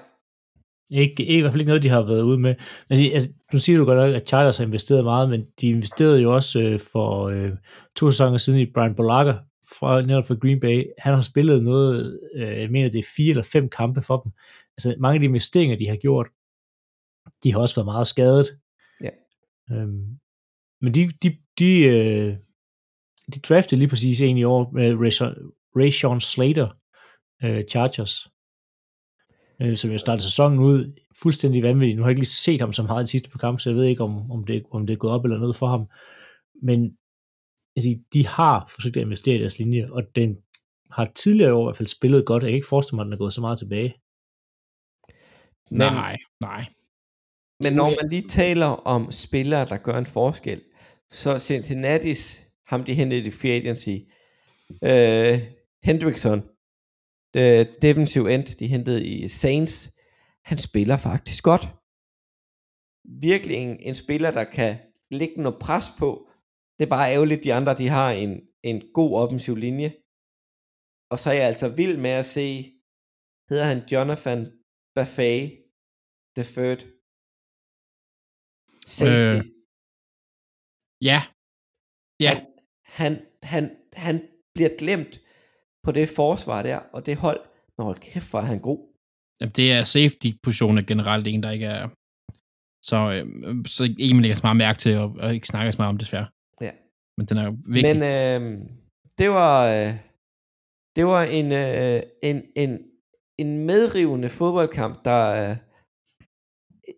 ikke, 0.90 1.24
ikke, 1.24 1.38
i 1.38 1.40
hvert 1.40 1.52
fald 1.52 1.60
ikke 1.60 1.68
noget, 1.68 1.82
de 1.82 1.88
har 1.88 2.02
været 2.02 2.22
ude 2.22 2.38
med. 2.38 2.54
Men 2.88 3.12
altså, 3.12 3.30
nu 3.52 3.58
siger 3.58 3.78
du 3.78 3.84
godt 3.84 3.98
nok, 3.98 4.14
at 4.14 4.28
Chargers 4.28 4.56
har 4.56 4.64
investeret 4.64 5.04
meget, 5.04 5.30
men 5.30 5.46
de 5.60 5.68
investerede 5.68 6.20
jo 6.20 6.34
også 6.34 6.60
øh, 6.60 6.80
for 6.92 7.28
øh, 7.28 7.52
to 7.96 8.10
sæsoner 8.10 8.38
siden 8.38 8.60
i 8.60 8.72
Brian 8.74 8.94
Bolaga 8.94 9.32
fra, 9.78 10.02
netop 10.02 10.26
fra 10.26 10.34
Green 10.34 10.60
Bay. 10.60 10.84
Han 10.98 11.14
har 11.14 11.22
spillet 11.22 11.64
noget, 11.64 12.20
øh, 12.34 12.60
jeg 12.60 12.70
mener, 12.70 12.90
det 12.90 12.98
er 12.98 13.12
fire 13.16 13.30
eller 13.30 13.48
fem 13.52 13.68
kampe 13.68 14.02
for 14.02 14.20
dem. 14.20 14.32
Altså, 14.76 14.96
mange 15.00 15.14
af 15.14 15.20
de 15.20 15.24
investeringer, 15.24 15.76
de 15.76 15.88
har 15.88 15.96
gjort, 15.96 16.26
de 17.42 17.52
har 17.52 17.60
også 17.60 17.76
været 17.76 17.86
meget 17.86 18.06
skadet. 18.06 18.46
Ja. 19.02 19.10
Øhm, 19.70 20.18
men 20.80 20.94
de, 20.94 21.10
de, 21.22 21.36
de, 21.58 21.80
øh, 21.80 22.36
de 23.34 23.40
draftede 23.40 23.78
lige 23.78 23.88
præcis 23.88 24.20
en 24.20 24.38
i 24.38 24.44
år 24.44 24.70
med 24.72 24.94
Rayshon, 25.76 26.20
Slater, 26.20 26.68
øh, 27.44 27.64
Chargers, 27.70 28.33
øh, 29.62 29.76
som 29.76 29.90
jo 29.90 29.98
startede 29.98 30.22
sæsonen 30.22 30.58
ud 30.58 31.00
fuldstændig 31.22 31.62
vanvittigt. 31.62 31.96
Nu 31.96 32.02
har 32.02 32.08
jeg 32.08 32.12
ikke 32.12 32.20
lige 32.20 32.28
set 32.28 32.60
ham 32.60 32.72
så 32.72 32.82
meget 32.82 33.02
i 33.02 33.04
de 33.04 33.10
sidste 33.10 33.30
par 33.30 33.38
kampe, 33.38 33.60
så 33.60 33.70
jeg 33.70 33.76
ved 33.76 33.84
ikke, 33.84 34.02
om, 34.02 34.30
om, 34.30 34.44
det, 34.44 34.62
om 34.70 34.86
det 34.86 34.94
er 34.94 34.98
gået 34.98 35.14
op 35.14 35.24
eller 35.24 35.38
ned 35.38 35.52
for 35.52 35.66
ham. 35.66 35.86
Men 36.62 36.96
altså, 37.76 37.98
de 38.12 38.26
har 38.26 38.70
forsøgt 38.74 38.96
at 38.96 39.02
investere 39.02 39.36
i 39.36 39.38
deres 39.38 39.58
linje, 39.58 39.86
og 39.90 40.02
den 40.16 40.36
har 40.90 41.04
tidligere 41.04 41.50
i 41.50 41.52
år 41.52 41.64
i 41.64 41.66
hvert 41.66 41.76
fald 41.76 41.86
spillet 41.86 42.26
godt. 42.26 42.42
Jeg 42.42 42.50
kan 42.50 42.56
ikke 42.56 42.68
forestille 42.68 42.96
mig, 42.96 43.02
at 43.02 43.06
den 43.06 43.12
er 43.12 43.18
gået 43.18 43.32
så 43.32 43.40
meget 43.40 43.58
tilbage. 43.58 43.94
men, 45.70 45.78
nej, 45.78 46.16
nej. 46.40 46.64
men 47.60 47.72
når 47.72 47.84
man 47.84 48.10
lige 48.10 48.28
taler 48.28 48.66
om 48.66 49.12
spillere, 49.12 49.68
der 49.68 49.76
gør 49.76 49.98
en 49.98 50.06
forskel, 50.06 50.60
så 51.10 51.36
Cincinnati's, 51.36 52.42
ham 52.66 52.84
de 52.84 52.94
hentede 52.94 53.26
i 53.26 53.30
free 53.30 53.52
agency, 53.52 53.96
øh, 54.84 55.40
Hendrickson, 55.84 56.42
øh, 57.40 57.66
defensive 57.82 58.34
end, 58.34 58.44
de 58.60 58.66
hentede 58.66 59.06
i 59.06 59.28
Saints, 59.28 59.74
han 60.50 60.58
spiller 60.58 60.96
faktisk 60.96 61.44
godt. 61.44 61.64
Virkelig 63.28 63.56
en, 63.56 63.80
en 63.88 63.94
spiller, 63.94 64.30
der 64.38 64.44
kan 64.44 64.72
lægge 65.10 65.42
noget 65.42 65.58
pres 65.60 65.86
på. 65.98 66.08
Det 66.76 66.84
er 66.84 66.94
bare 66.96 67.12
ærgerligt, 67.14 67.44
de 67.44 67.54
andre 67.54 67.76
de 67.80 67.88
har 67.88 68.10
en, 68.10 68.32
en 68.62 68.78
god 68.98 69.10
offensiv 69.22 69.56
linje. 69.56 69.90
Og 71.12 71.18
så 71.18 71.26
er 71.30 71.36
jeg 71.40 71.46
altså 71.52 71.68
vild 71.80 71.96
med 72.06 72.10
at 72.10 72.24
se, 72.36 72.46
hedder 73.50 73.66
han 73.72 73.80
Jonathan 73.92 74.40
Buffet, 74.94 75.40
the 76.36 76.44
third. 76.54 76.80
Safety. 78.86 79.48
Øh, 79.48 79.54
Ja. 81.10 81.20
Ja. 82.20 82.30
Han, 82.30 83.12
han, 83.52 83.52
han, 83.52 83.64
han 84.06 84.16
bliver 84.54 84.70
glemt 84.78 85.14
på 85.84 85.92
det 85.92 86.08
forsvar 86.16 86.62
der, 86.62 86.78
og 86.92 87.06
det 87.06 87.16
hold, 87.16 87.40
men 87.78 87.84
hold 87.84 87.98
kæft, 87.98 88.30
hvor 88.30 88.38
er 88.38 88.44
han 88.44 88.58
god. 88.58 88.78
Jamen, 89.40 89.52
det 89.52 89.72
er 89.72 89.84
safety-positionen 89.84 90.86
generelt 90.86 91.26
en, 91.26 91.42
der 91.42 91.50
ikke 91.50 91.66
er... 91.66 91.88
Så, 92.82 92.96
øh, 93.12 93.26
så 93.66 93.94
ikke 93.98 94.14
man 94.14 94.22
lægger 94.22 94.36
så 94.36 94.42
meget 94.44 94.56
mærke 94.56 94.78
til, 94.78 94.96
og, 94.98 95.14
og 95.18 95.34
ikke 95.34 95.46
snakker 95.46 95.70
så 95.70 95.78
meget 95.78 95.88
om 95.88 95.96
det, 95.96 96.00
desværre. 96.00 96.26
Ja. 96.60 96.70
Men 97.18 97.26
den 97.26 97.36
er 97.36 97.44
jo 97.44 97.56
vigtig. 97.72 97.96
Men 97.96 98.02
øh, 98.02 98.68
det 99.18 99.30
var 99.30 99.54
øh, 99.74 99.94
det 100.96 101.06
var 101.06 101.22
en, 101.22 101.52
øh, 101.52 102.02
en, 102.22 102.42
en, 102.56 102.78
en 103.38 103.66
medrivende 103.66 104.28
fodboldkamp, 104.28 105.04
der 105.04 105.50
øh, 105.50 105.56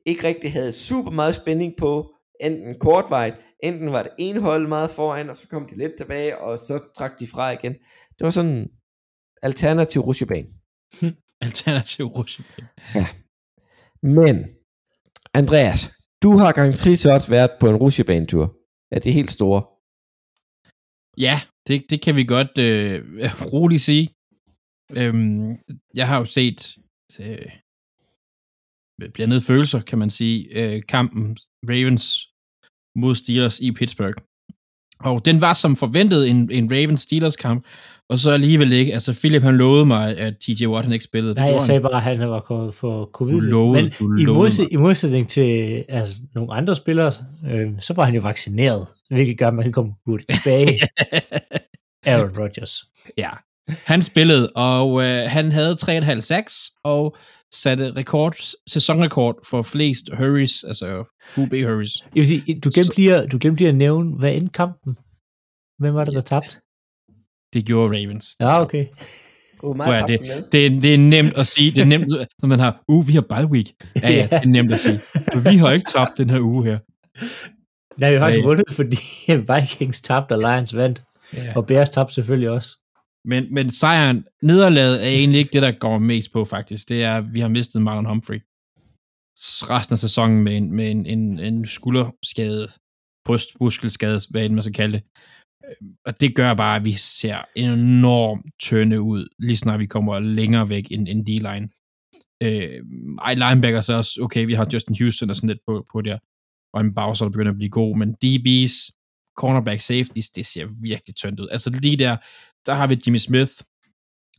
ikke 0.06 0.26
rigtig 0.26 0.52
havde 0.52 0.72
super 0.72 1.10
meget 1.10 1.34
spænding 1.34 1.72
på, 1.78 2.14
enten 2.40 2.78
kortvejt, 2.78 3.34
enten 3.62 3.92
var 3.92 4.02
det 4.02 4.12
ene 4.18 4.40
hold 4.40 4.68
meget 4.68 4.90
foran, 4.90 5.30
og 5.30 5.36
så 5.36 5.48
kom 5.48 5.68
de 5.68 5.76
lidt 5.76 5.92
tilbage, 5.98 6.38
og 6.38 6.58
så 6.58 6.84
trak 6.98 7.20
de 7.20 7.26
fra 7.26 7.50
igen. 7.50 7.72
Det 8.18 8.24
var 8.24 8.30
sådan 8.30 8.50
en 8.50 8.68
alternativ 9.42 10.00
rusjebane. 10.00 10.48
Alternativ 11.46 12.06
rushing. 12.06 12.46
Men, 14.02 14.36
Andreas, 15.34 15.92
du 16.22 16.36
har 16.36 16.52
garanteret 16.52 17.06
også 17.06 17.30
været 17.30 17.50
på 17.60 17.68
en 17.68 17.76
rusjebanetur. 17.76 18.56
Ja, 18.90 18.96
det 18.98 19.06
er 19.06 19.12
helt 19.20 19.30
store. 19.30 19.62
Ja, 21.18 21.40
det, 21.66 21.84
det 21.90 22.02
kan 22.02 22.16
vi 22.16 22.24
godt 22.24 22.58
øh, 22.58 22.98
roligt 23.54 23.82
sige. 23.82 24.08
Øhm, 24.98 25.56
jeg 25.94 26.08
har 26.08 26.18
jo 26.18 26.24
set 26.24 26.78
øh, 27.20 27.50
blandede 29.14 29.40
følelser, 29.40 29.80
kan 29.80 29.98
man 29.98 30.10
sige, 30.10 30.38
øh, 30.58 30.82
kampen 30.88 31.36
Ravens 31.70 32.04
mod 32.96 33.14
Steelers 33.14 33.60
i 33.60 33.72
Pittsburgh. 33.72 34.14
Og 35.00 35.24
den 35.24 35.40
var 35.40 35.52
som 35.54 35.76
forventet 35.76 36.30
en, 36.30 36.50
en 36.52 36.72
Ravens-Steelers 36.72 37.36
kamp, 37.36 37.64
og 38.08 38.18
så 38.18 38.30
alligevel 38.30 38.72
ikke. 38.72 38.92
Altså, 38.94 39.12
Philip 39.12 39.42
han 39.42 39.56
lovede 39.56 39.86
mig, 39.86 40.18
at 40.18 40.34
TJ 40.40 40.66
Watt 40.66 40.84
han 40.84 40.92
ikke 40.92 41.04
spillede. 41.04 41.34
Nej, 41.34 41.44
jeg 41.44 41.60
sagde 41.60 41.80
bare, 41.80 41.96
at 42.10 42.18
han 42.18 42.30
var 42.30 42.40
kommet 42.40 42.74
for 42.74 43.10
covid 43.12 43.34
Du 43.34 43.40
lovede- 43.40 43.82
Men 43.82 43.92
du 44.00 44.16
i, 44.32 44.34
modsæt, 44.34 44.68
i 44.70 44.76
modsætning 44.76 45.28
til 45.28 45.84
altså, 45.88 46.14
nogle 46.34 46.54
andre 46.54 46.74
spillere, 46.76 47.12
øh, 47.52 47.70
så 47.80 47.94
var 47.94 48.04
han 48.04 48.14
jo 48.14 48.20
vaccineret, 48.20 48.86
hvilket 49.10 49.38
gør, 49.38 49.48
at 49.48 49.54
man 49.54 49.62
kan 49.62 49.72
komme 49.72 49.92
hurtigt 50.06 50.30
tilbage. 50.30 50.80
Aaron 52.06 52.38
Rodgers. 52.38 52.84
Ja, 53.18 53.30
han 53.68 54.02
spillede, 54.02 54.50
og 54.54 55.02
øh, 55.02 55.30
han 55.30 55.52
havde 55.52 55.76
3,5 55.82 56.20
sacks, 56.20 56.70
og 56.84 57.16
satte 57.54 57.92
rekord, 57.92 58.36
sæsonrekord 58.68 59.46
for 59.50 59.62
flest 59.62 60.10
hurries, 60.18 60.64
altså 60.64 61.04
QB 61.34 61.50
hurries. 61.52 61.94
Jeg 62.04 62.08
vil 62.14 62.26
sige, 62.26 62.60
du 62.60 62.70
glemte, 62.74 62.96
lige, 62.96 63.14
at- 63.16 63.32
du 63.32 63.38
glemte 63.40 63.58
lige 63.60 63.68
at 63.68 63.74
nævne, 63.74 64.18
hvad 64.18 64.32
endte 64.34 64.52
kampen? 64.52 64.96
Hvem 65.78 65.94
var 65.94 66.04
det, 66.04 66.14
der 66.14 66.20
tabte? 66.20 66.56
Det 67.52 67.64
gjorde 67.66 67.88
Ravens. 67.98 68.26
Ja, 68.40 68.60
okay. 68.60 68.86
Uh, 68.86 68.96
Hvor 69.60 69.72
meget 69.74 70.00
er 70.00 70.06
det, 70.06 70.20
med. 70.20 70.42
det, 70.52 70.66
er, 70.66 70.80
det 70.80 70.94
er 70.94 70.98
nemt 70.98 71.36
at 71.38 71.46
sige. 71.46 71.70
Det 71.72 71.80
er 71.80 71.84
nemt, 71.84 72.08
når 72.42 72.46
man 72.46 72.58
har, 72.58 72.82
uh, 72.88 73.08
vi 73.08 73.12
har 73.12 73.20
bye 73.20 73.46
week. 73.50 73.66
Ja, 74.02 74.08
ja, 74.14 74.22
det 74.30 74.32
er 74.32 74.46
nemt 74.46 74.72
at 74.72 74.80
sige. 74.80 75.00
For 75.32 75.50
vi 75.50 75.56
har 75.56 75.72
ikke 75.72 75.90
tabt 75.94 76.18
den 76.18 76.30
her 76.30 76.40
uge 76.40 76.64
her. 76.64 76.78
Nej, 78.00 78.10
vi 78.10 78.16
har 78.16 78.24
faktisk 78.24 78.44
vundet, 78.44 78.64
fordi 78.72 78.96
Vikings 79.54 80.00
tabte, 80.00 80.32
og 80.32 80.38
Lions 80.38 80.76
vandt. 80.76 81.02
Ja. 81.34 81.52
Og 81.56 81.66
Bears 81.66 81.90
tabte 81.90 82.14
selvfølgelig 82.14 82.50
også. 82.50 82.78
Men, 83.26 83.54
men 83.54 83.70
sejren, 83.70 84.24
nederlaget 84.42 85.04
er 85.04 85.08
egentlig 85.08 85.38
ikke 85.38 85.52
det, 85.52 85.62
der 85.62 85.78
går 85.78 85.98
mest 85.98 86.32
på, 86.32 86.44
faktisk. 86.44 86.88
Det 86.88 87.04
er, 87.04 87.16
at 87.16 87.34
vi 87.34 87.40
har 87.40 87.48
mistet 87.48 87.82
Marlon 87.82 88.06
Humphrey. 88.06 88.40
Resten 89.70 89.94
af 89.94 89.98
sæsonen 89.98 90.42
med 90.42 90.56
en, 90.56 90.72
med 90.72 90.90
en, 90.90 91.06
en, 91.06 91.38
en 91.38 91.66
skulderskade, 91.66 92.68
brystmuskelskade, 93.24 94.20
hvad 94.30 94.44
end 94.44 94.54
man 94.54 94.62
skal 94.62 94.74
kalde 94.74 94.92
det. 94.92 95.02
Og 96.06 96.20
det 96.20 96.36
gør 96.36 96.54
bare, 96.54 96.76
at 96.76 96.84
vi 96.84 96.92
ser 96.92 97.38
enormt 97.56 98.46
tynde 98.60 99.00
ud, 99.00 99.28
lige 99.38 99.56
snart 99.56 99.80
vi 99.80 99.86
kommer 99.86 100.18
længere 100.18 100.68
væk 100.68 100.86
end, 100.90 101.08
end 101.08 101.26
D-line. 101.26 101.68
Øh, 102.42 102.84
ej, 103.22 103.34
linebacker 103.34 103.80
så 103.80 103.94
også, 103.94 104.20
okay, 104.22 104.46
vi 104.46 104.54
har 104.54 104.68
Justin 104.72 104.96
Houston 105.00 105.30
og 105.30 105.36
sådan 105.36 105.48
lidt 105.48 105.60
på, 105.66 105.86
på 105.92 106.00
der, 106.00 106.18
og 106.74 106.80
en 106.80 106.94
Bowser, 106.94 107.24
der 107.24 107.30
begynder 107.30 107.52
at 107.52 107.58
blive 107.58 107.70
god, 107.70 107.96
men 107.96 108.16
DB's, 108.24 108.96
cornerback 109.36 109.80
safeties, 109.80 110.28
det 110.28 110.46
ser 110.46 110.66
virkelig 110.82 111.16
tyndt 111.16 111.40
ud. 111.40 111.48
Altså 111.50 111.70
lige 111.82 111.96
der, 111.96 112.16
der 112.66 112.74
har 112.74 112.86
vi 112.86 113.02
Jimmy 113.06 113.18
Smith, 113.18 113.52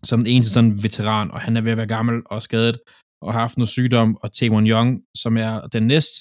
som 0.03 0.19
den 0.19 0.27
eneste 0.33 0.53
sådan 0.53 0.83
veteran, 0.83 1.31
og 1.31 1.41
han 1.41 1.57
er 1.57 1.61
ved 1.61 1.71
at 1.71 1.77
være 1.77 1.95
gammel 1.97 2.21
og 2.25 2.41
skadet, 2.41 2.79
og 3.21 3.33
har 3.33 3.39
haft 3.39 3.57
noget 3.57 3.69
sygdom, 3.69 4.17
og 4.23 4.33
Taewon 4.33 4.67
Young, 4.67 5.03
som 5.15 5.37
er 5.37 5.67
den 5.67 5.87
næst 5.87 6.13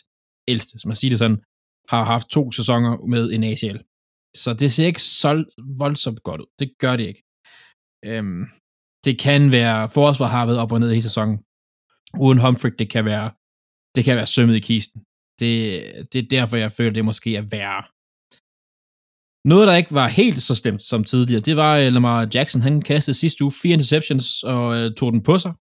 ældste, 0.48 0.78
som 0.78 0.88
man 0.88 0.96
siger 0.96 1.10
det 1.10 1.18
sådan, 1.18 1.42
har 1.88 2.04
haft 2.04 2.28
to 2.28 2.52
sæsoner 2.52 3.06
med 3.06 3.32
en 3.32 3.44
ACL. 3.44 3.78
Så 4.36 4.54
det 4.60 4.72
ser 4.72 4.86
ikke 4.86 5.02
så 5.02 5.44
voldsomt 5.78 6.22
godt 6.22 6.40
ud. 6.40 6.46
Det 6.58 6.68
gør 6.78 6.96
det 6.96 7.06
ikke. 7.06 7.22
Øhm, 8.04 8.44
det 9.04 9.14
kan 9.18 9.52
være, 9.52 9.88
forsvar 9.88 10.26
har 10.26 10.46
været 10.46 10.58
op 10.58 10.72
og 10.72 10.80
ned 10.80 10.92
i 10.92 11.00
sæsonen. 11.00 11.36
Uden 12.24 12.38
Humphrey, 12.44 12.72
det 12.78 12.90
kan 12.90 13.04
være, 13.04 13.30
det 13.94 14.04
kan 14.04 14.16
være 14.16 14.26
sømmet 14.26 14.56
i 14.56 14.60
kisten. 14.70 15.00
Det, 15.40 15.50
det 16.12 16.18
er 16.22 16.28
derfor, 16.36 16.56
jeg 16.56 16.72
føler, 16.72 16.92
det 16.92 17.04
måske 17.04 17.36
er 17.36 17.46
værre. 17.56 17.82
Noget, 19.46 19.68
der 19.68 19.76
ikke 19.76 19.94
var 19.94 20.08
helt 20.08 20.42
så 20.42 20.54
slemt 20.54 20.82
som 20.82 21.04
tidligere, 21.04 21.40
det 21.40 21.56
var 21.56 21.74
at 21.76 21.92
Lamar 21.92 22.28
Jackson. 22.34 22.60
Han 22.60 22.82
kastede 22.82 23.16
sidste 23.16 23.44
uge 23.44 23.52
fire 23.62 23.72
interceptions 23.72 24.42
og 24.42 24.76
øh, 24.76 24.94
tog 24.94 25.12
den 25.12 25.22
på 25.22 25.38
sig. 25.38 25.52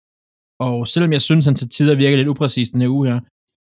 Og 0.60 0.88
selvom 0.88 1.12
jeg 1.12 1.22
synes, 1.22 1.46
han 1.46 1.54
til 1.54 1.68
tider 1.68 1.94
virker 1.94 2.16
lidt 2.16 2.28
upræcis 2.28 2.70
den 2.70 2.80
her 2.80 2.88
uge 2.88 3.08
her, 3.08 3.20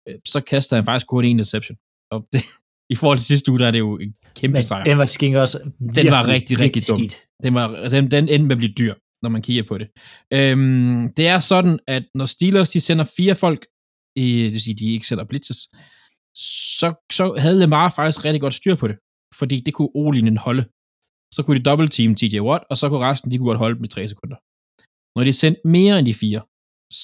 øh, 0.09 0.15
så 0.27 0.41
kaster 0.41 0.77
han 0.77 0.85
faktisk 0.85 1.07
kun 1.07 1.25
en 1.25 1.31
interception. 1.31 1.77
Og 2.11 2.27
det, 2.33 2.43
i 2.91 2.95
forhold 2.95 3.19
til 3.19 3.27
sidste 3.27 3.51
uge, 3.51 3.59
der 3.59 3.67
er 3.67 3.71
det 3.71 3.79
jo 3.79 3.99
en 3.99 4.15
kæmpe 4.37 4.53
Men 4.53 4.63
sejr. 4.63 4.85
den 4.85 4.99
var 4.99 5.07
skænke 5.07 5.41
også 5.41 5.59
Den 5.95 6.11
var 6.11 6.29
rigtig, 6.29 6.61
rigtig 6.61 6.83
dum. 6.89 6.99
skidt. 6.99 7.23
Den, 7.43 7.55
var, 7.55 7.89
den, 7.89 8.11
den 8.11 8.29
endte 8.29 8.43
med 8.43 8.57
at 8.57 8.59
blive 8.59 8.73
dyr, 8.79 8.95
når 9.23 9.29
man 9.31 9.43
kigger 9.43 9.63
på 9.63 9.79
det. 9.79 9.89
Øhm, 10.33 11.15
det 11.17 11.27
er 11.27 11.41
sådan, 11.41 11.79
at 11.87 12.05
når 12.15 12.27
Steelers 12.27 12.71
de 12.71 12.81
sender 12.81 13.05
fire 13.17 13.35
folk, 13.35 13.67
i, 14.17 14.43
det 14.43 14.53
vil 14.53 14.61
sige, 14.61 14.75
de 14.75 14.93
ikke 14.93 15.07
sender 15.07 15.25
blitzes, 15.25 15.59
så, 16.79 17.07
så 17.13 17.35
havde 17.39 17.59
Lamar 17.59 17.89
faktisk 17.89 18.25
rigtig 18.25 18.41
godt 18.41 18.55
styr 18.55 18.75
på 18.75 18.89
det. 18.89 18.97
Fordi 19.39 19.61
det 19.67 19.75
kunne 19.75 19.93
O-linjen 19.95 20.37
holde. 20.37 20.65
Så 21.35 21.43
kunne 21.43 21.59
de 21.59 21.65
double 21.65 21.89
team 21.89 22.17
TJ 22.17 22.41
Watt, 22.41 22.65
og 22.71 22.77
så 22.77 22.89
kunne 22.89 23.07
resten, 23.09 23.31
de 23.31 23.39
kunne 23.39 23.51
godt 23.53 23.59
holde 23.59 23.77
dem 23.77 23.85
i 23.85 23.89
3 23.89 24.09
sekunder. 24.09 24.37
Når 25.17 25.25
de 25.25 25.33
sendte 25.33 25.61
mere 25.65 25.99
end 25.99 26.07
de 26.07 26.15
fire, 26.15 26.41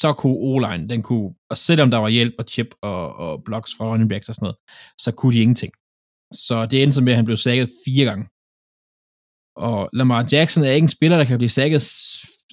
så 0.01 0.12
kunne 0.12 0.39
o 0.49 0.61
den 0.93 1.03
kunne, 1.03 1.35
og 1.51 1.59
selvom 1.59 1.91
der 1.91 1.99
var 1.99 2.09
hjælp 2.09 2.35
og 2.39 2.45
chip 2.45 2.70
og, 2.83 3.14
og 3.14 3.45
blocks 3.45 3.72
fra 3.76 3.85
running 3.91 4.11
backs 4.11 4.29
og 4.29 4.35
sådan 4.35 4.45
noget, 4.45 4.57
så 4.99 5.12
kunne 5.12 5.35
de 5.37 5.43
ingenting. 5.43 5.72
Så 6.47 6.66
det 6.70 6.83
endte 6.83 7.03
med, 7.03 7.12
at 7.12 7.16
han 7.16 7.24
blev 7.24 7.37
sækket 7.37 7.68
fire 7.85 8.05
gange. 8.05 8.24
Og 9.57 9.91
Lamar 9.93 10.29
Jackson 10.33 10.64
er 10.64 10.70
ikke 10.70 10.85
en 10.85 10.97
spiller, 10.99 11.16
der 11.16 11.24
kan 11.24 11.39
blive 11.39 11.49
sækket, 11.49 11.83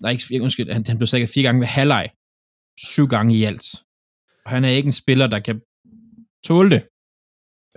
nej, 0.01 0.11
ikke, 0.11 0.43
undskyld, 0.43 0.71
han, 0.71 0.83
han 0.87 0.97
blev 0.97 1.07
sækket 1.07 1.29
fire 1.29 1.43
gange 1.43 1.59
ved 1.59 1.67
halvleg. 1.67 2.09
Syv 2.91 3.07
gange 3.07 3.35
i 3.37 3.43
alt. 3.43 3.65
Og 4.45 4.51
han 4.51 4.65
er 4.65 4.69
ikke 4.69 4.87
en 4.87 5.01
spiller, 5.03 5.27
der 5.27 5.39
kan 5.39 5.61
tåle 6.47 6.69
det. 6.69 6.81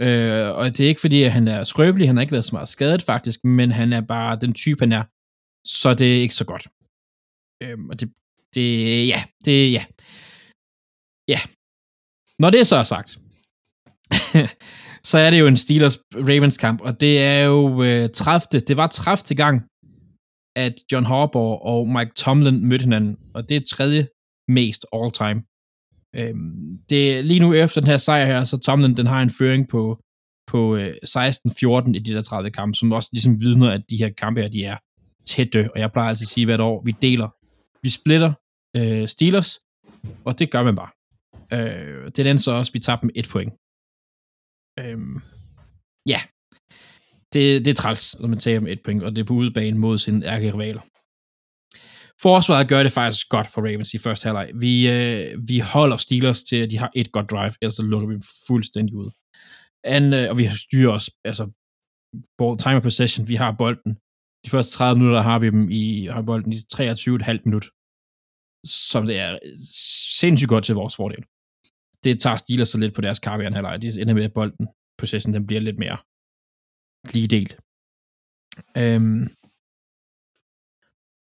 Øh, 0.00 0.56
og 0.58 0.64
det 0.76 0.80
er 0.84 0.88
ikke 0.88 1.00
fordi, 1.00 1.22
at 1.22 1.32
han 1.32 1.48
er 1.48 1.64
skrøbelig, 1.64 2.08
han 2.08 2.16
har 2.16 2.22
ikke 2.22 2.32
været 2.32 2.44
så 2.44 2.54
meget 2.54 2.68
skadet 2.68 3.02
faktisk, 3.02 3.44
men 3.44 3.72
han 3.72 3.92
er 3.92 4.00
bare 4.00 4.38
den 4.40 4.52
type, 4.54 4.80
han 4.80 4.92
er. 4.92 5.04
Så 5.66 5.94
det 5.94 6.16
er 6.16 6.20
ikke 6.20 6.34
så 6.34 6.44
godt. 6.44 6.64
Øh, 7.62 7.78
og 7.90 8.00
det, 8.00 8.12
det, 8.54 9.08
ja, 9.08 9.20
det, 9.44 9.72
ja. 9.72 9.84
Ja. 11.28 11.40
Når 12.38 12.50
det 12.50 12.66
så 12.66 12.76
er 12.76 12.82
sagt, 12.82 13.10
så 15.10 15.18
er 15.18 15.30
det 15.30 15.40
jo 15.40 15.46
en 15.46 15.56
Steelers-Ravens 15.56 16.56
kamp, 16.56 16.80
og 16.80 17.00
det 17.00 17.22
er 17.22 17.40
jo 17.44 17.82
øh, 17.82 18.10
30. 18.10 18.60
Det 18.60 18.76
var 18.76 18.86
30. 18.86 19.36
gang, 19.36 19.56
at 20.56 20.74
John 20.92 21.06
Harbaugh 21.06 21.60
og 21.70 21.88
Mike 21.88 22.12
Tomlin 22.16 22.64
mødte 22.68 22.82
hinanden, 22.82 23.18
og 23.34 23.48
det 23.48 23.56
er 23.56 23.60
tredje 23.70 24.08
mest 24.48 24.86
all-time. 24.92 25.42
Øhm, 26.16 26.78
det 26.88 27.24
lige 27.24 27.40
nu 27.40 27.54
efter 27.54 27.80
den 27.80 27.90
her 27.90 27.98
sejr 27.98 28.26
her, 28.26 28.44
så 28.44 28.58
Tomlin 28.58 28.96
den 28.96 29.06
har 29.06 29.22
en 29.22 29.30
føring 29.30 29.68
på, 29.68 30.02
på 30.46 30.76
øh, 30.76 30.94
16-14 31.06 31.92
i 31.94 31.98
de 31.98 32.14
der 32.14 32.22
30 32.22 32.50
kampe, 32.50 32.74
som 32.74 32.92
også 32.92 33.08
ligesom 33.12 33.40
vidner, 33.40 33.70
at 33.70 33.82
de 33.90 33.96
her 33.96 34.10
kampe 34.10 34.42
her, 34.42 34.48
de 34.48 34.64
er 34.64 34.76
tætte, 35.26 35.70
og 35.74 35.80
jeg 35.80 35.92
plejer 35.92 36.08
altid 36.08 36.24
at 36.24 36.28
sige 36.28 36.44
hvert 36.44 36.60
år, 36.60 36.82
vi 36.84 36.94
deler, 37.02 37.28
vi 37.82 37.90
splitter 37.90 38.32
øh, 38.76 39.08
Steelers, 39.08 39.58
og 40.24 40.38
det 40.38 40.50
gør 40.50 40.62
man 40.62 40.76
bare. 40.76 40.90
Øh, 41.52 42.04
det 42.04 42.18
er 42.18 42.22
den 42.22 42.38
så 42.38 42.52
også, 42.52 42.72
vi 42.72 42.78
tabte 42.78 43.02
dem 43.02 43.10
et 43.14 43.28
point. 43.28 43.52
Øhm, 44.78 45.20
ja, 46.06 46.20
det, 47.32 47.64
det 47.64 47.68
er 47.68 47.74
træls, 47.74 48.20
når 48.20 48.28
man 48.28 48.38
tager 48.38 48.60
med 48.60 48.72
et 48.72 48.80
point, 48.84 49.02
og 49.02 49.16
det 49.16 49.22
er 49.22 49.26
på 49.26 49.34
udebane 49.34 49.78
mod 49.78 49.98
sine 49.98 50.26
ærkerivaler. 50.26 50.80
Forsvaret 52.22 52.68
gør 52.68 52.82
det 52.82 52.92
faktisk 52.92 53.28
godt 53.28 53.48
for 53.52 53.60
Ravens 53.60 53.94
i 53.94 53.98
første 53.98 54.24
halvleg. 54.26 54.50
Vi, 54.54 54.72
øh, 54.90 55.48
vi 55.48 55.58
holder 55.58 55.96
Steelers 55.96 56.42
til, 56.44 56.56
at 56.56 56.70
de 56.70 56.78
har 56.78 56.90
et 56.94 57.12
godt 57.12 57.30
drive, 57.30 57.52
ellers 57.62 57.74
så 57.74 57.82
lukker 57.82 58.08
vi 58.08 58.14
dem 58.14 58.22
fuldstændig 58.48 58.94
ud. 58.94 59.10
And, 59.84 60.14
øh, 60.14 60.30
og 60.30 60.38
vi 60.38 60.44
styrer 60.66 60.92
os, 60.92 61.10
altså, 61.24 61.44
ball, 62.38 62.58
time 62.58 62.76
of 62.76 62.82
possession, 62.82 63.28
vi 63.28 63.34
har 63.34 63.52
bolden. 63.62 63.92
De 64.44 64.50
første 64.50 64.72
30 64.72 64.98
minutter 64.98 65.22
har 65.22 65.38
vi 65.38 65.46
dem 65.46 65.70
i, 65.70 66.06
har 66.06 66.22
bolden 66.22 66.52
i 66.52 66.56
23,5 66.56 67.44
minut, 67.44 67.66
som 68.92 69.06
det 69.06 69.16
er 69.18 69.32
øh, 69.44 69.58
sindssygt 70.20 70.48
godt 70.48 70.64
til 70.64 70.74
vores 70.74 70.96
fordel. 70.96 71.24
Det 72.04 72.20
tager 72.20 72.36
Steelers 72.36 72.68
så 72.68 72.78
lidt 72.78 72.94
på 72.94 73.00
deres 73.00 73.18
karriere 73.18 73.52
halvleg. 73.52 73.82
De 73.82 74.00
ender 74.00 74.14
med, 74.14 74.24
at 74.24 74.32
bolden, 74.32 74.66
processen, 74.98 75.32
den 75.32 75.46
bliver 75.46 75.60
lidt 75.60 75.78
mere 75.78 75.98
lige 77.14 77.28
delt. 77.28 77.54
Øhm, 78.82 79.22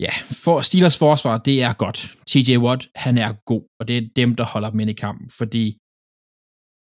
ja, 0.02 0.14
for 0.44 0.62
Steelers 0.62 0.98
forsvar, 0.98 1.38
det 1.38 1.62
er 1.62 1.74
godt. 1.74 2.16
TJ 2.28 2.58
Watt, 2.58 2.90
han 2.96 3.18
er 3.18 3.34
god, 3.46 3.64
og 3.80 3.88
det 3.88 3.98
er 3.98 4.10
dem, 4.16 4.36
der 4.36 4.44
holder 4.44 4.70
dem 4.70 4.80
ind 4.80 4.90
i 4.90 4.94
kampen, 4.94 5.30
fordi 5.38 5.78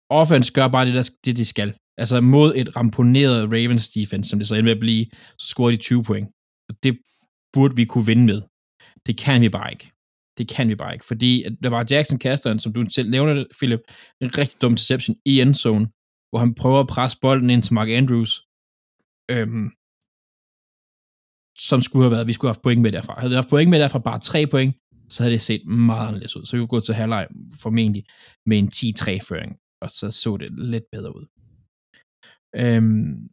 offense 0.09 0.53
gør 0.53 0.67
bare 0.67 0.85
det, 0.85 0.93
der, 0.93 1.09
det 1.25 1.37
de 1.37 1.45
skal. 1.45 1.73
Altså 1.97 2.21
mod 2.21 2.53
et 2.55 2.75
ramponeret 2.75 3.51
Ravens 3.53 3.89
defense, 3.89 4.29
som 4.29 4.39
det 4.39 4.47
så 4.47 4.55
ender 4.55 4.63
med 4.63 4.71
at 4.71 4.79
blive, 4.79 5.05
så 5.39 5.47
scorer 5.47 5.71
de 5.71 5.77
20 5.77 6.03
point. 6.03 6.27
Og 6.69 6.75
det 6.83 6.99
burde 7.53 7.75
vi 7.75 7.85
kunne 7.85 8.05
vinde 8.05 8.25
med. 8.25 8.41
Det 9.05 9.17
kan 9.17 9.41
vi 9.41 9.49
bare 9.49 9.71
ikke. 9.71 9.91
Det 10.37 10.47
kan 10.47 10.69
vi 10.69 10.75
bare 10.75 10.93
ikke, 10.93 11.05
fordi 11.05 11.43
at 11.43 11.53
der 11.63 11.69
var 11.69 11.85
Jackson 11.91 12.19
Casteren, 12.19 12.59
som 12.59 12.73
du 12.73 12.85
selv 12.89 13.09
nævner 13.09 13.45
Philip, 13.57 13.79
en 14.21 14.37
rigtig 14.37 14.61
dum 14.61 14.75
deception 14.75 15.15
i 15.25 15.41
endzone, 15.41 15.85
hvor 16.29 16.39
han 16.39 16.55
prøver 16.55 16.79
at 16.79 16.87
presse 16.87 17.17
bolden 17.21 17.49
ind 17.49 17.63
til 17.63 17.73
Mark 17.73 17.89
Andrews, 17.89 18.43
øhm, 19.31 19.71
som 21.59 21.81
skulle 21.81 22.03
have 22.03 22.11
været, 22.11 22.27
vi 22.27 22.33
skulle 22.33 22.49
have 22.49 22.55
haft 22.55 22.61
point 22.61 22.81
med 22.81 22.91
derfra. 22.91 23.19
Havde 23.19 23.29
vi 23.29 23.35
haft 23.35 23.49
point 23.49 23.69
med 23.69 23.79
derfra, 23.79 23.99
bare 23.99 24.19
tre 24.19 24.47
point, 24.47 24.75
så 25.09 25.23
havde 25.23 25.33
det 25.33 25.41
set 25.41 25.65
meget 25.65 26.07
anderledes 26.07 26.35
ud. 26.35 26.45
Så 26.45 26.55
vi 26.55 26.59
kunne 26.59 26.67
gå 26.67 26.79
til 26.79 26.95
halvleg 26.95 27.27
formentlig 27.61 28.05
med 28.45 28.57
en 28.59 28.69
10-3-føring, 28.75 29.57
og 29.81 29.91
så 29.91 30.11
så 30.11 30.37
det 30.37 30.51
lidt 30.73 30.83
bedre 30.91 31.15
ud. 31.15 31.25
Øhm, 32.55 33.29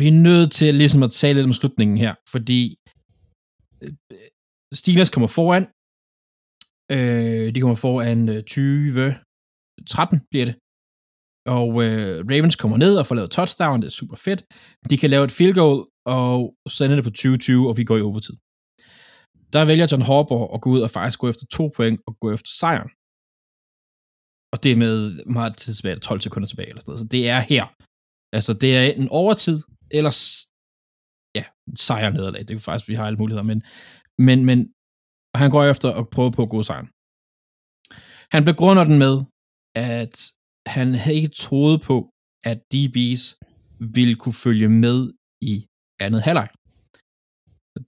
vi 0.00 0.06
er 0.08 0.22
nødt 0.28 0.52
til 0.52 0.74
ligesom 0.74 1.02
at 1.02 1.10
tale 1.10 1.34
lidt 1.36 1.46
om 1.46 1.52
slutningen 1.52 1.98
her, 1.98 2.14
fordi 2.32 2.76
øh, 3.82 3.92
Steelers 4.74 5.10
kommer 5.10 5.28
foran, 5.28 5.66
Øh, 6.96 7.54
de 7.54 7.60
kommer 7.60 7.76
foran 7.76 8.28
øh, 8.28 8.42
20 8.42 9.14
13 9.86 10.20
bliver 10.30 10.44
det. 10.44 10.54
Og 11.58 11.68
øh, 11.84 12.24
Ravens 12.30 12.56
kommer 12.56 12.76
ned 12.84 12.94
og 12.98 13.06
får 13.06 13.14
lavet 13.14 13.30
touchdown, 13.30 13.80
det 13.80 13.86
er 13.86 13.98
super 14.00 14.16
fedt. 14.16 14.40
De 14.90 14.96
kan 15.00 15.10
lave 15.10 15.24
et 15.24 15.36
field 15.38 15.54
goal, 15.54 15.80
og 16.18 16.36
så 16.74 16.84
ender 16.84 16.96
det 16.96 17.06
på 17.08 17.14
20-20, 17.18 17.68
og 17.68 17.76
vi 17.78 17.84
går 17.84 17.96
i 17.98 18.06
overtid. 18.10 18.36
Der 19.54 19.64
vælger 19.70 19.86
John 19.90 20.08
Harbaugh 20.08 20.54
at 20.54 20.60
gå 20.60 20.68
ud 20.74 20.80
og 20.86 20.90
faktisk 20.90 21.18
gå 21.18 21.28
efter 21.28 21.46
to 21.56 21.64
point 21.76 22.00
og 22.06 22.12
gå 22.22 22.28
efter 22.36 22.50
sejren. 22.60 22.90
Og 24.52 24.56
det 24.62 24.70
er 24.72 24.78
med 24.84 24.96
meget 25.38 25.56
tid 25.56 25.74
tilbage, 25.74 25.96
12 25.96 26.20
sekunder 26.20 26.48
tilbage 26.48 26.68
eller 26.68 26.80
sådan 26.80 26.90
noget. 26.90 27.04
Så 27.04 27.08
det 27.16 27.22
er 27.34 27.40
her. 27.52 27.64
Altså, 28.36 28.52
det 28.62 28.70
er 28.78 28.84
en 29.02 29.08
overtid, 29.08 29.58
eller 29.98 30.12
ja, 31.38 31.44
sejr 31.86 32.10
nederlag. 32.10 32.42
Det 32.48 32.54
er 32.54 32.58
faktisk, 32.58 32.88
vi 32.88 32.94
har 32.98 33.06
alle 33.06 33.20
muligheder, 33.22 33.46
men, 33.52 33.62
men, 34.26 34.38
men 34.48 34.58
han 35.40 35.50
går 35.50 35.64
efter 35.64 35.88
at 36.00 36.10
prøve 36.14 36.32
på 36.36 36.42
at 36.42 36.52
gå 36.54 36.62
sejren. 36.62 36.88
Han 38.34 38.42
begrunder 38.50 38.84
den 38.90 38.98
med, 39.04 39.14
at 39.74 40.14
han 40.66 40.94
havde 40.94 41.16
ikke 41.16 41.28
troet 41.28 41.82
på, 41.82 42.10
at 42.44 42.58
DB's 42.74 43.24
ville 43.80 44.14
kunne 44.14 44.34
følge 44.34 44.68
med 44.68 45.12
i 45.42 45.66
andet 46.00 46.22
halvleg. 46.22 46.48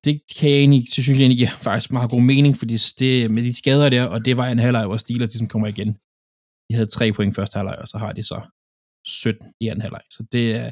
Det 0.05 0.21
kan 0.37 0.51
jeg 0.51 0.59
egentlig, 0.59 0.89
så 0.93 1.03
synes 1.03 1.19
jeg 1.19 1.25
egentlig 1.25 1.39
giver 1.39 1.57
faktisk 1.69 1.93
meget 1.93 2.11
god 2.11 2.21
mening, 2.21 2.57
fordi 2.57 2.77
det, 2.99 3.31
med 3.31 3.43
de 3.43 3.57
skader 3.57 3.89
der, 3.89 4.05
og 4.05 4.25
det 4.25 4.37
var 4.37 4.47
en 4.47 4.59
halvleg, 4.59 4.87
hvor 4.87 4.97
Steelers 4.97 5.29
ligesom 5.29 5.49
kommer 5.49 5.69
igen. 5.69 5.89
De 6.69 6.75
havde 6.75 6.87
tre 6.87 7.13
point 7.13 7.35
første 7.35 7.57
halvleg, 7.57 7.79
og 7.79 7.89
så 7.89 7.99
har 7.99 8.13
de 8.13 8.23
så 8.23 8.39
17 9.07 9.53
i 9.61 9.69
anden 9.69 9.83
halvleg. 9.83 10.03
Så 10.11 10.27
det 10.33 10.57
er, 10.57 10.71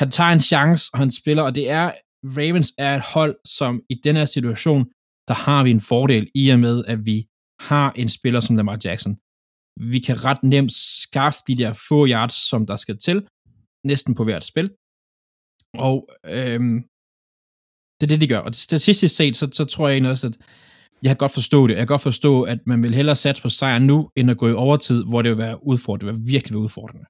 han 0.00 0.10
tager 0.10 0.30
en 0.30 0.40
chance, 0.40 0.90
og 0.92 0.98
han 0.98 1.10
spiller, 1.10 1.42
og 1.42 1.54
det 1.54 1.70
er, 1.70 1.92
Ravens 2.38 2.74
er 2.78 2.96
et 2.96 3.02
hold, 3.14 3.36
som 3.58 3.82
i 3.90 3.94
den 4.04 4.16
her 4.16 4.24
situation, 4.24 4.84
der 5.28 5.34
har 5.34 5.64
vi 5.64 5.70
en 5.70 5.80
fordel 5.80 6.30
i 6.34 6.50
og 6.50 6.58
med, 6.58 6.84
at 6.84 6.98
vi 7.06 7.26
har 7.60 7.92
en 7.92 8.08
spiller 8.08 8.40
som 8.40 8.56
Lamar 8.56 8.78
Jackson. 8.84 9.16
Vi 9.80 9.98
kan 9.98 10.24
ret 10.24 10.42
nemt 10.42 10.72
skaffe 10.72 11.40
de 11.46 11.56
der 11.56 11.72
få 11.88 12.06
yards, 12.06 12.48
som 12.48 12.66
der 12.66 12.76
skal 12.76 12.98
til, 12.98 13.26
næsten 13.84 14.14
på 14.14 14.24
hvert 14.24 14.44
spil. 14.44 14.70
Og 15.74 16.08
øhm, 16.26 16.84
det 18.00 18.06
er 18.06 18.12
det, 18.12 18.20
de 18.20 18.28
gør. 18.28 18.38
Og 18.38 18.54
statistisk 18.54 19.16
set, 19.16 19.36
så, 19.36 19.48
så 19.52 19.64
tror 19.64 19.88
jeg 19.88 19.94
egentlig 19.94 20.10
også, 20.10 20.26
at 20.26 20.36
jeg 21.02 21.10
kan 21.10 21.16
godt 21.16 21.32
forstå 21.32 21.66
det. 21.66 21.74
Jeg 21.74 21.80
kan 21.80 21.86
godt 21.86 22.02
forstå, 22.02 22.42
at 22.42 22.58
man 22.66 22.82
vil 22.82 22.94
hellere 22.94 23.16
satse 23.16 23.42
på 23.42 23.48
sejren 23.48 23.86
nu, 23.86 24.10
end 24.16 24.30
at 24.30 24.38
gå 24.38 24.48
i 24.48 24.52
overtid, 24.52 25.04
hvor 25.04 25.22
det 25.22 25.30
vil 25.30 25.38
være 25.38 25.66
udfordrende. 25.66 26.12
Det 26.12 26.20
vil 26.20 26.32
virkelig 26.32 26.54
være 26.54 26.62
udfordrende. 26.62 27.06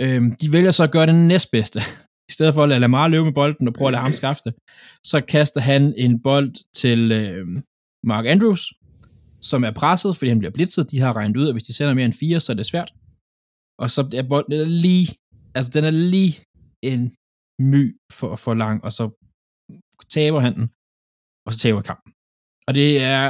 Øhm, 0.00 0.34
de 0.40 0.52
vælger 0.52 0.70
så 0.70 0.82
at 0.82 0.92
gøre 0.92 1.06
det 1.06 1.14
næstbedste. 1.14 1.80
I 2.30 2.32
stedet 2.32 2.54
for 2.54 2.62
at 2.62 2.68
lade 2.68 2.80
Lamar 2.80 3.08
løbe 3.08 3.24
med 3.24 3.32
bolden 3.32 3.68
og 3.68 3.74
prøve 3.74 3.88
at 3.88 3.92
lade 3.92 4.02
ham 4.02 4.12
skaffe 4.22 4.42
det, 4.44 4.54
så 5.04 5.20
kaster 5.20 5.60
han 5.60 5.94
en 5.96 6.22
bold 6.22 6.72
til 6.74 7.12
øh, 7.12 7.46
Mark 8.04 8.26
Andrews, 8.26 8.72
som 9.50 9.60
er 9.68 9.74
presset, 9.80 10.16
fordi 10.16 10.28
han 10.28 10.40
bliver 10.42 10.56
blitzet. 10.56 10.90
De 10.92 11.00
har 11.04 11.12
regnet 11.18 11.36
ud, 11.36 11.48
at 11.48 11.54
hvis 11.54 11.68
de 11.68 11.72
sender 11.72 11.94
mere 11.94 12.08
end 12.10 12.20
fire, 12.22 12.40
så 12.40 12.52
er 12.52 12.56
det 12.56 12.66
svært. 12.72 12.90
Og 13.82 13.90
så 13.94 14.00
er 14.20 14.28
bolden 14.30 14.52
den 14.52 14.60
er 14.60 14.72
lige, 14.86 15.08
altså 15.56 15.70
den 15.76 15.84
er 15.90 15.94
lige 16.14 16.34
en 16.90 17.02
my 17.72 17.84
for, 18.18 18.36
for 18.44 18.54
lang, 18.62 18.84
og 18.86 18.92
så 18.98 19.04
taber 20.14 20.40
han 20.46 20.54
den, 20.58 20.66
og 21.46 21.52
så 21.52 21.58
taber 21.64 21.82
kampen. 21.90 22.10
Og 22.68 22.72
det 22.78 22.88
er, 23.12 23.24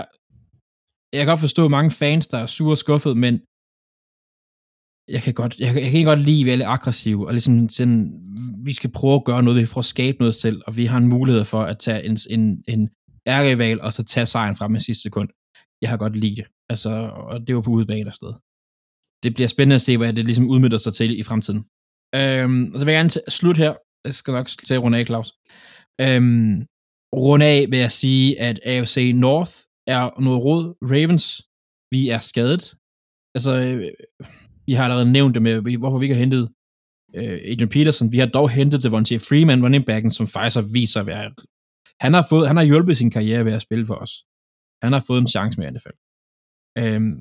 jeg 1.12 1.20
kan 1.20 1.32
godt 1.32 1.46
forstå 1.46 1.62
mange 1.68 1.90
fans, 1.90 2.26
der 2.26 2.38
er 2.38 2.46
sure 2.46 2.74
og 2.76 2.82
skuffet, 2.84 3.14
men 3.24 3.34
jeg 5.14 5.22
kan 5.26 5.34
godt, 5.40 5.54
jeg, 5.62 5.70
jeg 5.84 5.90
kan 5.92 6.04
godt 6.12 6.26
lide 6.28 6.42
at 6.42 6.46
være 6.46 6.56
lidt 6.56 6.74
aggressiv, 6.76 7.16
og 7.26 7.32
ligesom 7.32 7.68
sådan, 7.68 7.98
vi 8.68 8.72
skal 8.72 8.92
prøve 8.98 9.14
at 9.14 9.24
gøre 9.24 9.42
noget, 9.42 9.56
vi 9.56 9.64
skal 9.64 9.72
prøve 9.72 9.88
at 9.88 9.94
skabe 9.96 10.18
noget 10.18 10.34
selv, 10.34 10.58
og 10.66 10.76
vi 10.76 10.84
har 10.90 10.98
en 10.98 11.12
mulighed 11.14 11.44
for 11.44 11.62
at 11.62 11.78
tage 11.78 12.04
en, 12.08 12.16
en, 12.30 12.64
en 12.68 12.82
ærrival, 13.26 13.80
og 13.80 13.92
så 13.92 14.02
tage 14.04 14.26
sejren 14.26 14.56
frem 14.56 14.70
med 14.70 14.80
sidste 14.80 15.02
sekund. 15.02 15.28
Jeg 15.85 15.91
har 15.93 15.97
godt 16.05 16.16
lide 16.16 16.37
det. 16.37 16.47
Altså, 16.72 16.91
og 17.30 17.47
det 17.47 17.55
var 17.55 17.62
på 17.62 17.70
udebane 17.70 18.11
afsted. 18.12 18.32
Det 19.22 19.30
bliver 19.35 19.49
spændende 19.49 19.74
at 19.74 19.87
se, 19.87 19.99
hvad 19.99 20.12
det 20.12 20.24
ligesom 20.24 20.51
udmyndter 20.53 20.78
sig 20.78 20.95
til 20.95 21.18
i 21.20 21.22
fremtiden. 21.22 21.61
Øhm, 22.18 22.62
og 22.72 22.76
så 22.78 22.85
vil 22.85 22.93
jeg 22.93 23.01
gerne 23.01 23.30
slutte 23.39 23.59
her. 23.59 23.74
Jeg 24.05 24.14
skal 24.14 24.32
nok 24.32 24.49
til 24.66 24.78
runde 24.78 24.99
af, 24.99 25.07
Claus. 25.07 25.28
Øhm, 26.05 26.53
runde 27.24 27.47
af 27.47 27.66
vil 27.70 27.78
jeg 27.78 27.93
sige, 27.93 28.41
at 28.41 28.61
AFC 28.64 29.12
North 29.14 29.55
er 29.87 30.20
noget 30.20 30.41
råd. 30.45 30.64
Ravens, 30.93 31.26
vi 31.93 32.01
er 32.09 32.18
skadet. 32.30 32.64
Altså, 33.35 33.53
øh, 33.66 33.91
vi 34.66 34.72
har 34.72 34.85
allerede 34.85 35.12
nævnt 35.12 35.35
det 35.35 35.43
med, 35.43 35.78
hvorfor 35.78 35.99
vi 35.99 36.05
ikke 36.05 36.14
har 36.14 36.26
hentet 36.26 36.45
øh, 37.16 37.39
Adrian 37.51 37.68
Peterson. 37.68 38.12
Vi 38.12 38.18
har 38.18 38.26
dog 38.26 38.51
hentet 38.51 38.82
Devontae 38.82 39.18
Freeman, 39.18 39.62
running 39.64 39.87
backen, 39.87 40.11
som 40.11 40.26
faktisk 40.26 40.57
har 40.57 40.72
vist 40.72 40.93
sig 40.93 41.01
at 41.01 41.07
være... 41.07 41.35
Han 42.01 42.14
har, 42.14 42.26
fået, 42.30 42.47
han 42.47 42.57
har 42.57 42.64
hjulpet 42.64 42.97
sin 42.97 43.11
karriere 43.11 43.45
ved 43.45 43.53
at 43.53 43.62
spille 43.62 43.87
for 43.87 43.95
os. 43.95 44.24
Han 44.85 44.93
har 44.93 45.05
fået 45.09 45.20
en 45.20 45.35
chance 45.37 45.59
med 45.59 45.66
i 45.66 45.70
NFL. 45.70 45.97
Øhm, 46.82 47.16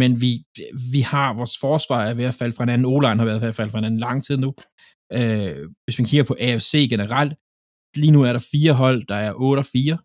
men 0.00 0.10
vi, 0.24 0.32
vi 0.94 1.00
har, 1.12 1.28
vores 1.40 1.56
forsvar 1.60 2.00
er 2.04 2.14
ved 2.14 2.24
at 2.24 2.38
falde 2.40 2.54
fra 2.56 2.64
en 2.64 2.74
anden, 2.74 2.90
Olein 2.92 3.18
har 3.18 3.28
været 3.30 3.40
ved 3.40 3.48
at 3.48 3.54
falde 3.54 3.70
fra 3.70 3.78
en 3.78 3.84
anden 3.84 4.00
lang 4.06 4.24
tid 4.24 4.36
nu. 4.36 4.50
Øh, 5.18 5.70
hvis 5.84 5.98
man 5.98 6.06
kigger 6.10 6.24
på 6.28 6.36
AFC 6.46 6.72
generelt, 6.94 7.32
lige 8.02 8.14
nu 8.16 8.20
er 8.28 8.32
der 8.32 8.48
fire 8.54 8.72
hold, 8.82 9.06
der 9.12 9.18
er 9.26 9.32
8 9.34 9.60
og 9.60 9.66
4. 9.66 9.98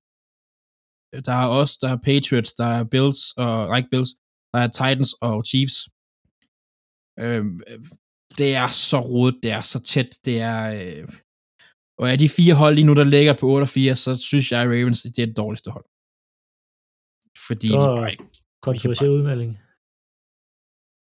Der 1.28 1.36
er 1.44 1.48
os, 1.62 1.72
der 1.82 1.90
er 1.90 2.06
Patriots, 2.10 2.54
der 2.54 2.70
er 2.78 2.84
Bills, 2.94 3.22
og 3.44 3.68
nej, 3.74 3.84
Bills, 3.92 4.12
der 4.52 4.60
er 4.60 4.70
Titans 4.80 5.14
og 5.28 5.36
Chiefs. 5.50 5.78
Øh, 7.24 7.44
det 8.40 8.50
er 8.64 8.68
så 8.90 9.00
rodet, 9.12 9.36
det 9.44 9.52
er 9.52 9.62
så 9.62 9.80
tæt, 9.92 10.12
det 10.26 10.36
er... 10.42 10.60
Øh, 10.80 11.08
og 12.00 12.12
af 12.12 12.18
de 12.20 12.30
fire 12.30 12.56
hold 12.62 12.76
lige 12.76 12.90
nu, 12.90 12.94
der 12.94 13.04
ligger 13.04 13.34
på 13.40 13.46
8 13.48 13.64
og 13.64 13.70
4, 13.70 13.96
så 13.96 14.12
synes 14.30 14.52
jeg, 14.52 14.62
at 14.62 14.68
Ravens 14.68 15.02
det 15.02 15.20
er 15.20 15.26
det 15.26 15.38
dårligste 15.38 15.72
hold. 15.72 15.86
Fordi 17.48 17.68
vi 17.68 17.74
bare 17.74 18.12
ikke 18.12 18.24
Kontroversiel 18.68 19.10
udmelding. 19.18 19.52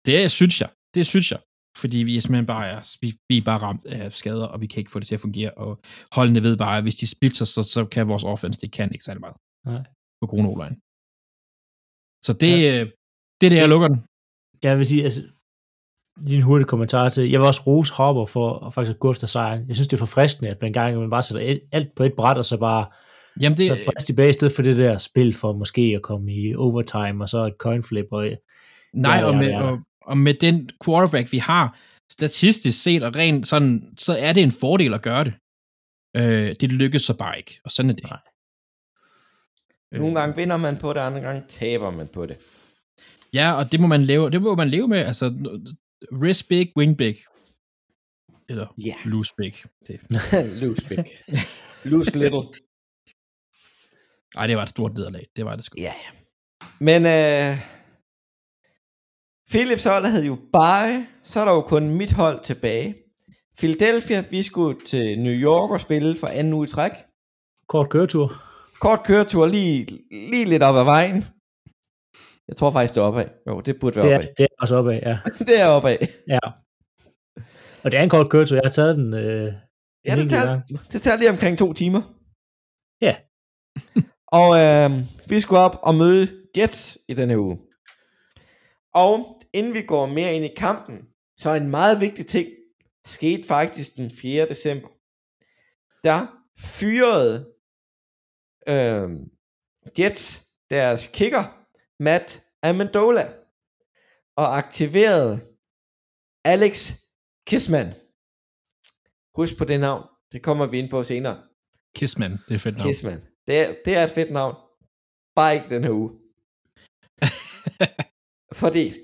Det 0.06 0.30
synes 0.38 0.60
jeg. 0.62 0.70
Det 0.94 1.06
synes 1.06 1.28
jeg. 1.32 1.40
Fordi 1.82 1.98
vi 2.08 2.16
er 2.16 2.20
simpelthen 2.20 2.46
bare 2.54 2.66
er, 2.72 2.80
vi, 3.02 3.08
vi 3.28 3.36
er 3.38 3.44
bare 3.50 3.60
ramt 3.66 3.84
af 3.86 4.12
skader, 4.12 4.46
og 4.52 4.60
vi 4.60 4.66
kan 4.66 4.78
ikke 4.80 4.90
få 4.90 4.98
det 4.98 5.06
til 5.08 5.14
at 5.14 5.20
fungere. 5.20 5.52
Og 5.64 5.80
holdene 6.12 6.42
ved 6.42 6.56
bare, 6.56 6.76
at 6.76 6.82
hvis 6.82 6.96
de 6.96 7.06
splitter, 7.06 7.44
så, 7.44 7.62
så 7.62 7.80
kan 7.84 8.08
vores 8.08 8.24
offense, 8.24 8.60
det 8.60 8.72
kan 8.72 8.92
ikke 8.92 9.04
særlig 9.04 9.20
meget. 9.20 9.36
Nej. 9.66 9.82
På 10.20 10.26
grund 10.30 10.44
af 10.46 10.50
O-line. 10.52 10.76
Så 12.26 12.32
det, 12.42 12.54
ja. 12.62 12.84
det 13.38 13.46
er 13.46 13.52
det, 13.52 13.60
jeg 13.64 13.68
lukker 13.68 13.88
den. 13.88 14.00
Jeg 14.62 14.78
vil 14.78 14.86
sige, 14.86 15.02
altså, 15.02 15.20
din 16.26 16.42
hurtige 16.42 16.68
kommentar 16.72 17.08
til, 17.08 17.30
jeg 17.30 17.40
vil 17.40 17.46
også 17.46 17.62
rose 17.66 17.92
Hopper 17.92 18.26
for 18.26 18.66
at 18.66 18.74
faktisk 18.74 18.98
gå 18.98 19.10
efter 19.10 19.26
sejren. 19.26 19.68
Jeg 19.68 19.76
synes, 19.76 19.88
det 19.88 19.96
er 19.96 20.06
forfriskende, 20.06 20.50
at 20.50 20.60
man 20.60 20.68
engang 20.68 20.98
man 20.98 21.10
bare 21.10 21.22
sætter 21.22 21.58
alt 21.72 21.94
på 21.96 22.02
et 22.02 22.14
bræt, 22.16 22.38
og 22.38 22.44
så 22.44 22.56
bare 22.58 22.84
Jamen 23.42 23.58
det, 23.58 23.66
så 23.66 23.78
bræst 23.86 24.06
tilbage, 24.06 24.28
i 24.28 24.32
stedet 24.32 24.52
for 24.52 24.62
det 24.62 24.76
der 24.76 24.98
spil 24.98 25.34
for 25.34 25.52
måske 25.52 25.82
at 25.96 26.02
komme 26.02 26.32
i 26.34 26.54
overtime, 26.54 27.24
og 27.24 27.28
så 27.28 27.46
et 27.46 27.54
coin 27.58 27.82
flip, 27.82 28.06
og 28.12 28.28
nej, 28.94 29.16
ja, 29.16 29.24
og 29.24 29.32
ja, 29.32 29.38
med, 29.38 29.46
ja. 29.48 29.62
og, 29.62 29.78
og 30.02 30.18
med 30.18 30.34
den 30.34 30.70
quarterback, 30.84 31.32
vi 31.32 31.38
har, 31.38 31.78
statistisk 32.10 32.82
set 32.82 33.02
og 33.02 33.16
rent 33.16 33.46
sådan, 33.48 33.82
så 33.98 34.16
er 34.18 34.32
det 34.32 34.42
en 34.42 34.52
fordel 34.52 34.94
at 34.94 35.02
gøre 35.02 35.24
det. 35.24 35.32
Øh, 36.16 36.54
det 36.60 36.72
lykkes 36.72 37.02
så 37.02 37.14
bare 37.14 37.38
ikke, 37.38 37.60
og 37.64 37.70
sådan 37.70 37.90
er 37.90 37.94
det. 37.94 38.04
Nej. 38.04 38.18
Øh, 39.94 40.00
Nogle 40.00 40.20
gange 40.20 40.36
vinder 40.36 40.56
man 40.56 40.76
på 40.76 40.92
det, 40.92 41.00
andre 41.00 41.20
gange 41.20 41.42
taber 41.48 41.90
man 41.90 42.08
på 42.08 42.26
det. 42.26 42.36
Ja, 43.34 43.52
og 43.52 43.72
det 43.72 43.80
må 43.80 43.86
man 43.86 44.02
leve, 44.04 44.30
det 44.30 44.42
må 44.42 44.54
man 44.54 44.68
leve 44.68 44.88
med. 44.88 44.98
Altså, 44.98 45.34
risk 46.12 46.48
big, 46.48 46.72
win 46.76 46.96
big. 46.96 47.16
Eller 48.48 48.66
Ja. 48.84 48.94
lose 49.04 49.34
big. 49.38 49.54
Det. 49.86 50.00
Lose 50.62 50.88
big. 50.88 51.04
Lose 51.92 52.18
little. 52.18 52.42
Ej, 54.36 54.46
det 54.46 54.56
var 54.56 54.62
et 54.62 54.68
stort 54.68 54.94
nederlag. 54.94 55.26
Det 55.36 55.44
var 55.44 55.56
det 55.56 55.64
sgu. 55.64 55.74
Ja, 55.78 55.92
ja. 56.04 56.10
Men 56.80 57.02
øh, 57.06 57.58
Philips 59.50 59.84
hold 59.84 60.04
havde 60.04 60.26
jo 60.26 60.38
bare, 60.52 61.06
så 61.24 61.40
er 61.40 61.44
der 61.44 61.52
jo 61.52 61.60
kun 61.60 61.90
mit 61.90 62.12
hold 62.12 62.40
tilbage. 62.40 62.94
Philadelphia, 63.58 64.24
vi 64.30 64.42
skulle 64.42 64.80
til 64.86 65.18
New 65.18 65.32
York 65.32 65.70
og 65.70 65.80
spille 65.80 66.16
for 66.20 66.26
anden 66.26 66.52
uge 66.52 66.64
i 66.64 66.68
træk. 66.70 66.92
kort 67.68 67.90
køretur. 67.90 68.32
Kort 68.80 69.02
køretur 69.04 69.46
lige, 69.46 69.86
lige 70.10 70.44
lidt 70.44 70.62
op 70.62 70.76
ad 70.76 70.84
vejen. 70.84 71.24
Jeg 72.48 72.56
tror 72.56 72.70
faktisk, 72.70 72.94
det 72.94 73.00
er 73.00 73.04
opad. 73.04 73.24
Jo, 73.48 73.60
det 73.60 73.76
burde 73.80 73.96
være 73.96 74.06
Det 74.06 74.14
er, 74.14 74.18
opad. 74.18 74.28
det 74.36 74.44
er 74.44 74.48
også 74.60 74.76
opad, 74.76 75.00
ja. 75.02 75.18
Det 75.48 75.60
er 75.60 75.66
opad. 75.66 75.96
ja. 76.28 76.38
Og 77.84 77.90
det 77.90 77.98
er 77.98 78.02
en 78.02 78.10
kort 78.10 78.30
køretur. 78.30 78.56
Jeg 78.56 78.62
har 78.64 78.70
taget 78.70 78.96
den 78.96 79.14
øh, 79.14 79.52
Ja, 80.06 80.16
det 80.16 80.30
tager, 80.30 80.60
det 80.92 81.02
tager 81.02 81.18
lige 81.18 81.30
omkring 81.30 81.58
to 81.58 81.72
timer. 81.72 82.02
Ja. 83.00 83.16
og 84.32 84.58
øh, 84.60 84.90
vi 85.26 85.40
skulle 85.40 85.60
op 85.60 85.78
og 85.82 85.94
møde 85.94 86.28
Jets 86.56 86.98
i 87.08 87.14
denne 87.14 87.38
uge. 87.38 87.58
Og 88.94 89.40
inden 89.52 89.74
vi 89.74 89.82
går 89.82 90.06
mere 90.06 90.34
ind 90.34 90.44
i 90.44 90.54
kampen, 90.56 90.96
så 91.36 91.50
er 91.50 91.54
en 91.54 91.70
meget 91.70 92.00
vigtig 92.00 92.26
ting 92.26 92.48
skete 93.08 93.48
faktisk 93.48 93.96
den 93.96 94.10
4. 94.10 94.48
december. 94.48 94.88
Der 96.04 96.26
fyrede 96.58 97.52
øh, 98.68 99.10
Jets 99.98 100.46
deres 100.70 101.10
kicker, 101.12 101.64
Matt 102.02 102.42
Amendola, 102.62 103.32
og 104.36 104.58
aktiverede 104.58 105.40
Alex 106.44 106.92
Kissman. 107.46 107.94
Husk 109.34 109.58
på 109.58 109.64
det 109.64 109.80
navn. 109.80 110.04
Det 110.32 110.42
kommer 110.42 110.66
vi 110.66 110.78
ind 110.78 110.90
på 110.90 111.04
senere. 111.04 111.42
Kissman, 111.94 112.38
det 112.48 112.54
er 112.54 112.58
fedt 112.58 112.76
navn. 112.76 112.88
Kissman. 112.88 113.27
Det 113.48 113.60
er, 113.60 113.74
det 113.84 113.96
er 113.96 114.04
et 114.04 114.10
fedt 114.10 114.30
navn. 114.30 114.56
Bare 115.34 115.54
ikke 115.54 115.74
den 115.74 115.84
her 115.84 115.90
uge. 115.90 116.10
Fordi 118.60 118.94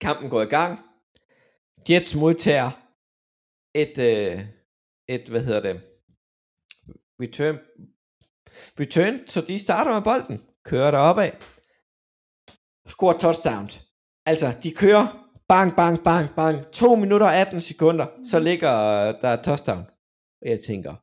kampen 0.00 0.30
går 0.30 0.42
i 0.42 0.52
gang. 0.56 0.78
Jets 1.90 2.14
modtager 2.14 2.70
et, 3.74 3.98
øh, 3.98 4.44
et 5.08 5.28
hvad 5.28 5.44
hedder 5.44 5.60
det, 5.60 5.80
return, 7.20 7.58
return, 8.80 9.28
så 9.28 9.40
de 9.40 9.58
starter 9.58 9.92
med 9.94 10.02
bolden, 10.02 10.46
kører 10.64 10.90
der 10.90 10.98
opad, 10.98 11.30
scorer 12.86 13.18
touchdowns. 13.18 13.82
Altså, 14.26 14.46
de 14.62 14.74
kører 14.74 15.30
bang, 15.48 15.76
bang, 15.76 16.04
bang, 16.04 16.34
bang, 16.36 16.72
2 16.72 16.94
minutter 16.94 17.26
og 17.26 17.36
18 17.36 17.60
sekunder, 17.60 18.06
så 18.30 18.38
ligger 18.38 18.72
der 19.20 19.28
et 19.28 19.44
touchdown. 19.44 19.84
Og 20.42 20.48
jeg 20.48 20.60
tænker, 20.60 20.94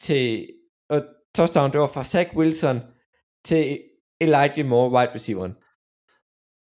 til, 0.00 0.57
og 0.88 1.04
touchdown, 1.34 1.72
det 1.72 1.80
var 1.80 1.86
fra 1.86 2.04
Zach 2.04 2.36
Wilson 2.36 2.80
til 3.44 3.82
Elijah 4.20 4.66
Moore, 4.66 4.90
wide 4.90 5.14
receiveren. 5.14 5.54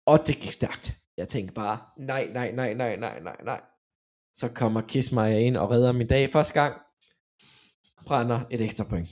Og 0.05 0.27
det 0.27 0.35
gik 0.35 0.51
stærkt. 0.51 0.97
Jeg 1.17 1.27
tænkte 1.27 1.53
bare, 1.53 1.79
nej, 1.97 2.29
nej, 2.33 2.51
nej, 2.51 2.73
nej, 2.73 2.95
nej, 2.95 3.19
nej, 3.19 3.37
nej. 3.43 3.61
Så 4.33 4.49
kommer 4.49 4.81
Kismayer 4.81 5.37
ind 5.37 5.57
og 5.57 5.71
redder 5.71 5.91
min 5.91 6.07
dag 6.07 6.29
første 6.29 6.53
gang. 6.53 6.81
Brænder 8.05 8.41
et 8.51 8.61
ekstra 8.61 8.83
point. 8.83 9.07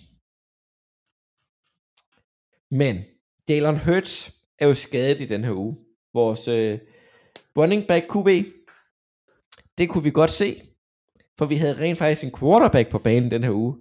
Men 2.72 3.06
Jalen 3.50 3.80
Hurts 3.80 4.32
er 4.60 4.68
jo 4.68 4.74
skadet 4.74 5.22
i 5.22 5.26
den 5.26 5.44
her 5.44 5.52
uge. 5.52 5.78
Vores 6.14 6.48
øh, 6.48 6.80
running 7.58 7.88
back 7.88 8.06
QB, 8.06 8.28
det 9.78 9.90
kunne 9.90 10.04
vi 10.04 10.12
godt 10.12 10.32
se. 10.32 10.62
For 11.38 11.46
vi 11.46 11.56
havde 11.56 11.80
rent 11.80 11.98
faktisk 11.98 12.24
en 12.24 12.40
quarterback 12.40 12.90
på 12.90 13.00
banen 13.00 13.32
den 13.32 13.44
her 13.44 13.52
uge. 13.52 13.78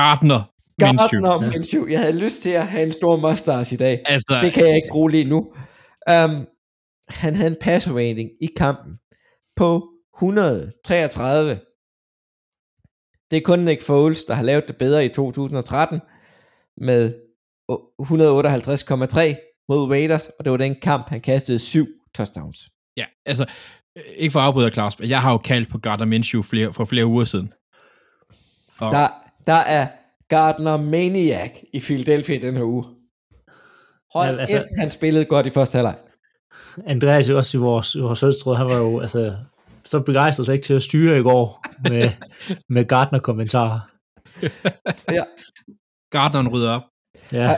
Gardner. 0.00 0.40
Minshew. 0.80 1.20
Gardner 1.22 1.50
Minshew. 1.52 1.86
Jeg 1.86 2.00
havde 2.00 2.18
lyst 2.24 2.42
til 2.42 2.50
at 2.50 2.66
have 2.66 2.86
en 2.86 2.92
stor 2.92 3.16
mustache 3.16 3.74
i 3.74 3.76
dag. 3.76 4.02
Altså, 4.06 4.38
Det 4.42 4.52
kan 4.52 4.66
jeg 4.66 4.76
ikke 4.76 4.88
bruge 4.90 5.10
lige 5.10 5.24
nu. 5.24 5.38
Um, 6.10 6.46
han 7.08 7.34
havde 7.34 7.50
en 7.50 7.56
passer 7.60 7.92
rating 7.92 8.30
i 8.42 8.48
kampen 8.56 8.96
på 9.56 9.88
133. 10.16 11.58
Det 13.30 13.36
er 13.36 13.40
kun 13.44 13.58
Nick 13.58 13.82
Foles, 13.82 14.24
der 14.24 14.34
har 14.34 14.42
lavet 14.42 14.68
det 14.68 14.76
bedre 14.76 15.04
i 15.04 15.08
2013 15.08 16.00
med 16.76 17.14
158,3 17.70 19.64
mod 19.68 19.90
Raiders, 19.90 20.26
og 20.38 20.44
det 20.44 20.50
var 20.50 20.56
den 20.56 20.76
kamp, 20.82 21.08
han 21.08 21.20
kastede 21.20 21.58
syv 21.58 21.86
touchdowns. 22.14 22.68
ja, 22.96 23.04
altså, 23.26 23.46
øh, 23.96 24.02
ikke 24.16 24.32
for 24.32 24.40
at 24.40 24.46
afbryde 24.46 24.70
Claus, 24.70 24.98
men 24.98 25.08
jeg 25.08 25.22
har 25.22 25.32
jo 25.32 25.38
kaldt 25.38 25.68
på 25.68 25.78
Gardner 25.78 26.06
Minshew 26.06 26.42
flere, 26.42 26.72
for 26.72 26.84
flere 26.84 27.06
uger 27.06 27.24
siden. 27.24 27.52
Og 28.78 28.92
Der, 28.92 29.08
der 29.48 29.54
er 29.54 29.86
Gardner 30.28 30.76
Maniac 30.76 31.50
i 31.72 31.80
Philadelphia 31.80 32.36
i 32.36 32.38
den 32.38 32.56
her 32.56 32.64
uge. 32.64 32.84
Hold 34.14 34.26
Ja, 34.28 34.32
ja, 34.34 34.40
altså- 34.40 34.56
altså, 34.56 34.74
han 34.78 34.90
spillede 34.90 35.24
godt 35.24 35.46
i 35.46 35.50
første 35.50 35.76
halvleg. 35.76 35.96
Andreas 36.86 37.28
jo 37.28 37.36
også 37.36 37.58
i 37.58 37.60
vores, 37.60 37.94
i 37.94 38.00
vores 38.00 38.20
højstråd, 38.20 38.56
han 38.56 38.66
var 38.66 38.76
jo 38.76 39.00
altså, 39.00 39.36
så 39.84 40.00
begejstret 40.00 40.46
sig 40.46 40.52
ikke 40.52 40.64
til 40.64 40.74
at 40.74 40.82
styre 40.82 41.18
i 41.18 41.22
går 41.22 41.64
med, 41.88 42.10
med 42.74 42.84
Gardner-kommentarer. 42.84 43.80
Gardner 46.10 46.50
rydder 46.50 46.70
op. 46.70 46.82
Ja, 47.32 47.56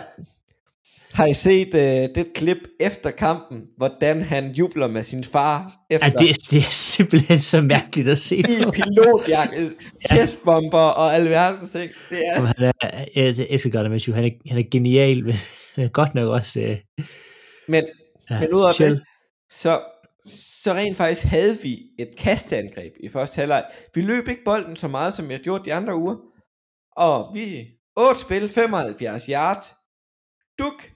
Har 1.12 1.26
I 1.26 1.34
set 1.34 1.74
uh, 1.74 1.80
det 2.14 2.26
klip 2.34 2.58
efter 2.80 3.10
kampen, 3.10 3.62
hvordan 3.76 4.22
han 4.22 4.52
jubler 4.52 4.88
med 4.88 5.02
sin 5.02 5.24
far 5.24 5.72
efter 5.90 6.06
ja 6.06 6.12
det, 6.12 6.36
det 6.50 6.58
er 6.58 6.70
simpelthen 6.70 7.38
så 7.38 7.60
mærkeligt 7.60 8.08
at 8.08 8.18
se 8.18 8.36
i 8.36 8.42
pilotjakke, 8.42 9.70
chestbomber 10.10 10.78
og 10.78 11.14
alverdens 11.14 11.70
ting. 11.70 11.90
Det 12.10 12.18
er, 12.26 12.36
Som 12.36 12.46
Han 12.46 12.72
er, 12.80 13.04
jeg 13.14 13.46
elsker 13.50 13.70
Gardner 13.70 13.90
Minshew, 13.90 14.14
han 14.14 14.24
er, 14.24 14.30
han 14.48 14.58
er 14.58 14.64
genial, 14.70 15.24
men 15.24 15.34
han 15.74 15.84
er 15.84 15.88
godt 15.88 16.14
nok 16.14 16.28
også 16.28 16.60
øh, 16.60 16.78
men, 17.70 17.84
ja, 18.30 18.40
men 18.40 18.54
ud 18.54 18.68
af 18.68 18.74
det, 18.78 19.02
så, 19.50 19.80
så 20.62 20.72
rent 20.72 20.96
faktisk 20.96 21.26
havde 21.26 21.58
vi 21.62 21.82
et 21.98 22.10
kasteangreb 22.18 22.92
i 23.00 23.08
første 23.08 23.38
halvleg. 23.38 23.64
Vi 23.94 24.00
løb 24.00 24.28
ikke 24.28 24.44
bolden 24.44 24.76
så 24.76 24.88
meget, 24.88 25.14
som 25.14 25.30
jeg 25.30 25.40
gjorde 25.40 25.64
de 25.64 25.74
andre 25.74 25.96
uger. 25.96 26.16
Og 26.96 27.34
vi 27.34 27.66
8 27.96 28.20
spil, 28.20 28.48
75 28.48 29.26
yards. 29.26 29.74
Duk. 30.58 30.90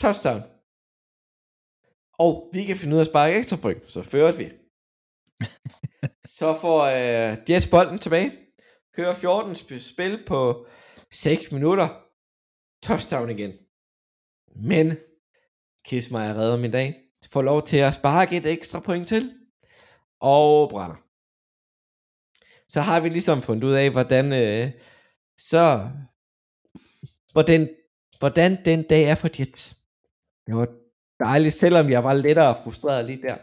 Touchdown. 0.00 0.42
Og 2.18 2.50
vi 2.52 2.64
kan 2.64 2.76
finde 2.76 2.94
ud 2.94 2.98
af 2.98 3.04
at 3.04 3.06
sparke 3.06 3.36
ekstra 3.36 3.56
point, 3.56 3.90
så 3.90 4.02
førte 4.02 4.38
vi. 4.38 4.44
så 6.38 6.58
får 6.60 6.78
øh, 6.84 7.36
Jets 7.48 7.66
bolden 7.66 7.98
tilbage. 7.98 8.32
Kører 8.94 9.14
14 9.14 9.52
sp- 9.52 9.92
spil 9.92 10.24
på 10.26 10.66
6 11.12 11.52
minutter. 11.52 11.88
Touchdown 12.82 13.30
igen. 13.30 13.52
Men 14.56 14.96
Kismayer 15.84 16.34
redder 16.34 16.56
min 16.56 16.70
dag. 16.70 16.96
Får 17.32 17.42
lov 17.42 17.62
til 17.66 17.76
at 17.76 17.94
sparke 17.94 18.36
et 18.36 18.46
ekstra 18.46 18.80
point 18.80 19.08
til. 19.08 19.34
Og 20.20 20.70
brænder. 20.70 20.96
Så 22.68 22.80
har 22.80 23.00
vi 23.00 23.08
ligesom 23.08 23.42
fundet 23.42 23.64
ud 23.64 23.72
af, 23.72 23.90
hvordan 23.90 24.32
øh, 24.32 24.72
så 25.38 25.90
hvordan, 27.32 27.68
hvordan 28.18 28.64
den 28.64 28.82
dag 28.82 29.02
er 29.04 29.14
for 29.14 29.28
Jets. 29.38 29.77
Det 30.48 30.56
var 30.56 30.68
dejligt, 31.26 31.54
selvom 31.54 31.86
jeg 31.94 32.02
var 32.04 32.14
lettere 32.14 32.58
frustreret 32.62 33.04
lige 33.06 33.22
der. 33.28 33.38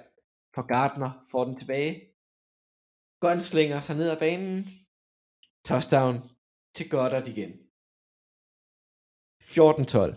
For 0.55 0.63
Gardner 0.71 1.11
får 1.31 1.43
den 1.45 1.59
tilbage. 1.59 1.93
Gunslinger 3.23 3.79
sig 3.79 3.95
ned 3.99 4.09
ad 4.13 4.19
banen. 4.25 4.55
Touchdown 5.67 6.15
til 6.75 6.85
Goddard 6.93 7.27
igen. 7.33 7.51
14-12. 9.43 10.11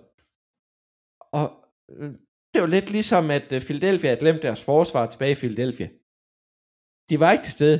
Og 1.39 1.47
øh, 1.91 2.13
det 2.53 2.59
var 2.63 2.71
lidt 2.77 2.91
ligesom, 2.97 3.25
at 3.39 3.49
øh, 3.55 3.61
Philadelphia 3.67 4.09
havde 4.11 4.23
glemt 4.25 4.43
deres 4.47 4.65
forsvar 4.71 5.05
tilbage 5.07 5.35
i 5.37 5.41
Philadelphia. 5.43 5.89
De 7.09 7.15
var 7.21 7.33
ikke 7.33 7.47
til 7.47 7.59
stede. 7.59 7.79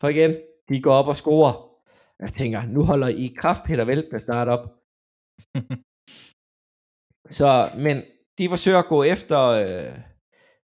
For 0.00 0.08
igen, 0.14 0.32
de 0.68 0.82
går 0.86 0.94
op 1.00 1.08
og 1.12 1.16
scorer. 1.22 1.54
Jeg 2.22 2.30
tænker, 2.38 2.60
nu 2.74 2.80
holder 2.90 3.08
I 3.08 3.26
kraft 3.40 3.62
Peter 3.66 3.84
Veltner 3.84 4.18
snart 4.18 4.48
op. 4.54 4.64
Så, 7.38 7.50
men 7.86 7.96
de 8.38 8.48
forsøger 8.48 8.78
at 8.78 8.90
gå 8.94 9.02
efter 9.02 9.40
øh, 9.62 9.94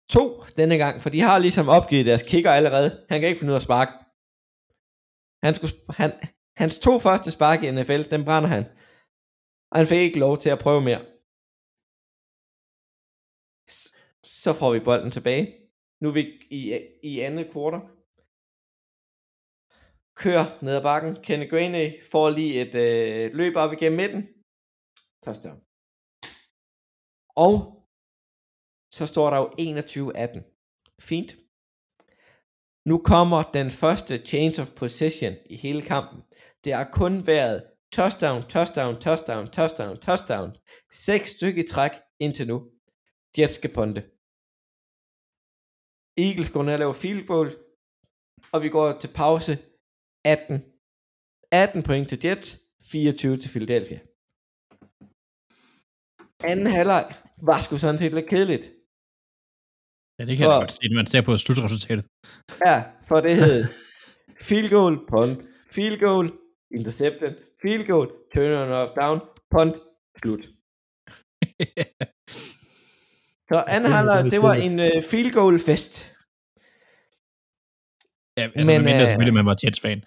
to 0.10 0.44
denne 0.58 0.78
gang, 0.78 1.02
for 1.02 1.10
de 1.10 1.22
har 1.22 1.40
ligesom 1.40 1.68
opgivet 1.78 2.06
deres 2.06 2.24
kicker 2.24 2.52
allerede. 2.52 3.06
Han 3.10 3.20
kan 3.20 3.30
ikke 3.30 3.40
finde 3.40 3.52
ud 3.52 3.56
af 3.56 3.60
at 3.60 3.68
sparke. 3.70 3.94
Han 5.46 5.56
skulle, 5.56 5.74
han, 6.00 6.12
hans 6.62 6.80
to 6.80 7.00
første 7.00 7.32
spark 7.32 7.64
i 7.64 7.72
NFL, 7.72 8.04
den 8.14 8.26
brænder 8.28 8.50
han. 8.56 8.64
Og 9.72 9.78
han 9.80 9.88
fik 9.88 9.98
ikke 9.98 10.20
lov 10.20 10.38
til 10.38 10.50
at 10.50 10.60
prøve 10.60 10.82
mere. 10.82 11.02
Så 14.24 14.54
får 14.60 14.74
vi 14.74 14.80
bolden 14.80 15.12
tilbage. 15.12 15.46
Nu 16.02 16.10
er 16.10 16.14
vi 16.14 16.24
i, 16.60 16.62
i 17.04 17.20
andet 17.20 17.52
kvartal. 17.52 17.82
Kører 20.16 20.46
ned 20.66 20.76
ad 20.76 20.84
bakken. 20.90 21.16
Kenny 21.24 21.50
Graney 21.50 22.04
får 22.12 22.30
lige 22.30 22.62
et 22.62 22.76
øh, 22.86 23.36
løb 23.40 23.54
op 23.56 23.74
igennem 23.74 23.98
midten. 24.02 24.22
Touchdown. 25.24 25.69
Og 27.46 27.54
så 28.98 29.06
står 29.08 29.28
der 29.30 29.38
jo 29.44 29.48
21-18. 29.48 30.42
Fint. 31.10 31.32
Nu 32.90 32.96
kommer 33.12 33.40
den 33.58 33.70
første 33.82 34.14
change 34.32 34.56
of 34.62 34.72
possession 34.82 35.34
i 35.54 35.56
hele 35.56 35.82
kampen. 35.82 36.20
Det 36.64 36.72
har 36.74 36.90
kun 37.00 37.28
været 37.28 37.60
touchdown, 37.98 38.42
touchdown, 38.54 38.94
touchdown, 39.06 39.46
touchdown, 39.58 39.96
touchdown. 40.08 40.50
Seks 40.92 41.30
stykker 41.36 41.64
i 41.64 41.68
træk 41.68 41.92
indtil 42.20 42.48
nu. 42.48 42.58
Jets 43.38 43.54
skal 43.54 43.74
ponte. 43.78 44.02
Eagles 46.26 46.50
går 46.54 46.64
ned 46.64 46.74
og 46.74 46.80
laver 46.80 47.02
field 47.04 47.24
goal, 47.32 47.50
og 48.54 48.60
vi 48.64 48.70
går 48.70 48.88
til 49.02 49.12
pause 49.22 49.54
18. 50.26 50.56
18 51.52 51.84
point 51.84 52.10
til 52.10 52.20
Jets, 52.24 52.50
24 52.92 53.38
til 53.38 53.50
Philadelphia. 53.50 54.00
Anden 56.52 56.68
halvleg 56.78 57.29
var 57.42 57.62
sgu 57.62 57.78
sådan 57.78 58.00
helt 58.02 58.16
lidt 58.16 58.30
kedeligt. 58.30 58.66
Ja, 60.20 60.26
det 60.26 60.38
kan 60.38 60.44
jeg 60.46 60.54
For- 60.54 60.60
godt 60.60 60.72
se, 60.72 60.80
når 60.90 60.96
man 60.96 61.08
ser 61.08 61.22
på 61.22 61.38
slutresultatet. 61.38 62.06
Ja, 62.66 62.84
for 63.08 63.22
det 63.22 63.36
hed 63.36 63.66
field 64.48 64.70
goal, 64.70 64.94
punt, 65.12 65.40
field 65.76 66.00
goal, 66.00 66.32
intercepted, 66.78 67.32
field 67.62 67.86
goal, 67.88 68.08
turn 68.36 68.72
off 68.72 68.92
down, 69.02 69.20
punt, 69.52 69.76
slut. 70.22 70.44
Så 73.52 73.64
anden 73.76 73.86
Det 73.86 73.94
halvleg, 73.98 74.32
selvfølgelig 74.32 74.32
det 74.32 74.42
var 74.42 74.54
en 74.68 74.80
uh, 74.80 75.04
field 75.12 75.32
goal 75.40 75.60
fest. 75.60 75.94
Ja, 78.38 78.44
altså, 78.44 78.58
Men, 78.58 78.66
men, 78.68 78.82
mindre 78.86 79.02
øh, 79.02 79.08
selvfølgelig, 79.08 79.34
man 79.34 79.46
var 79.46 79.56
Jets-fan. 79.64 80.00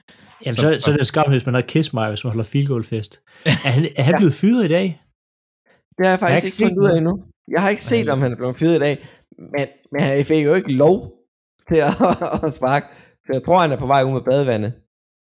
Jamen, 0.45 0.57
Så- 0.57 0.73
så, 0.73 0.81
så 0.81 0.91
er 0.93 0.97
det 0.97 1.07
skam, 1.07 1.31
hvis 1.31 1.47
man 1.47 1.55
har 1.55 1.63
Kiss 1.73 1.93
mig, 1.93 2.09
hvis 2.09 2.25
man 2.25 2.31
holder 2.33 2.45
field 2.45 2.69
goal 2.69 2.85
fest. 2.85 3.13
Er 3.47 3.51
han, 3.51 3.83
er 3.97 4.03
han 4.03 4.15
blevet 4.17 4.35
fyret 4.35 4.65
i 4.65 4.69
dag? 4.69 5.01
Det 5.99 6.07
har 6.07 6.13
jeg 6.13 6.19
faktisk 6.19 6.45
ikke 6.45 6.55
ikke 6.55 6.75
fundet 6.75 6.83
ud 6.85 6.91
af 6.93 6.97
endnu. 6.97 7.25
Jeg 7.55 7.61
har 7.63 7.71
ikke 7.71 7.85
set, 7.85 8.09
om 8.09 8.21
han 8.23 8.33
er 8.33 8.37
blevet 8.37 8.57
fyret 8.57 8.77
i 8.77 8.79
dag, 8.79 8.99
men, 9.39 9.67
men 9.93 10.01
han 10.01 10.25
fik 10.25 10.45
jo 10.45 10.55
ikke 10.55 10.73
lov 10.73 10.97
til 11.71 11.77
at, 11.89 11.95
at 12.47 12.53
sparke. 12.53 12.87
Så 13.25 13.31
jeg 13.33 13.43
tror, 13.45 13.61
han 13.61 13.73
er 13.73 13.77
på 13.77 13.87
vej 13.87 14.03
ud 14.03 14.13
med 14.13 14.21
badevandet. 14.21 14.73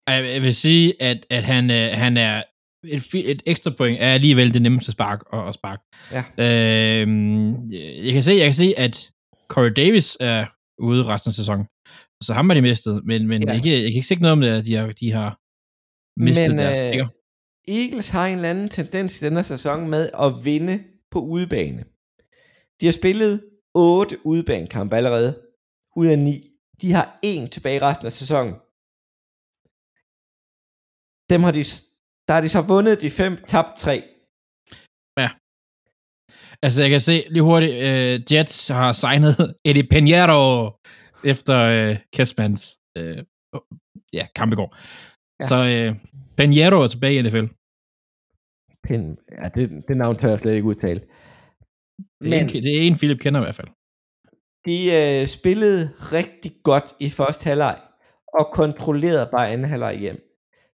Jeg 0.07 0.25
jeg 0.33 0.41
vil 0.41 0.55
sige, 0.55 0.93
at, 0.99 1.25
at 1.29 1.43
han, 1.43 1.71
øh, 1.71 1.89
han 1.93 2.17
er 2.17 2.43
et, 2.87 3.03
et 3.13 3.41
ekstra 3.45 3.71
point 3.77 3.97
er 4.01 4.13
alligevel 4.13 4.53
det 4.53 4.61
nemmeste 4.61 4.91
spark 4.91 5.19
og, 5.33 5.43
og 5.43 5.53
spark. 5.53 5.79
Ja. 6.11 6.23
Øhm, 7.01 7.69
jeg, 8.05 8.13
kan 8.13 8.23
se, 8.23 8.33
jeg 8.33 8.45
kan 8.45 8.53
se, 8.53 8.73
at 8.77 9.11
Corey 9.49 9.71
Davis 9.75 10.17
er 10.19 10.45
ude 10.79 11.03
resten 11.03 11.29
af 11.29 11.33
sæsonen. 11.33 11.65
Så 12.23 12.33
ham 12.33 12.49
har 12.49 12.55
de 12.55 12.61
mistet, 12.61 13.01
men, 13.05 13.27
men 13.27 13.41
Ja. 13.41 13.47
ja. 13.47 13.53
jeg, 13.53 13.63
kan, 13.63 13.71
jeg 13.71 13.81
kan 13.81 13.99
ikke 14.01 14.07
se 14.07 14.15
noget 14.15 14.31
om 14.31 14.41
det, 14.41 14.49
at 14.49 14.65
de 14.65 14.75
har, 14.75 14.87
de 14.91 15.11
har 15.11 15.29
mistet 16.25 16.49
Men, 16.49 16.57
deres 16.57 16.77
øh, 16.77 16.89
stikker. 16.89 17.07
Eagles 17.67 18.09
har 18.09 18.27
en 18.27 18.35
eller 18.35 18.49
anden 18.49 18.69
tendens 18.69 19.21
i 19.21 19.25
denne 19.25 19.43
sæson 19.43 19.89
med 19.89 20.09
at 20.25 20.45
vinde 20.45 20.83
på 21.11 21.19
udebane. 21.19 21.83
De 22.79 22.85
har 22.85 22.93
spillet 22.93 23.33
8 23.75 24.17
udebanekampe 24.25 24.95
allerede, 24.95 25.41
ud 25.95 26.07
af 26.07 26.19
9. 26.19 26.51
De 26.81 26.91
har 26.91 27.19
en 27.23 27.49
tilbage 27.49 27.81
resten 27.81 28.05
af 28.05 28.11
sæsonen. 28.11 28.53
Dem 31.29 31.41
har 31.43 31.51
de, 31.51 31.63
der 32.27 32.33
har 32.33 32.41
de 32.41 32.49
så 32.49 32.61
vundet 32.61 33.01
de 33.01 33.09
fem, 33.09 33.37
tabt 33.47 33.77
tre. 33.77 34.03
Altså, 36.63 36.81
jeg 36.81 36.89
kan 36.89 37.01
se 37.01 37.23
lige 37.29 37.43
hurtigt, 37.43 37.73
uh, 37.73 38.33
Jets 38.33 38.67
har 38.67 38.93
signet 38.93 39.35
Eddie 39.65 39.87
Pinheiro 39.91 40.71
efter 41.23 41.89
uh, 41.91 41.97
Kessmans 42.13 42.77
uh, 42.99 43.17
ja, 44.13 44.27
kamp 44.35 44.53
i 44.53 44.55
går. 44.55 44.77
Ja. 45.41 45.47
Så 45.47 45.89
uh, 45.89 45.95
Pinheiro 46.37 46.81
er 46.81 46.87
tilbage 46.87 47.19
i 47.19 47.21
NFL. 47.21 47.45
Pin, 48.83 49.17
ja, 49.43 49.49
det, 49.55 49.83
det 49.87 49.97
navn 49.97 50.15
tør 50.15 50.29
jeg 50.29 50.39
slet 50.39 50.53
ikke 50.53 50.67
udtale. 50.67 50.99
Det 50.99 51.07
er, 52.27 52.29
Men 52.29 52.33
en, 52.33 52.47
det 52.47 52.77
er 52.77 52.81
en, 52.81 52.95
Philip 52.95 53.19
kender 53.19 53.39
i 53.39 53.43
hvert 53.43 53.55
fald. 53.55 53.67
de 54.65 54.77
øh, 54.99 55.27
spillede 55.27 55.81
rigtig 56.17 56.51
godt 56.63 56.95
i 56.99 57.09
første 57.09 57.43
halvleg, 57.49 57.81
og 58.39 58.45
kontrollerede 58.53 59.29
bare 59.31 59.51
anden 59.51 59.69
halvleg 59.69 59.95
hjem. 59.99 60.19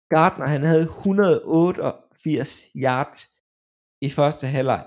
Gardner 0.09 0.47
han 0.47 0.61
havde 0.61 0.83
188 0.83 2.65
yards 2.75 3.21
i 4.01 4.09
første 4.09 4.47
halvleg. 4.47 4.83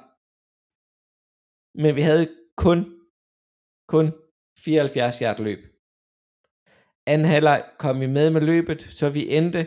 Men 1.74 1.96
vi 1.96 2.00
havde 2.00 2.28
kun, 2.56 2.78
kun 3.88 4.06
74 4.64 5.18
yard 5.18 5.40
løb. 5.40 5.58
Anden 7.06 7.26
halvleg 7.26 7.60
kom 7.78 8.00
vi 8.00 8.06
med 8.06 8.30
med 8.30 8.40
løbet, 8.40 8.82
så 8.82 9.10
vi 9.10 9.22
endte 9.38 9.62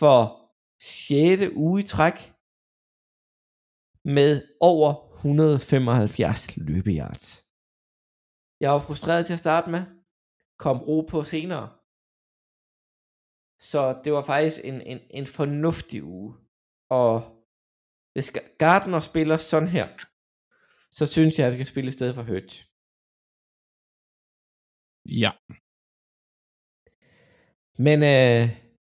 for 0.00 0.20
6. 0.82 1.52
uge 1.56 1.80
i 1.80 1.86
træk 1.94 2.18
med 4.04 4.32
over 4.60 4.90
175 5.14 6.56
løbeyards. 6.56 7.26
Jeg 8.62 8.70
var 8.74 8.82
frustreret 8.88 9.26
til 9.26 9.36
at 9.38 9.44
starte 9.46 9.70
med. 9.74 9.82
Kom 10.64 10.78
ro 10.88 10.98
på 11.12 11.18
senere. 11.32 11.66
Så 13.70 13.80
det 14.04 14.12
var 14.12 14.24
faktisk 14.32 14.56
en, 14.70 14.78
en, 14.92 15.00
en 15.18 15.26
fornuftig 15.38 16.00
uge. 16.16 16.30
Og 17.00 17.14
hvis 18.12 18.28
Gardner 18.62 19.00
spiller 19.10 19.36
sådan 19.36 19.72
her, 19.76 19.86
så 20.98 21.04
synes 21.14 21.32
jeg, 21.38 21.46
at 21.46 21.52
han 21.52 21.58
skal 21.58 21.72
spille 21.72 21.88
i 21.88 21.96
stedet 21.98 22.14
for 22.14 22.24
Hurt. 22.30 22.52
Ja. 25.22 25.32
Men 27.82 28.02
øh, 28.02 28.48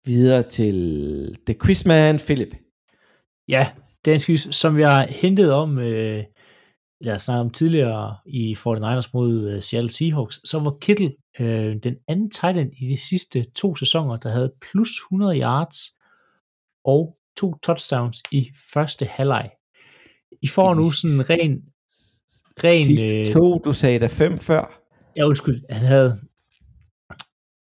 videre 0.06 0.42
til 0.42 0.76
The 1.46 1.54
Quizman 1.64 2.18
Philip. 2.18 2.54
Ja, 3.48 3.72
dansk 4.04 4.26
quiz, 4.26 4.54
som 4.54 4.78
jeg 4.78 5.06
hentede 5.10 5.52
om, 5.52 5.78
øh, 5.78 6.24
eller 7.00 7.18
snakket 7.18 7.40
om 7.40 7.50
tidligere 7.50 8.16
i 8.26 8.52
49ers 8.58 9.10
mod 9.14 9.50
øh, 9.50 9.62
Seattle 9.62 9.92
Seahawks, 9.92 10.40
så 10.44 10.60
var 10.60 10.76
Kittle 10.80 11.12
øh, 11.40 11.76
den 11.82 11.94
anden 12.08 12.30
tight 12.30 12.58
end 12.58 12.70
i 12.82 12.86
de 12.86 12.96
sidste 12.96 13.42
to 13.42 13.74
sæsoner, 13.74 14.16
der 14.16 14.30
havde 14.30 14.52
plus 14.60 14.90
100 14.90 15.40
yards 15.40 15.78
og 16.84 17.16
to 17.36 17.54
touchdowns 17.62 18.22
i 18.32 18.50
første 18.72 19.04
halvleg. 19.06 19.50
I 20.42 20.48
får 20.48 20.74
nu 20.74 20.90
sådan 20.90 21.16
en 21.16 21.30
ren, 21.30 21.52
ren 22.64 22.84
Sidste 22.84 23.20
øh, 23.20 23.26
to, 23.26 23.58
du 23.58 23.72
sagde 23.72 24.00
der 24.00 24.08
fem 24.08 24.38
før. 24.38 24.82
Ja, 25.16 25.24
undskyld. 25.26 25.62
Han 25.70 25.86
havde... 25.86 26.20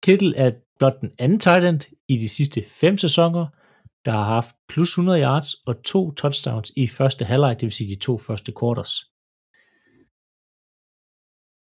Kittle 0.03 0.37
er 0.37 0.51
blot 0.79 1.01
den 1.01 1.11
anden 1.19 1.41
tight 1.41 1.65
end 1.65 1.81
i 2.09 2.17
de 2.17 2.29
sidste 2.29 2.63
fem 2.81 2.97
sæsoner, 2.99 3.47
der 4.05 4.13
har 4.13 4.25
haft 4.25 4.57
plus 4.69 4.89
100 4.91 5.21
yards 5.23 5.55
og 5.55 5.83
to 5.85 6.11
touchdowns 6.13 6.73
i 6.77 6.87
første 6.87 7.25
halvleg, 7.25 7.55
det 7.61 7.63
vil 7.67 7.73
sige 7.73 7.91
de 7.95 8.01
to 8.01 8.19
første 8.19 8.53
quarters. 8.61 8.93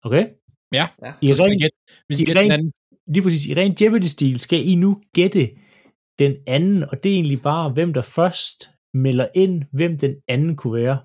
Okay? 0.07 0.25
Ja, 0.73 0.87
Ja. 1.05 1.13
I 1.23 1.27
så 1.37 1.43
ren, 1.45 1.59
gætte, 1.59 1.77
vi 2.09 2.15
skal 2.15 2.29
i 2.29 2.39
ren- 2.39 2.51
anden. 2.51 2.73
lige 3.15 3.23
præcis, 3.23 3.47
i 3.47 3.55
ren 3.55 3.73
Jeopardy-stil 3.81 4.39
skal 4.41 4.61
I 4.69 4.75
nu 4.75 5.03
gætte 5.15 5.51
den 6.19 6.33
anden, 6.47 6.83
og 6.91 7.03
det 7.03 7.11
er 7.11 7.15
egentlig 7.15 7.43
bare, 7.43 7.71
hvem 7.71 7.93
der 7.95 8.03
først 8.03 8.71
melder 8.95 9.29
ind, 9.35 9.65
hvem 9.73 9.99
den 9.99 10.15
anden 10.29 10.57
kunne 10.57 10.75
være. 10.83 10.99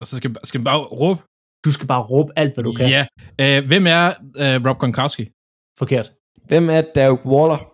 Og 0.00 0.06
så 0.06 0.16
skal, 0.16 0.36
skal 0.44 0.60
vi 0.60 0.64
bare 0.64 0.78
råbe. 1.00 1.20
Du 1.64 1.70
skal 1.72 1.86
bare 1.88 2.02
råbe 2.12 2.32
alt, 2.36 2.54
hvad 2.54 2.64
du 2.64 2.72
kan. 2.72 2.88
Ja. 2.96 3.02
Øh, 3.42 3.66
hvem 3.70 3.86
er 3.86 4.04
øh, 4.42 4.56
Rob 4.66 4.78
Gronkowski? 4.78 5.24
Forkert. 5.78 6.12
Hvem 6.48 6.70
er 6.70 6.80
Derek 6.94 7.24
Waller? 7.26 7.70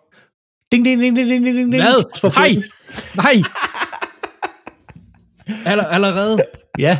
Ding, 0.73 0.85
ding, 0.85 1.01
ding, 1.01 1.17
ding, 1.17 1.29
ding, 1.31 1.45
ding, 1.45 1.57
ding. 1.57 1.83
Hvad? 1.83 2.31
Hej! 2.35 2.51
Nej! 3.17 3.37
Aller, 5.67 5.85
allerede? 5.85 6.43
Ja, 6.79 6.99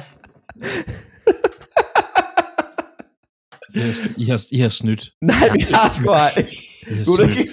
I 3.75 3.79
har, 3.81 4.19
I 4.19 4.25
har, 4.25 4.47
I 4.53 4.59
har 4.61 4.69
snydt. 4.69 5.11
Nej, 5.23 5.49
vi 5.55 5.61
har 5.61 5.93
sgu 5.95 6.11
ej. 6.11 6.33
Du 7.07 7.13
er 7.13 7.29
ikke... 7.29 7.51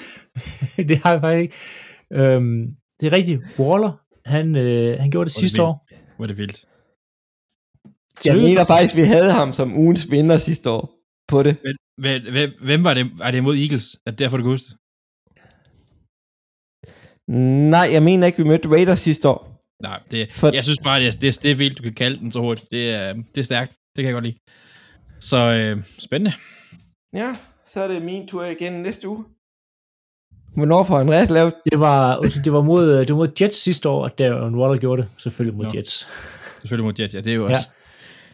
det 0.89 0.97
har 0.97 1.11
jeg 1.11 1.21
faktisk 1.21 1.41
ikke. 1.41 2.23
Øhm, 2.23 2.65
det 2.99 3.07
er 3.07 3.11
rigtigt. 3.17 3.41
Waller, 3.59 3.91
han, 4.25 4.55
øh, 4.55 4.99
han 4.99 5.11
gjorde 5.11 5.11
det 5.11 5.13
Hvor 5.13 5.23
det 5.23 5.31
sidste 5.31 5.55
vildt. 5.55 5.69
år. 5.69 5.87
Hvor 6.15 6.25
er 6.25 6.27
det 6.27 6.37
vildt. 6.37 6.65
Jeg 8.25 8.35
mener 8.35 8.65
faktisk, 8.65 8.95
vi 8.95 9.01
havde 9.01 9.31
ham 9.31 9.53
som 9.53 9.77
ugens 9.77 10.11
vinder 10.11 10.37
sidste 10.37 10.69
år 10.69 10.89
på 11.27 11.43
det. 11.43 11.53
Hvem, 11.61 11.75
hvem, 12.01 12.21
hvem, 12.31 12.51
hvem 12.61 12.83
var 12.83 12.93
det? 12.93 13.11
Er 13.21 13.31
det 13.31 13.43
mod 13.43 13.55
Eagles? 13.57 13.99
Er 14.05 14.11
det 14.11 14.19
derfor, 14.19 14.37
du 14.37 14.43
kan 14.43 14.51
huske 14.51 14.65
det? 14.69 14.77
Nej, 17.69 17.89
jeg 17.91 18.03
mener 18.03 18.27
ikke, 18.27 18.37
vi 18.43 18.49
mødte 18.49 18.69
Raiders 18.69 18.99
sidste 18.99 19.29
år. 19.29 19.61
Nej, 19.83 19.99
det, 20.11 20.33
For- 20.33 20.51
jeg 20.53 20.63
synes 20.63 20.79
bare, 20.83 20.99
det 20.99 21.07
er, 21.07 21.11
det, 21.11 21.27
er, 21.37 21.39
det 21.41 21.51
er 21.51 21.55
vildt, 21.55 21.77
du 21.77 21.83
kan 21.83 21.93
kalde 21.93 22.19
den 22.19 22.31
så 22.31 22.39
hurtigt. 22.39 22.71
Det 22.71 22.93
er, 22.93 23.13
det 23.13 23.37
er 23.37 23.41
stærkt. 23.43 23.71
Det 23.95 24.03
kan 24.03 24.05
jeg 24.05 24.13
godt 24.13 24.25
lide. 24.25 24.37
Så 25.19 25.37
øh, 25.37 25.83
spændende. 25.99 26.33
Ja, 27.15 27.37
så 27.65 27.79
er 27.79 27.87
det 27.87 28.01
min 28.01 28.27
tur 28.27 28.45
igen 28.45 28.73
næste 28.73 29.07
uge. 29.07 29.25
Hvornår 30.55 30.83
får 30.83 30.99
Andreas 30.99 31.29
lavet? 31.29 31.53
Det 31.71 31.79
var, 31.79 32.19
det 32.45 32.53
var 32.53 32.61
mod, 32.61 32.91
øh, 32.93 32.99
det 32.99 33.09
var 33.09 33.15
mod 33.15 33.31
Jets 33.41 33.57
sidste 33.57 33.89
år, 33.89 34.05
at 34.05 34.19
Darren 34.19 34.55
Waller 34.55 34.77
gjorde 34.77 35.01
det. 35.01 35.11
Selvfølgelig 35.17 35.57
mod 35.57 35.65
Nå. 35.65 35.71
Jets. 35.75 36.07
Selvfølgelig 36.61 36.85
mod 36.85 36.93
Jets, 36.99 37.15
ja. 37.15 37.21
Det 37.21 37.31
er 37.31 37.35
jo 37.35 37.47
Ja. 37.47 37.53
også... 37.53 37.69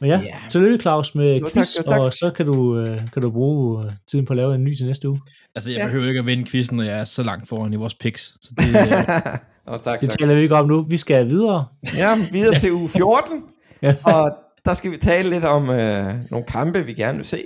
Men 0.04 0.12
ja, 0.12 0.18
yeah. 0.18 0.50
tillykke 0.50 0.82
Claus 0.82 1.16
med 1.16 1.36
Jo, 1.38 1.44
tak, 1.44 1.54
quiz, 1.54 1.78
jo, 1.78 1.84
tak. 1.92 2.02
og 2.02 2.14
så 2.14 2.32
kan 2.36 2.46
du, 2.46 2.78
øh, 2.80 3.00
kan 3.14 3.22
du 3.22 3.32
bruge 3.32 3.86
øh, 3.86 3.92
tiden 4.12 4.26
på 4.26 4.34
at 4.34 4.38
lave 4.38 4.56
en 4.56 4.64
ny 4.64 4.76
til 4.76 4.86
næste 4.86 5.10
uge. 5.10 5.22
Altså, 5.56 5.72
jeg 5.72 5.78
Ja. 5.80 5.86
behøver 5.86 6.08
ikke 6.08 6.20
at 6.20 6.26
vinde 6.26 6.46
quizzen, 6.50 6.78
når 6.78 6.84
jeg 6.84 7.00
er 7.00 7.06
så 7.06 7.24
langt 7.24 7.48
foran 7.48 7.74
i 7.74 7.76
vores 7.76 7.96
picks. 7.96 8.24
Så 8.42 8.54
det, 8.58 8.66
oh, 9.74 9.80
tak, 9.80 10.02
Det 10.02 10.10
tak. 10.10 10.20
taler 10.20 10.36
vi 10.36 10.42
ikke 10.42 10.56
om 10.56 10.68
nu. 10.68 10.86
Vi 10.90 10.98
skal 10.98 11.30
videre. 11.30 11.66
Ja, 11.98 12.16
videre 12.32 12.60
til 12.60 12.72
uge 12.72 12.90
14. 12.90 13.44
Ja. 13.82 13.96
og 14.04 14.32
der 14.66 14.74
skal 14.74 14.92
vi 14.92 14.98
tale 14.98 15.30
lidt 15.30 15.46
om 15.46 15.70
øh, 15.70 16.06
nogle 16.32 16.46
kampe, 16.48 16.86
vi 16.86 16.94
gerne 16.94 17.16
vil 17.18 17.26
se. 17.26 17.44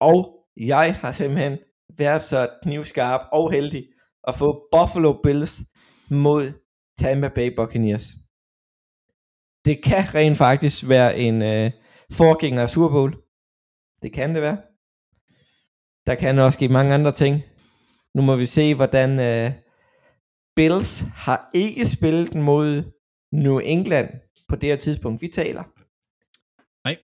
Og 0.00 0.34
jeg 0.60 0.94
har 1.00 1.12
simpelthen 1.12 1.58
været 1.98 2.22
så 2.22 2.48
knivskarp 2.62 3.20
og 3.32 3.52
heldig 3.52 3.84
at 4.28 4.34
få 4.34 4.60
Buffalo 4.72 5.12
Bills 5.22 5.60
mod 6.10 6.52
Tampa 6.98 7.28
Bay 7.34 7.54
Buccaneers. 7.56 8.06
Det 9.64 9.84
kan 9.84 10.14
rent 10.14 10.38
faktisk 10.38 10.88
være 10.88 11.18
en 11.18 11.42
øh, 11.42 11.70
forgænger 12.12 12.62
af 12.62 12.70
Super 12.70 12.88
Bowl. 12.88 13.12
Det 14.02 14.12
kan 14.12 14.34
det 14.34 14.42
være. 14.42 14.56
Der 16.06 16.14
kan 16.14 16.38
også 16.38 16.56
ske 16.56 16.68
mange 16.68 16.94
andre 16.94 17.12
ting. 17.12 17.42
Nu 18.14 18.22
må 18.22 18.36
vi 18.36 18.46
se, 18.46 18.74
hvordan 18.74 19.10
øh, 19.20 19.52
Bills 20.56 21.00
har 21.00 21.50
ikke 21.54 21.86
spillet 21.86 22.34
mod 22.34 22.82
New 23.32 23.58
England 23.58 24.10
på 24.48 24.56
det 24.56 24.68
her 24.68 24.76
tidspunkt, 24.76 25.22
vi 25.22 25.28
taler. 25.28 25.64
Nej. 26.84 26.96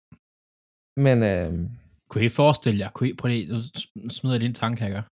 Men 0.97 1.23
øh, 1.23 1.71
kunne 2.09 2.25
I 2.25 2.29
forestille 2.29 2.79
jer, 2.79 2.91
kunne 2.91 3.11
I, 3.11 3.15
prøv 3.15 3.29
lige, 3.29 3.53
nu 3.53 3.63
smider 4.11 4.35
jeg 4.35 4.41
lige 4.41 4.49
en 4.49 4.55
tanke 4.55 4.85
her. 4.85 5.03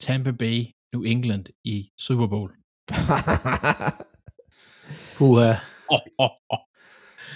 Tampa 0.00 0.30
Bay, 0.30 0.64
New 0.92 1.02
England 1.02 1.46
i 1.64 1.90
Super 1.98 2.26
Bowl. 2.26 2.56
Puha. 5.16 5.54
Oh, 5.88 6.00
oh, 6.18 6.30
oh. 6.50 6.69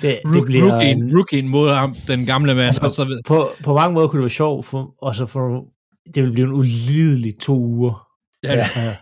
Det, 0.05 0.21
det 0.35 0.45
bliver 0.45 0.73
rookien, 0.73 1.03
en, 1.03 1.19
rookien 1.19 1.49
mod 1.49 1.75
ham, 1.75 1.95
den 2.09 2.27
gamle 2.27 2.55
mand, 2.55 2.67
Altså, 2.67 2.85
og 2.85 2.91
så 2.91 3.23
på, 3.27 3.49
på 3.65 3.75
mange 3.75 3.95
måder 3.95 4.09
kunne 4.09 4.19
det 4.19 4.25
være 4.25 4.31
sjovt, 4.31 4.67
for, 4.67 4.95
og 4.99 5.15
så 5.15 5.27
for, 5.27 5.65
det 6.15 6.23
vil 6.23 6.33
blive 6.33 6.47
en 6.47 6.53
ulidelig 6.53 7.39
to 7.39 7.59
uger. 7.59 8.09
ja. 8.45 8.51
Ja. 8.57 8.97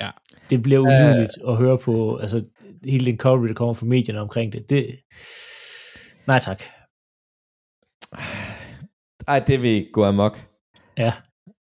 Ja. 0.00 0.10
Det 0.50 0.62
bliver 0.62 0.80
ulideligt 0.80 1.30
at 1.48 1.56
høre 1.56 1.78
på, 1.78 2.16
altså 2.16 2.44
hele 2.84 3.06
den 3.06 3.18
coverage, 3.18 3.48
der 3.48 3.54
kommer 3.54 3.74
fra 3.74 3.86
medierne 3.86 4.20
omkring 4.20 4.52
det. 4.52 4.70
det 4.70 4.86
nej 6.26 6.38
tak. 6.38 6.62
Ej, 9.28 9.38
det 9.38 9.62
vil 9.62 9.86
gå 9.92 10.04
amok. 10.04 10.40
Ja. 10.98 11.12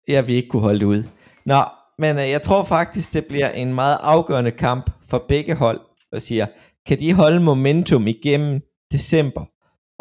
Jeg 0.08 0.26
vil 0.26 0.34
ikke 0.34 0.48
kunne 0.48 0.62
holde 0.62 0.80
det 0.80 0.86
ud. 0.86 1.04
Nå, 1.46 1.64
men 1.98 2.16
øh, 2.16 2.30
jeg 2.30 2.42
tror 2.42 2.64
faktisk, 2.64 3.12
det 3.12 3.26
bliver 3.26 3.50
en 3.50 3.74
meget 3.74 3.98
afgørende 4.00 4.50
kamp 4.50 4.90
for 5.10 5.24
begge 5.28 5.54
hold, 5.54 5.80
og 6.12 6.22
siger, 6.22 6.46
kan 6.86 6.98
de 7.02 7.14
holde 7.20 7.40
momentum 7.50 8.06
igennem 8.06 8.54
december? 8.94 9.44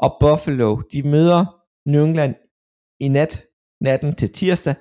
Og 0.03 0.09
Buffalo, 0.21 0.69
de 0.93 0.99
møder 1.13 1.41
New 1.91 2.03
England 2.05 2.35
i 3.05 3.07
nat, 3.07 3.33
natten 3.81 4.15
til 4.19 4.29
tirsdag. 4.39 4.75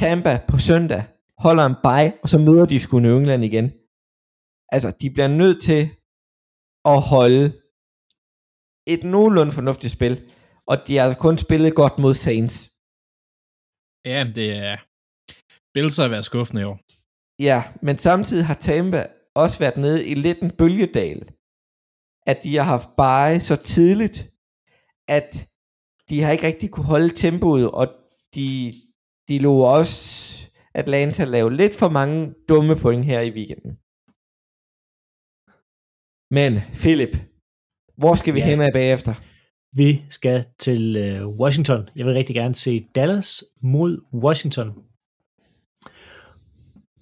Tampa 0.00 0.32
på 0.50 0.56
søndag 0.68 1.02
holder 1.44 1.64
en 1.66 1.78
bye, 1.86 2.12
og 2.22 2.28
så 2.32 2.38
møder 2.46 2.66
de 2.72 2.78
sgu 2.80 2.98
New 2.98 3.16
England 3.18 3.44
igen. 3.44 3.66
Altså, 4.74 4.88
de 5.00 5.06
bliver 5.14 5.32
nødt 5.40 5.58
til 5.68 5.82
at 6.92 7.00
holde 7.12 7.44
et 8.94 9.02
nogenlunde 9.14 9.52
fornuftigt 9.58 9.92
spil, 9.92 10.14
og 10.70 10.76
de 10.86 10.96
har 10.96 11.14
kun 11.26 11.36
spillet 11.38 11.74
godt 11.80 11.96
mod 12.02 12.14
Saints. 12.24 12.56
Ja, 14.12 14.20
det 14.38 14.48
er... 14.68 14.76
Bills 15.74 15.96
har 15.96 16.08
været 16.08 16.24
skuffende 16.24 16.62
i 16.62 16.64
år. 16.64 16.78
Ja, 17.48 17.58
men 17.86 17.96
samtidig 18.06 18.46
har 18.46 18.54
Tampa 18.54 19.02
også 19.42 19.58
været 19.58 19.76
nede 19.76 20.06
i 20.06 20.14
lidt 20.14 20.40
en 20.40 20.50
bølgedal. 20.50 21.20
At 22.26 22.38
de 22.42 22.56
har 22.56 22.64
haft 22.64 22.88
bare 22.96 23.40
så 23.40 23.56
tidligt, 23.56 24.18
at 25.08 25.48
de 26.08 26.22
har 26.22 26.32
ikke 26.32 26.46
rigtig 26.46 26.70
kunne 26.70 26.86
holde 26.86 27.10
tempoet, 27.10 27.70
og 27.70 27.86
de, 28.34 28.74
de 29.28 29.38
lå 29.38 29.54
også 29.58 30.50
Atlanta 30.74 31.24
lave 31.24 31.52
lidt 31.56 31.74
for 31.74 31.88
mange 31.88 32.34
dumme 32.48 32.76
point 32.76 33.04
her 33.04 33.20
i 33.20 33.30
weekenden. 33.30 33.72
Men 36.38 36.52
Philip, 36.82 37.14
hvor 37.96 38.14
skal 38.14 38.34
vi 38.34 38.38
Ja. 38.40 38.46
hen 38.46 38.60
af 38.60 38.72
bagefter? 38.72 39.14
Vi 39.76 40.04
skal 40.08 40.44
til 40.58 40.96
øh, 40.96 41.28
Washington. 41.28 41.88
Jeg 41.96 42.06
vil 42.06 42.14
rigtig 42.14 42.36
gerne 42.36 42.54
se 42.54 42.86
Dallas 42.94 43.44
mod 43.62 44.04
Washington. 44.14 44.68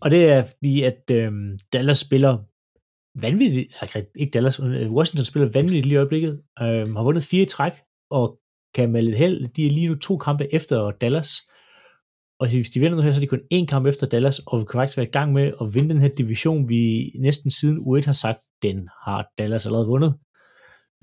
Og 0.01 0.11
det 0.11 0.31
er 0.31 0.43
fordi, 0.43 0.83
at 0.83 1.11
øh, 1.13 1.33
Dallas 1.73 1.99
spiller 1.99 2.39
vanvittigt, 3.23 3.75
ikke 4.17 4.31
Dallas, 4.31 4.61
øh, 4.61 4.93
Washington 4.93 5.25
spiller 5.25 5.51
vanvittigt 5.55 5.87
lige 5.87 5.95
i 5.95 5.97
øjeblikket, 5.97 6.43
øh, 6.61 6.95
har 6.97 7.03
vundet 7.03 7.23
fire 7.23 7.43
i 7.43 7.47
træk, 7.47 7.73
og 8.11 8.39
kan 8.75 8.93
med 8.93 9.03
lidt 9.03 9.17
held, 9.17 9.49
de 9.49 9.67
er 9.67 9.71
lige 9.71 9.89
nu 9.89 9.95
to 9.95 10.17
kampe 10.17 10.55
efter 10.55 10.91
Dallas, 10.91 11.31
og 12.41 12.49
hvis 12.49 12.71
de 12.71 12.81
vinder 12.81 12.97
nu 12.97 13.03
her, 13.03 13.13
så 13.13 13.19
er 13.19 13.21
de 13.21 13.27
kun 13.27 13.41
én 13.55 13.67
kamp 13.67 13.87
efter 13.87 14.07
Dallas, 14.07 14.39
og 14.39 14.61
vi 14.61 14.65
kan 14.65 14.79
faktisk 14.79 14.97
være 14.97 15.07
i 15.07 15.11
gang 15.11 15.33
med 15.33 15.53
at 15.61 15.75
vinde 15.75 15.89
den 15.89 16.01
her 16.01 16.09
division, 16.09 16.69
vi 16.69 17.13
næsten 17.21 17.51
siden 17.51 17.79
U1 17.79 18.05
har 18.05 18.13
sagt, 18.13 18.39
den 18.63 18.89
har 19.05 19.29
Dallas 19.39 19.67
allerede 19.67 19.87
vundet. 19.87 20.15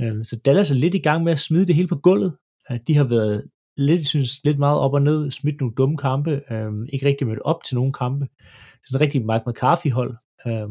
Øhm, 0.02 0.24
så 0.24 0.40
Dallas 0.46 0.72
er 0.72 0.76
lidt 0.76 0.96
i 0.96 1.00
gang 1.00 1.24
med 1.24 1.32
at 1.32 1.40
smide 1.40 1.68
det 1.68 1.76
hele 1.76 1.88
på 1.88 1.96
gulvet. 1.96 2.36
Øh, 2.72 2.80
de 2.88 2.96
har 2.96 3.04
været 3.04 3.44
lidt, 3.78 4.08
synes, 4.08 4.44
lidt 4.44 4.60
meget 4.60 4.80
op 4.80 4.94
og 4.94 5.02
ned, 5.02 5.32
smidt 5.32 5.60
nogle 5.60 5.76
dumme 5.78 5.98
kampe, 5.98 6.42
øhm, 6.52 6.86
ikke 6.94 7.06
rigtig 7.06 7.28
mødt 7.28 7.40
op 7.46 7.64
til 7.64 7.76
nogle 7.76 7.94
kampe. 7.94 8.28
Det 8.86 8.90
er 8.90 8.98
sådan 8.98 9.02
en 9.02 9.06
rigtig 9.06 9.22
Mike 9.26 9.46
McCarthy-hold. 9.48 10.18
Øh, 10.48 10.54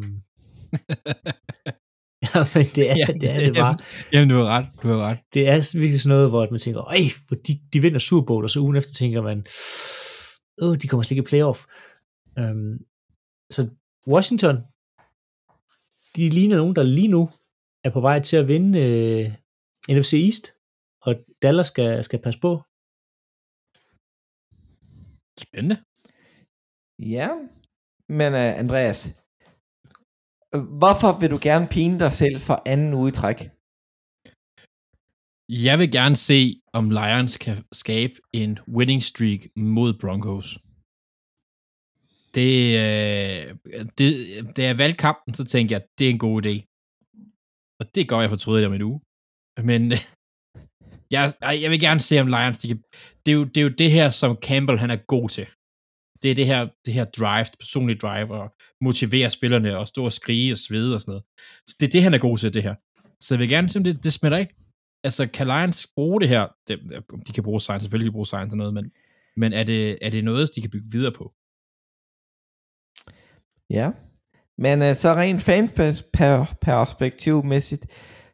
ja, 2.25 2.39
men 2.55 2.65
det 2.77 2.91
er, 2.91 2.97
Ja, 2.97 3.07
det, 3.21 3.31
er 3.31 3.39
det 3.47 3.55
bare. 3.55 3.77
Jamen, 4.12 4.29
du 4.31 4.39
har 4.39 4.49
ret. 4.57 4.67
Du 4.83 4.89
har 4.89 4.99
ret. 5.09 5.19
Det 5.35 5.49
er 5.49 5.79
virkelig 5.79 6.01
sådan 6.01 6.17
noget, 6.17 6.31
hvor 6.31 6.51
man 6.51 6.61
tænker, 6.61 6.83
ej, 6.83 7.05
hvor 7.27 7.37
de, 7.37 7.61
de 7.73 7.81
vinder 7.81 7.99
Super 7.99 8.27
Bowl, 8.27 8.45
og 8.45 8.51
så 8.51 8.61
ugen 8.61 8.77
efter 8.77 8.93
tænker 8.93 9.23
man, 9.23 9.39
åh, 10.62 10.77
de 10.77 10.89
kommer 10.89 11.03
slet 11.03 11.17
ikke 11.17 11.27
i 11.29 11.31
playoff. 11.31 11.61
Um, 12.41 12.79
så 13.51 13.71
Washington, 14.07 14.57
de 16.17 16.29
ligner 16.37 16.57
nogen, 16.57 16.77
der 16.77 16.83
lige 16.83 17.09
nu 17.09 17.31
er 17.85 17.91
på 17.91 18.01
vej 18.01 18.21
til 18.21 18.37
at 18.37 18.49
vinde 18.49 18.79
uh, 18.79 19.97
NFC 19.97 20.12
East, 20.12 20.45
og 21.03 21.15
Dallas 21.43 21.67
skal, 21.67 22.05
skal 22.05 22.23
passe 22.23 22.41
på. 22.41 22.62
Spændende. 25.39 25.77
Ja, 26.99 27.29
men 28.09 28.30
uh, 28.32 28.59
Andreas, 28.62 28.98
hvorfor 30.82 31.11
vil 31.20 31.30
du 31.34 31.38
gerne 31.48 31.66
pine 31.76 31.98
dig 31.98 32.12
selv 32.12 32.36
for 32.48 32.57
anden 32.72 32.94
uge 32.98 33.09
i 33.09 33.18
træk? 33.20 33.38
Jeg 35.48 35.78
vil 35.78 35.90
gerne 35.98 36.16
se, 36.16 36.61
om 36.78 36.90
Lions 36.90 37.36
kan 37.44 37.57
skabe 37.72 38.14
en 38.32 38.59
winning 38.76 39.02
streak 39.02 39.40
mod 39.57 39.90
Broncos. 40.00 40.48
Det, 42.36 42.55
øh, 42.82 43.44
det, 43.98 44.09
da 44.57 44.61
jeg 44.68 44.78
valgte 44.78 45.02
kampen, 45.07 45.34
så 45.34 45.44
tænkte 45.44 45.72
jeg, 45.72 45.80
at 45.82 45.88
det 45.98 46.05
er 46.07 46.11
en 46.11 46.24
god 46.26 46.36
idé. 46.42 46.55
Og 47.80 47.84
det 47.94 48.09
gør 48.09 48.20
jeg 48.20 48.30
fortryder 48.30 48.61
det 48.61 48.68
om 48.68 48.74
en 48.74 48.88
uge. 48.90 49.00
Men 49.68 49.82
øh, 49.92 50.00
jeg, 51.14 51.22
jeg 51.62 51.70
vil 51.70 51.80
gerne 51.86 52.00
se, 52.00 52.20
om 52.20 52.26
Lions, 52.34 52.59
de 52.59 52.68
kan, 52.68 52.82
det, 53.22 53.32
er 53.32 53.36
jo, 53.40 53.44
det 53.44 53.57
er 53.57 53.66
jo 53.68 53.74
det 53.82 53.90
her, 53.96 54.11
som 54.11 54.38
Campbell 54.46 54.78
han 54.78 54.90
er 54.90 55.00
god 55.14 55.28
til. 55.28 55.46
Det 56.25 56.31
er 56.31 56.35
det 56.35 56.47
her, 56.47 56.68
det 56.87 56.95
her 56.95 57.05
drive, 57.05 57.45
det 57.45 57.59
personlige 57.61 57.99
drive, 57.99 58.35
og 58.35 58.55
motivere 58.81 59.31
spillerne, 59.31 59.79
og 59.79 59.89
stå 59.89 60.05
og 60.05 60.12
skrige 60.12 60.53
og 60.53 60.59
svede 60.59 60.95
og 60.95 61.01
sådan 61.01 61.12
noget. 61.12 61.25
Så 61.66 61.77
det 61.81 61.87
er 61.87 61.91
det, 61.91 62.03
han 62.03 62.14
er 62.14 62.18
god 62.18 62.39
til, 62.39 62.55
det 62.55 62.62
her. 62.62 62.75
Så 63.20 63.35
jeg 63.35 63.41
vil 63.41 63.49
gerne 63.49 63.68
se, 63.68 63.79
om 63.79 63.85
det, 63.85 64.05
det 64.05 64.12
smitter 64.12 64.39
ikke 64.39 64.55
altså, 65.05 65.27
kan 65.27 65.47
Lions 65.47 65.87
bruge 65.95 66.20
det 66.20 66.29
her? 66.29 66.47
De, 66.68 66.79
de 67.27 67.33
kan 67.33 67.43
bruge 67.43 67.61
science, 67.61 67.85
selvfølgelig 67.85 68.07
kan 68.07 68.12
de 68.12 68.16
bruge 68.16 68.27
science 68.27 68.55
og 68.55 68.59
noget, 68.59 68.75
men, 68.75 68.93
men 69.37 69.53
er, 69.53 69.64
det, 69.64 69.99
er 70.03 70.11
det 70.11 70.25
noget, 70.25 70.51
de 70.57 70.61
kan 70.61 70.70
bygge 70.70 70.91
videre 70.91 71.12
på? 71.12 71.33
Ja, 73.70 73.91
men 74.59 74.83
øh, 74.83 74.95
så 74.95 75.14
rent 75.14 75.43
fanperspektivmæssigt, 75.43 77.87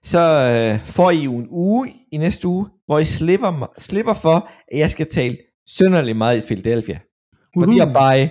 så 0.02 0.20
øh, 0.52 0.80
får 0.80 1.10
I 1.10 1.24
jo 1.24 1.36
en 1.36 1.48
uge 1.50 1.94
i 2.12 2.16
næste 2.16 2.48
uge, 2.48 2.66
hvor 2.86 2.98
I 2.98 3.04
slipper, 3.04 3.72
slipper 3.78 4.14
for, 4.14 4.50
at 4.72 4.78
jeg 4.78 4.90
skal 4.90 5.10
tale 5.10 5.38
synderligt 5.66 6.16
meget 6.16 6.38
i 6.38 6.46
Philadelphia. 6.46 6.98
For 7.58 7.66
de 7.66 7.78
har 7.78 7.92
bare 7.92 8.30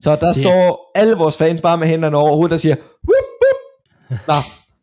Så 0.00 0.10
der 0.10 0.16
Det- 0.26 0.36
det. 0.36 0.44
står 0.44 0.90
alle 0.94 1.14
vores 1.16 1.38
fans 1.38 1.60
bare 1.60 1.78
med 1.78 1.86
hænderne 1.86 2.16
over 2.16 2.34
hovedet 2.34 2.54
og 2.54 2.60
siger, 2.60 2.76
whoop, 2.76 3.28
whoop. 3.42 4.20
Nå, 4.28 4.38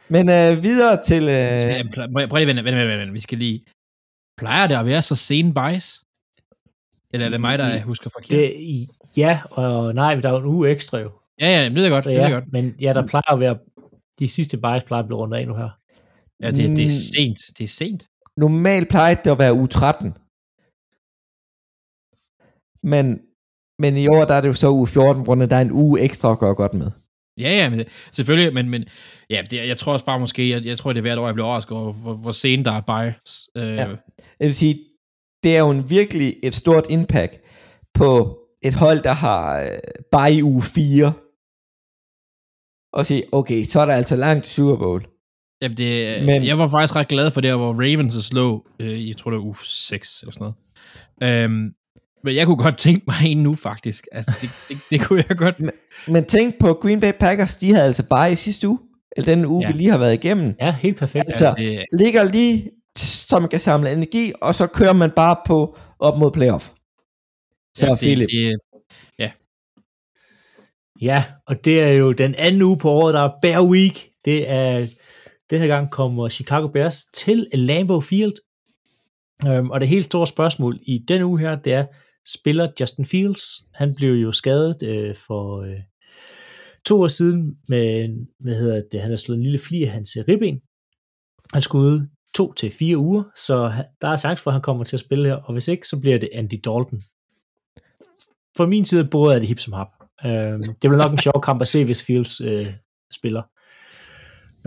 men 0.10 0.30
uh, 0.30 0.64
videre 0.64 1.04
til... 1.06 1.24
Uh, 1.24 1.30
Ja, 1.30 1.84
prøv 1.94 2.38
lige 2.38 2.42
at 2.42 2.48
vente, 2.48 2.64
vente, 2.64 2.78
vente, 2.80 2.98
vente, 2.98 3.14
vi 3.14 3.20
skal 3.20 3.38
lige... 3.38 3.66
Plejer 4.38 4.68
det 4.68 4.76
at 4.76 4.86
være 4.86 5.02
så 5.02 5.16
sen 5.16 5.54
bias? 5.54 6.04
Eller 7.14 7.26
er 7.26 7.30
det 7.30 7.42
mig, 7.42 7.60
der 7.60 7.82
husker 7.82 8.10
forkert? 8.10 8.30
Det, 8.30 8.88
ja, 9.18 9.42
og 9.52 9.94
nej, 9.96 10.16
der 10.16 10.30
er 10.30 10.34
jo 10.34 10.40
en 10.40 10.46
uge 10.46 10.70
ekstra 10.70 10.98
jo. 10.98 11.12
Ja, 11.42 11.48
ja, 11.48 11.64
det 11.70 11.78
jeg 11.82 11.90
godt, 11.92 12.04
Så 12.04 12.10
det 12.10 12.16
ja, 12.16 12.22
jeg 12.22 12.32
godt. 12.32 12.52
men 12.52 12.76
ja, 12.82 12.94
der 12.94 13.08
plejer 13.08 13.34
at 13.34 13.40
være, 13.40 13.58
de 14.20 14.28
sidste 14.28 14.58
bias 14.58 14.84
plejer 14.84 15.04
at 15.04 15.08
blive 15.08 15.18
rundet 15.20 15.38
af 15.38 15.48
nu 15.48 15.56
her. 15.56 15.70
Ja, 16.44 16.52
det, 16.52 16.70
det 16.78 16.80
er 16.80 16.84
Mm. 16.86 16.90
sent. 16.90 17.40
Det 17.58 17.64
er 17.64 17.68
sent. 17.68 18.08
normalt 18.38 18.90
plejer 18.90 19.16
det 19.16 19.32
at 19.32 19.40
være 19.40 19.54
uge 19.54 19.68
13. 19.68 20.14
Men, 22.84 23.20
men 23.82 23.98
i 23.98 24.08
år 24.08 24.26
der 24.26 24.34
er 24.34 24.42
det 24.42 24.48
jo 24.48 24.54
så 24.54 24.70
uge 24.72 24.88
14, 24.88 25.24
hvor 25.24 25.36
der 25.36 25.56
er 25.56 25.62
en 25.62 25.72
uge 25.72 26.00
ekstra 26.02 26.32
at 26.32 26.40
gøre 26.40 26.56
godt 26.56 26.74
med. 26.74 26.92
Ja, 27.40 27.50
ja, 27.50 27.70
men 27.70 27.84
selvfølgelig, 28.12 28.54
men, 28.54 28.70
men 28.70 28.86
ja, 29.30 29.42
det, 29.52 29.68
jeg 29.68 29.78
tror 29.78 29.94
også 29.94 30.06
bare 30.06 30.20
måske, 30.20 30.50
jeg, 30.50 30.66
jeg 30.66 30.78
tror, 30.78 30.94
det 30.94 31.00
er 31.00 31.02
hvert 31.02 31.18
år, 31.18 31.26
jeg 31.28 31.34
bliver 31.36 31.46
overrasket 31.48 31.78
over, 31.78 31.94
hvor, 31.94 32.14
hvor 32.14 32.32
sent 32.32 32.66
der 32.66 32.72
er 32.72 32.82
bias. 32.82 33.50
Øh, 33.58 33.64
Ja. 33.74 33.88
Jeg 34.40 34.48
vil 34.48 34.56
sige, 34.56 34.80
det 35.44 35.56
er 35.56 35.60
jo 35.60 35.70
en 35.70 35.90
virkelig 35.90 36.36
et 36.44 36.56
stort 36.56 36.86
impact 36.90 37.34
på 37.94 38.38
et 38.64 38.74
hold, 38.74 39.04
der 39.04 39.12
har 39.14 39.62
øh, 39.62 39.68
bare 40.12 40.34
i 40.34 40.44
uge 40.44 40.62
4. 40.62 41.14
Og 42.94 43.06
sige, 43.06 43.24
okay, 43.32 43.64
så 43.64 43.80
er 43.80 43.86
der 43.86 43.94
altså 43.94 44.16
langt 44.16 44.46
til 44.46 44.54
Super 44.54 44.76
Bowl. 44.78 45.06
Jamen 45.62 45.78
det, 45.78 46.26
Men- 46.26 46.46
jeg 46.46 46.58
var 46.58 46.68
faktisk 46.68 46.96
ret 46.96 47.08
glad 47.08 47.32
for 47.32 47.42
det, 47.42 47.54
hvor 47.54 47.74
Ravens 47.74 48.14
slå, 48.26 48.66
øh, 48.80 49.08
jeg 49.10 49.18
tror 49.18 49.32
det 49.32 49.38
var 49.38 49.46
uge 49.46 49.56
6 49.64 50.22
eller 50.22 50.34
sådan 50.34 50.54
noget. 51.22 51.44
Øhm, 51.44 51.70
men 52.24 52.36
jeg 52.36 52.46
kunne 52.46 52.58
godt 52.58 52.78
tænke 52.78 53.04
mig 53.08 53.16
en 53.26 53.38
nu, 53.44 53.54
faktisk. 53.54 54.08
Altså, 54.12 54.38
det, 54.42 54.50
det, 54.70 54.78
det 54.90 55.08
kunne 55.08 55.24
jeg 55.30 55.38
godt. 55.38 55.56
Men 56.08 56.26
tænk 56.26 56.60
på 56.60 56.74
Green 56.74 57.00
Bay 57.00 57.12
Packers, 57.20 57.56
de 57.56 57.74
havde 57.74 57.86
altså 57.86 58.04
bare 58.08 58.32
i 58.32 58.36
sidste 58.36 58.68
uge, 58.68 58.80
eller 59.18 59.36
den 59.36 59.46
uge, 59.46 59.62
Ja. 59.62 59.68
ja. 59.68 59.72
vi 59.72 59.78
lige 59.78 59.92
har 59.92 59.98
været 59.98 60.14
igennem, 60.14 60.56
Ja, 60.62 60.76
helt 60.80 60.98
perfekt. 60.98 61.26
Altså, 61.28 61.54
det, 61.58 61.86
ligger 61.98 62.24
lige, 62.24 62.70
så 62.98 63.40
man 63.40 63.50
kan 63.50 63.60
samle 63.60 63.92
energi, 63.92 64.34
og 64.42 64.56
så 64.56 64.68
kører 64.68 64.94
man 64.94 65.12
bare 65.16 65.36
på 65.48 65.78
op 66.00 66.18
mod 66.20 66.32
playoff. 66.32 66.70
Så 67.78 67.86
ja, 67.86 67.92
det, 67.92 68.00
Philip. 68.00 68.30
det, 68.30 68.60
Ja, 71.02 71.24
og 71.48 71.66
det 71.66 71.84
er 71.84 71.92
jo 71.94 72.12
den 72.12 72.36
anden 72.36 72.62
uge 72.62 72.78
på 72.78 72.92
året, 72.92 73.14
der 73.14 73.22
er 73.22 73.32
Bear 73.42 73.66
Week. 73.66 74.10
Det 74.26 74.50
er, 74.50 74.88
den 75.50 75.60
her 75.60 75.68
gang 75.68 75.92
kommer 75.92 76.30
Chicago 76.30 76.68
Bears 76.68 77.04
til 77.14 77.48
Lambeau 77.54 78.02
Field. 78.02 78.34
Um, 79.48 79.72
og 79.72 79.80
det 79.80 79.90
helt 79.90 80.06
store 80.06 80.28
spørgsmål 80.28 80.80
i 80.84 80.98
den 81.08 81.22
uge 81.22 81.40
her, 81.40 81.56
det 81.56 81.74
er, 81.74 81.86
spiller 82.28 82.68
Justin 82.80 83.06
Fields? 83.06 83.44
Han 83.74 83.96
blev 83.96 84.14
jo 84.14 84.32
skadet 84.32 84.84
øh, 84.84 85.16
for 85.28 85.62
øh, 85.62 85.80
to 86.86 87.02
år 87.02 87.08
siden 87.08 87.58
med, 87.68 88.10
hvad 88.40 88.56
hedder 88.56 88.82
det, 88.92 89.02
han 89.02 89.10
har 89.10 89.18
slået 89.18 89.38
en 89.38 89.44
lille 89.44 89.60
fli 89.60 89.84
af 89.84 89.92
hans 89.92 90.18
øh, 90.18 90.26
ribben. 90.28 90.62
Han 91.54 91.62
skulle 91.62 91.86
ud 91.86 92.08
to 92.36 92.54
til 92.54 92.72
fire 92.72 92.98
uger, 92.98 93.24
så 93.36 93.84
der 94.02 94.08
er 94.08 94.18
chance 94.18 94.44
for, 94.44 94.52
at 94.52 94.56
han 94.56 94.62
kommer 94.62 94.84
til 94.84 94.96
at 94.96 95.00
spille 95.00 95.28
her, 95.28 95.36
og 95.36 95.54
hvis 95.54 95.68
ikke, 95.68 95.88
så 95.88 96.00
bliver 96.02 96.18
det 96.18 96.30
Andy 96.34 96.54
Dalton. 96.54 97.02
For 98.58 98.66
min 98.66 98.86
side 98.86 99.08
både 99.08 99.36
er 99.36 99.40
det 99.40 99.48
hip 99.48 99.60
som 99.60 99.74
hap. 99.74 99.88
Øh, 100.26 100.60
det 100.60 100.80
bliver 100.80 100.98
nok 100.98 101.12
en 101.12 101.18
sjov 101.18 101.42
kamp 101.44 101.62
at 101.62 101.68
se, 101.68 101.86
hvis 101.86 102.06
Fields 102.06 102.42
øh, 102.42 102.74
spiller. 103.14 103.44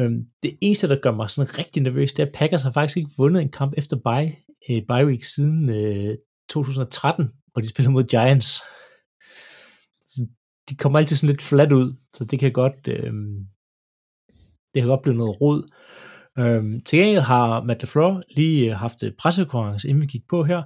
Øhm, 0.01 0.27
det 0.43 0.59
eneste, 0.61 0.89
der 0.89 1.01
gør 1.03 1.13
mig 1.13 1.31
sådan 1.31 1.59
rigtig 1.59 1.83
nervøs, 1.83 2.13
det 2.13 2.23
er, 2.23 2.27
at 2.27 2.33
Packers 2.35 2.63
har 2.63 2.73
faktisk 2.73 2.97
ikke 2.97 3.11
vundet 3.19 3.43
en 3.43 3.51
kamp 3.51 3.75
efter 3.77 3.97
bye, 3.97 4.37
øh, 4.69 4.83
bye 4.89 5.07
week 5.07 5.25
siden 5.25 5.71
øh, 5.71 6.17
2013, 6.49 7.31
hvor 7.55 7.61
de 7.63 7.69
spiller 7.69 7.91
mod 7.91 8.05
Giants. 8.05 8.63
de 10.69 10.77
kommer 10.77 10.99
altid 10.99 11.17
sådan 11.17 11.33
lidt 11.33 11.43
flat 11.43 11.73
ud, 11.73 11.97
så 12.13 12.25
det 12.25 12.39
kan 12.39 12.53
godt, 12.53 12.89
øh, 12.89 13.13
det 14.75 14.83
kan 14.83 14.89
godt 14.89 15.03
blive 15.03 15.17
noget 15.17 15.41
rod. 15.41 15.71
Øh, 16.39 16.83
til 16.87 16.99
gengæld 16.99 17.23
har 17.23 17.63
Matt 17.63 17.83
LaFleur 17.83 18.23
lige 18.37 18.71
øh, 18.71 18.77
haft 18.77 19.03
øh, 19.03 19.13
pressekonference, 19.19 19.89
inden 19.89 20.03
vi 20.03 20.07
gik 20.07 20.29
på 20.29 20.45
her, 20.45 20.63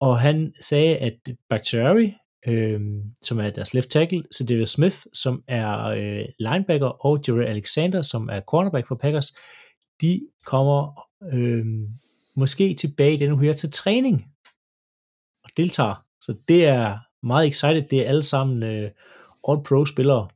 og 0.00 0.20
han 0.20 0.52
sagde, 0.60 0.96
at 0.96 1.18
Bakhtiari, 1.50 2.14
øh, 2.46 2.80
som 3.22 3.40
er 3.40 3.50
deres 3.50 3.74
left 3.74 3.90
tackle, 3.90 4.24
så 4.30 4.46
David 4.46 4.66
Smith, 4.66 4.96
som 5.12 5.42
er 5.48 5.84
øh, 5.84 6.24
linebacker, 6.38 7.06
og 7.06 7.20
Jerry 7.28 7.44
Alexander, 7.44 8.02
som 8.02 8.28
er 8.28 8.40
cornerback 8.40 8.88
for 8.88 8.94
Packers, 8.94 9.34
de 10.00 10.20
kommer 10.44 11.00
øh, 11.32 11.66
måske 12.36 12.74
tilbage 12.74 13.18
denne 13.18 13.40
her 13.40 13.52
til 13.52 13.70
træning 13.70 14.24
og 15.44 15.50
deltager. 15.56 16.05
Så 16.26 16.36
det 16.48 16.64
er 16.64 16.98
meget 17.26 17.46
excited. 17.46 17.82
Det 17.90 18.00
er 18.00 18.08
alle 18.08 18.22
sammen 18.22 18.62
øh, 18.62 18.90
all-pro-spillere. 19.48 20.28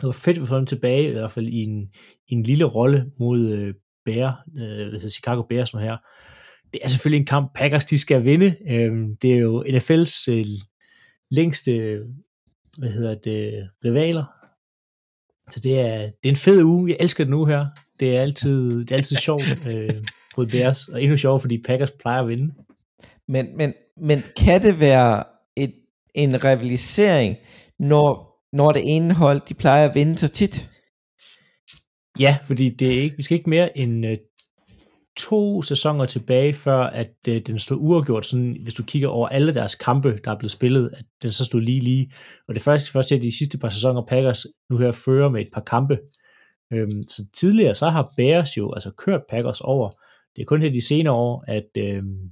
Det 0.00 0.06
var 0.06 0.12
fedt 0.12 0.38
at 0.38 0.48
få 0.48 0.56
dem 0.56 0.66
tilbage, 0.66 1.08
i 1.08 1.12
hvert 1.12 1.30
fald 1.30 1.46
i 1.46 1.62
en, 1.62 1.82
i 2.28 2.34
en 2.34 2.42
lille 2.42 2.64
rolle 2.64 3.12
mod 3.18 3.40
øh, 3.48 3.74
Bear, 4.04 4.44
øh, 4.58 4.92
altså 4.92 5.10
Chicago 5.10 5.42
Bears 5.42 5.74
nu 5.74 5.80
her. 5.80 5.96
Det 6.72 6.80
er 6.84 6.88
selvfølgelig 6.88 7.20
en 7.20 7.26
kamp, 7.26 7.52
Packers 7.54 7.84
de 7.84 7.98
skal 7.98 8.24
vinde. 8.24 8.56
Øh, 8.70 8.92
det 9.22 9.34
er 9.34 9.38
jo 9.38 9.64
NFL's 9.64 10.32
øh, 10.32 10.46
længste 11.30 12.00
hvad 12.78 12.90
hedder 12.90 13.14
det, 13.14 13.68
rivaler. 13.84 14.24
Så 15.50 15.60
det 15.60 15.80
er, 15.80 15.98
det 15.98 16.24
er 16.24 16.28
en 16.28 16.36
fed 16.36 16.62
uge. 16.62 16.90
Jeg 16.90 16.96
elsker 17.00 17.24
den 17.24 17.34
uge 17.34 17.48
her. 17.48 17.66
Det 18.00 18.16
er 18.16 18.20
altid, 18.20 18.80
det 18.80 18.90
er 18.90 18.96
altid 18.96 19.16
sjovt 19.16 19.66
øh, 19.68 20.04
mod 20.36 20.46
Bears, 20.46 20.88
og 20.88 21.02
endnu 21.02 21.16
sjovere, 21.16 21.40
fordi 21.40 21.62
Packers 21.62 21.92
plejer 21.92 22.22
at 22.22 22.28
vinde. 22.28 22.54
Men, 23.28 23.56
men, 23.56 23.74
men 24.00 24.22
kan 24.36 24.62
det 24.62 24.80
være 24.80 25.24
et, 25.56 25.74
en 26.14 26.44
rivalisering, 26.44 27.36
når, 27.78 28.38
når 28.52 28.72
det 28.72 28.82
ene 28.84 29.14
hold, 29.14 29.40
de 29.48 29.54
plejer 29.54 29.88
at 29.88 29.94
vinde 29.94 30.18
så 30.18 30.28
tit? 30.28 30.70
Ja, 32.18 32.38
fordi 32.42 32.68
det 32.68 32.98
er 32.98 33.02
ikke, 33.02 33.16
vi 33.16 33.22
skal 33.22 33.38
ikke 33.38 33.50
mere 33.50 33.78
end 33.78 34.06
øh, 34.06 34.16
to 35.18 35.62
sæsoner 35.62 36.06
tilbage, 36.06 36.54
før 36.54 36.82
at 36.82 37.14
øh, 37.28 37.40
den 37.40 37.58
stod 37.58 37.76
uafgjort, 37.80 38.26
sådan, 38.26 38.56
hvis 38.62 38.74
du 38.74 38.82
kigger 38.82 39.08
over 39.08 39.28
alle 39.28 39.54
deres 39.54 39.74
kampe, 39.74 40.18
der 40.24 40.30
er 40.30 40.38
blevet 40.38 40.50
spillet, 40.50 40.90
at 40.92 41.04
den 41.22 41.30
så 41.30 41.44
stod 41.44 41.60
lige 41.60 41.80
lige. 41.80 42.12
Og 42.48 42.54
det 42.54 42.62
første, 42.62 42.92
første 42.92 43.14
af 43.14 43.20
de 43.20 43.36
sidste 43.38 43.58
par 43.58 43.68
sæsoner, 43.68 44.06
Packers 44.06 44.46
nu 44.70 44.76
her 44.76 44.92
fører 44.92 45.30
med 45.30 45.40
et 45.40 45.50
par 45.54 45.60
kampe. 45.60 45.98
Øhm, 46.72 47.02
så 47.08 47.22
tidligere, 47.34 47.74
så 47.74 47.90
har 47.90 48.12
Bears 48.16 48.56
jo 48.56 48.72
altså 48.72 48.90
kørt 48.90 49.22
Packers 49.28 49.60
over. 49.60 49.88
Det 50.36 50.42
er 50.42 50.46
kun 50.46 50.62
her 50.62 50.70
de 50.70 50.86
senere 50.86 51.14
år, 51.14 51.44
at, 51.46 51.68
øhm, 51.78 52.30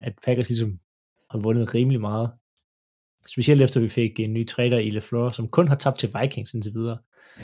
at 0.00 0.12
Packers 0.24 0.48
ligesom 0.48 0.78
har 1.34 1.42
vundet 1.42 1.74
rimelig 1.74 2.00
meget. 2.00 2.30
Specielt 3.26 3.62
efter 3.62 3.80
vi 3.80 3.88
fik 3.88 4.20
en 4.20 4.32
ny 4.32 4.48
trader 4.48 4.78
i 4.78 4.90
LeFleur, 4.90 5.28
som 5.30 5.48
kun 5.48 5.68
har 5.68 5.74
tabt 5.74 5.98
til 5.98 6.10
Vikings 6.20 6.54
indtil 6.54 6.74
videre. 6.74 6.98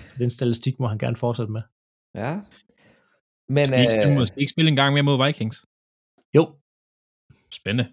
Så 0.08 0.16
den 0.18 0.30
statistik 0.30 0.80
må 0.80 0.86
han 0.86 0.98
gerne 0.98 1.16
fortsætte 1.16 1.52
med. 1.52 1.62
Ja. 2.14 2.40
Men, 3.48 3.66
Skal 3.66 3.78
I 3.78 3.82
ikke 3.82 3.90
spille, 3.92 4.12
øh, 4.12 4.18
måske 4.18 4.40
ikke 4.40 4.50
spille 4.50 4.68
en 4.68 4.76
gang 4.76 4.94
mere 4.94 5.02
mod 5.02 5.26
Vikings? 5.26 5.66
Jo, 6.36 6.44
Spændende. 7.52 7.92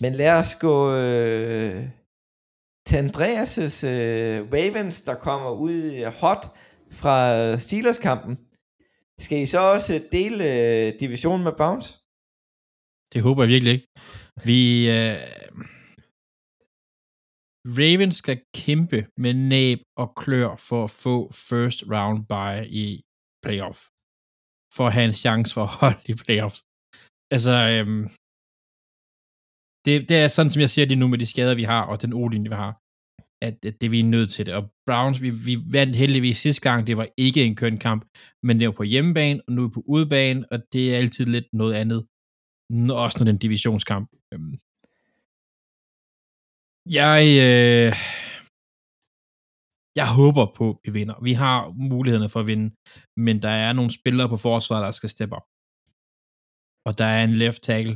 men 0.00 0.12
lad 0.12 0.40
os 0.40 0.54
gå 0.54 0.76
øh, 0.94 1.88
til 2.86 2.96
Andreas' 2.96 3.86
øh, 3.86 4.38
Ravens, 4.54 5.02
der 5.02 5.14
kommer 5.14 5.50
ud 5.50 5.72
øh, 5.72 6.12
hot 6.20 6.42
fra 6.92 7.16
Steelers-kampen. 7.58 8.38
Skal 9.18 9.38
I 9.38 9.46
så 9.46 9.60
også 9.74 10.02
dele 10.12 10.44
øh, 10.60 10.92
divisionen 11.00 11.44
med 11.44 11.52
Browns? 11.56 11.86
Det 13.12 13.22
håber 13.22 13.42
jeg 13.42 13.48
virkelig 13.48 13.72
ikke. 13.72 13.88
Vi... 14.44 14.90
Øh, 14.90 15.46
Ravens 17.78 18.16
skal 18.22 18.38
kæmpe 18.54 19.06
med 19.16 19.34
næb 19.34 19.78
og 19.96 20.08
klør 20.22 20.56
for 20.68 20.84
at 20.84 20.90
få 20.90 21.16
first 21.32 21.80
round 21.94 22.18
bye 22.32 22.66
i 22.84 22.86
playoff. 23.44 23.78
For 24.76 24.84
at 24.86 24.92
have 24.96 25.08
en 25.12 25.18
chance 25.24 25.54
for 25.54 25.62
at 25.68 25.74
holde 25.80 26.02
i 26.12 26.14
playoff. 26.24 26.56
Altså, 27.34 27.54
øhm, 27.72 28.04
det, 29.86 29.94
det 30.08 30.16
er 30.24 30.28
sådan, 30.28 30.52
som 30.52 30.60
jeg 30.60 30.70
ser 30.70 30.86
det 30.86 30.98
nu 30.98 31.06
med 31.08 31.18
de 31.18 31.26
skader, 31.32 31.54
vi 31.54 31.66
har, 31.72 31.82
og 31.90 32.02
den 32.02 32.12
olinje, 32.12 32.50
vi 32.50 32.58
har, 32.64 32.72
at, 33.46 33.56
at 33.68 33.80
det 33.80 33.88
vi 33.92 34.00
er 34.00 34.12
nødt 34.16 34.30
til 34.30 34.46
det. 34.46 34.54
Og 34.58 34.62
Browns, 34.88 35.22
vi, 35.24 35.30
vi 35.48 35.54
vandt 35.78 35.96
heldigvis 35.96 36.38
sidste 36.38 36.62
gang, 36.68 36.86
det 36.86 36.96
var 36.96 37.08
ikke 37.26 37.44
en 37.44 37.56
køn 37.56 37.78
kamp, 37.78 38.02
men 38.46 38.54
det 38.58 38.66
var 38.68 38.76
på 38.80 38.82
hjemmebane, 38.82 39.40
og 39.46 39.52
nu 39.52 39.62
er 39.62 39.68
vi 39.68 39.72
på 39.72 39.84
udebane, 39.94 40.40
og 40.52 40.58
det 40.72 40.82
er 40.92 40.98
altid 40.98 41.24
lidt 41.24 41.48
noget 41.52 41.74
andet. 41.82 42.00
Også 43.04 43.16
når 43.18 43.24
det 43.24 43.32
er 43.32 43.38
en 43.38 43.46
divisionskamp. 43.46 44.08
Øhm, 44.32 44.54
Jeg, 47.00 47.20
øh, 47.46 47.92
jeg 50.00 50.08
håber 50.20 50.44
på, 50.58 50.66
at 50.70 50.80
vi 50.84 50.90
vinder. 50.98 51.16
Vi 51.28 51.32
har 51.42 51.58
mulighederne 51.92 52.32
for 52.32 52.40
at 52.42 52.50
vinde, 52.52 52.68
men 53.26 53.36
der 53.46 53.54
er 53.66 53.72
nogle 53.78 53.92
spillere 53.98 54.28
på 54.32 54.38
forsvaret, 54.48 54.84
der 54.86 54.92
skal 54.98 55.10
steppe 55.16 55.34
op. 55.38 55.46
Og 56.86 56.92
der 57.00 57.08
er 57.16 57.22
en 57.24 57.36
left 57.42 57.60
tackle 57.68 57.94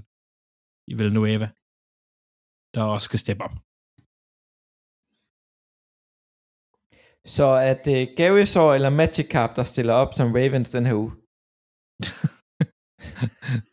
i 0.90 0.92
Villanueva, 0.98 1.48
der 2.74 2.82
også 2.92 3.06
skal 3.08 3.22
steppe 3.24 3.42
op. 3.46 3.54
Så 7.36 7.46
at 7.72 7.82
øh, 7.94 8.02
Gary 8.18 8.44
Saw 8.52 8.68
eller 8.76 8.90
Magic 9.00 9.28
Carp, 9.34 9.52
der 9.58 9.66
stiller 9.72 9.94
op 10.02 10.10
som 10.18 10.32
Ravens 10.38 10.70
den 10.76 10.84
her 10.88 10.96
uge. 11.02 11.12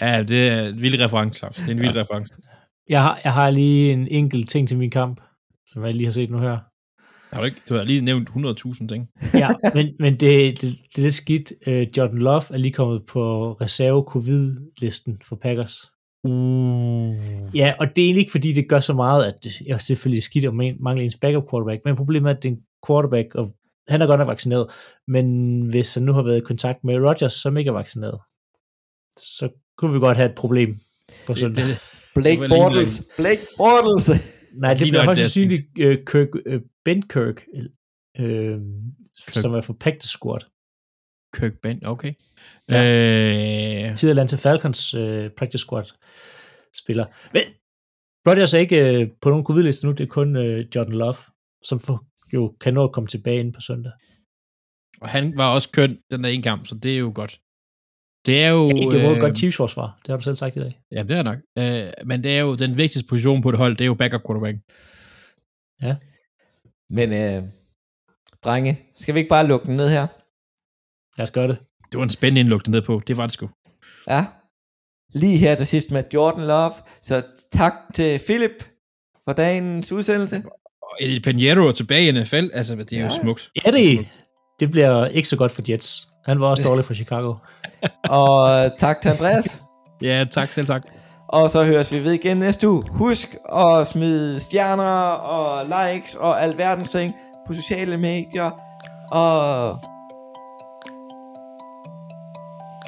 Ja, 0.00 0.22
det 0.22 0.48
er 0.48 0.68
en 0.68 0.82
vild 0.82 1.00
reference, 1.00 1.38
Claus. 1.38 1.56
Det 1.56 1.66
er 1.68 1.70
en 1.72 1.80
vild 1.80 1.96
reference. 1.96 2.34
jeg 2.88 3.02
har, 3.02 3.20
jeg 3.24 3.32
har 3.32 3.50
lige 3.50 3.92
en 3.92 4.08
enkelt 4.08 4.48
ting 4.50 4.68
til 4.68 4.78
min 4.78 4.90
kamp, 4.90 5.20
som 5.66 5.84
jeg 5.84 5.94
lige 5.94 6.04
har 6.04 6.12
set 6.12 6.30
nu 6.30 6.38
her. 6.38 6.58
Har 7.32 7.40
du, 7.40 7.46
ikke, 7.46 7.60
du 7.68 7.74
har 7.74 7.84
lige 7.84 8.00
nævnt 8.00 8.28
100.000 8.28 8.86
ting. 8.88 9.08
Ja, 9.34 9.48
men, 9.74 9.88
men 10.00 10.12
det, 10.12 10.20
det, 10.20 10.62
det 10.62 10.98
er 10.98 11.02
lidt 11.02 11.14
skidt. 11.14 11.52
Uh, 11.66 11.82
Jordan 11.98 12.18
Love 12.18 12.42
er 12.50 12.56
lige 12.56 12.72
kommet 12.72 13.06
på 13.06 13.52
reserve-covid-listen 13.52 15.18
for 15.24 15.36
Packers. 15.36 15.76
Uh. 16.24 17.56
Ja, 17.56 17.72
og 17.80 17.86
det 17.96 18.02
er 18.02 18.06
egentlig 18.06 18.20
ikke, 18.20 18.30
fordi 18.32 18.52
det 18.52 18.68
gør 18.68 18.80
så 18.80 18.92
meget, 18.92 19.24
at 19.24 19.46
jeg 19.66 19.74
er 19.74 19.78
selvfølgelig 19.78 20.22
skidt 20.22 20.44
om 20.46 20.60
en- 20.60 20.76
mangler 20.80 21.04
ens 21.04 21.18
backup 21.20 21.50
quarterback, 21.50 21.80
men 21.84 21.96
problemet 21.96 22.30
er, 22.30 22.34
at 22.36 22.42
det 22.42 22.48
er 22.48 22.52
en 22.52 22.60
quarterback, 22.86 23.34
og 23.34 23.50
han 23.88 24.02
er 24.02 24.06
godt 24.06 24.18
nok 24.18 24.28
vaccineret, 24.28 24.66
men 25.08 25.26
hvis 25.70 25.94
han 25.94 26.02
nu 26.02 26.12
har 26.12 26.22
været 26.22 26.36
i 26.36 26.40
kontakt 26.40 26.84
med 26.84 26.94
Rodgers, 27.08 27.32
som 27.32 27.56
ikke 27.56 27.68
er 27.68 27.72
vaccineret, 27.72 28.18
så 29.18 29.48
kunne 29.78 29.92
vi 29.92 29.98
godt 29.98 30.16
have 30.16 30.28
et 30.30 30.34
problem 30.34 30.68
på 31.26 31.32
Det, 31.32 31.38
søndag. 31.38 31.64
det, 31.64 31.78
Blake 32.14 32.40
Det 32.40 32.48
lige 32.48 32.48
Bortles. 32.48 33.08
Blake 33.16 33.40
Bortles. 33.56 34.10
Nej, 34.54 34.70
det 34.70 34.80
lige 34.80 34.90
bliver 34.90 35.04
højst 35.04 35.18
det, 35.18 35.26
sandsynligt 35.26 35.62
uh, 35.78 36.04
Kirk, 36.06 36.28
uh, 36.54 36.60
Ben 36.84 37.02
Kirk, 37.02 37.44
øh, 38.20 38.58
som 39.32 39.54
er 39.54 39.60
for 39.60 39.72
Packers 39.80 40.08
squad. 40.08 40.40
Kirk 41.36 41.52
Ben, 41.62 41.86
okay. 41.86 42.12
Ja. 42.68 43.90
Øh, 43.90 43.96
Tid 43.96 44.10
Atlanta 44.10 44.36
Falcons 44.36 44.94
uh, 44.94 45.26
practice 45.38 45.58
squad 45.64 45.84
spiller. 46.82 47.06
Men 47.32 47.42
Rodgers 48.28 48.54
er 48.54 48.58
ikke 48.58 49.00
uh, 49.00 49.08
på 49.22 49.28
nogen 49.28 49.44
covid-liste 49.44 49.86
nu, 49.86 49.92
det 49.92 50.00
er 50.04 50.06
kun 50.08 50.36
uh, 50.36 50.58
Jordan 50.76 50.92
Love, 50.92 51.16
som 51.64 51.80
for, 51.80 52.04
jo 52.34 52.56
kan 52.60 52.74
nå 52.74 52.84
at 52.84 52.92
komme 52.92 53.08
tilbage 53.08 53.40
ind 53.40 53.52
på 53.52 53.60
søndag. 53.60 53.92
og 55.00 55.08
han 55.08 55.36
var 55.36 55.54
også 55.54 55.70
køn 55.70 55.98
den 56.10 56.24
der 56.24 56.30
ene 56.30 56.42
kamp, 56.42 56.66
så 56.66 56.74
det 56.74 56.94
er 56.94 56.98
jo 56.98 57.12
godt. 57.14 57.40
Det 58.26 58.42
er 58.42 58.48
jo... 58.48 58.68
Ja, 58.68 58.72
det 58.74 59.02
var 59.02 59.10
et 59.10 59.14
øh, 59.14 59.20
godt 59.20 59.38
Chiefs 59.38 59.56
forsvar, 59.56 59.98
det 60.02 60.08
har 60.08 60.16
du 60.16 60.22
selv 60.22 60.36
sagt 60.36 60.56
i 60.56 60.60
dag. 60.60 60.80
Ja, 60.92 61.02
det 61.02 61.10
er 61.10 61.22
nok. 61.22 61.38
Øh, 61.58 62.06
men 62.06 62.24
det 62.24 62.36
er 62.36 62.40
jo 62.40 62.54
den 62.54 62.78
vigtigste 62.78 63.08
position 63.08 63.42
på 63.42 63.48
et 63.48 63.56
hold, 63.56 63.72
det 63.76 63.80
er 63.80 63.86
jo 63.86 63.94
backup 63.94 64.20
quarterback. 64.26 64.56
Men 66.90 67.12
øh, 67.12 67.42
drenge, 68.44 68.80
skal 68.94 69.14
vi 69.14 69.18
ikke 69.18 69.28
bare 69.28 69.46
lukke 69.46 69.66
den 69.66 69.76
ned 69.76 69.88
her? 69.90 70.06
Lad 71.18 71.22
os 71.22 71.30
gøre 71.30 71.48
det. 71.48 71.58
Det 71.92 71.98
var 71.98 72.04
en 72.04 72.10
spændende 72.10 72.40
indlugte 72.40 72.70
ned 72.70 72.82
på. 72.82 73.02
Det 73.06 73.16
var 73.16 73.22
det 73.22 73.32
sgu. 73.32 73.48
Ja. 74.08 74.26
Lige 75.14 75.36
her 75.38 75.54
til 75.54 75.66
sidst 75.66 75.90
med 75.90 76.04
Jordan 76.14 76.46
Love. 76.46 76.72
Så 77.02 77.26
tak 77.52 77.72
til 77.94 78.20
Philip 78.26 78.64
for 79.28 79.32
dagens 79.32 79.92
udsendelse. 79.92 80.42
Og 80.82 80.96
Eddie 81.00 81.20
Pinheiro 81.20 81.68
er 81.68 81.72
tilbage 81.72 82.08
i 82.08 82.12
NFL. 82.12 82.48
Altså, 82.52 82.74
det 82.76 82.92
er 82.92 83.00
jo 83.00 83.04
Ja. 83.06 83.20
smukt. 83.22 83.50
Ja, 83.66 83.70
det, 83.70 84.06
det 84.60 84.70
bliver 84.70 85.06
ikke 85.06 85.28
så 85.28 85.36
godt 85.36 85.52
for 85.52 85.62
Jets. 85.68 86.08
Han 86.26 86.40
var 86.40 86.46
også 86.46 86.62
dårlig 86.62 86.84
for 86.84 86.94
Chicago. 86.94 87.34
Og 88.08 88.70
tak 88.78 89.00
til 89.00 89.08
Andreas. 89.08 89.62
Ja, 90.02 90.24
tak 90.30 90.48
selv 90.48 90.66
tak. 90.66 90.82
Og 91.28 91.50
så 91.50 91.64
høres 91.64 91.92
vi 91.92 92.04
ved 92.04 92.12
igen 92.12 92.36
næste 92.36 92.68
uge. 92.68 92.82
Husk 92.90 93.36
at 93.56 93.86
smide 93.86 94.40
stjerner 94.40 95.10
og 95.10 95.66
likes 95.66 96.14
og 96.14 96.42
alverdens 96.42 96.90
ting 96.90 97.14
på 97.46 97.52
sociale 97.52 97.96
medier. 97.96 98.50
Og 99.10 99.78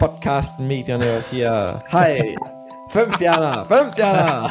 podcasten 0.00 0.68
medierne 0.68 1.04
og 1.16 1.22
siger 1.22 1.80
hej. 1.90 2.20
Fem 2.92 3.12
stjerner, 3.12 3.64
fem 3.64 3.92
stjerner. 3.92 4.48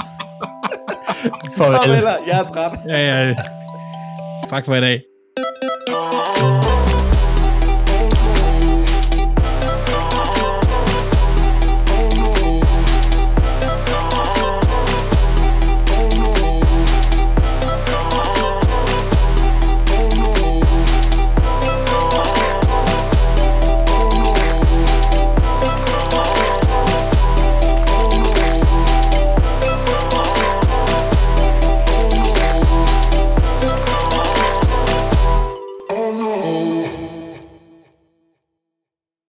Farvel. 1.58 1.78
Farvel, 1.78 2.04
jeg 2.28 2.40
er 2.40 2.44
træt. 2.44 2.80
Ja, 2.88 3.28
ja. 3.28 3.36
Tak 4.50 4.66
for 4.66 4.76
i 4.76 4.82
dag. 4.82 5.15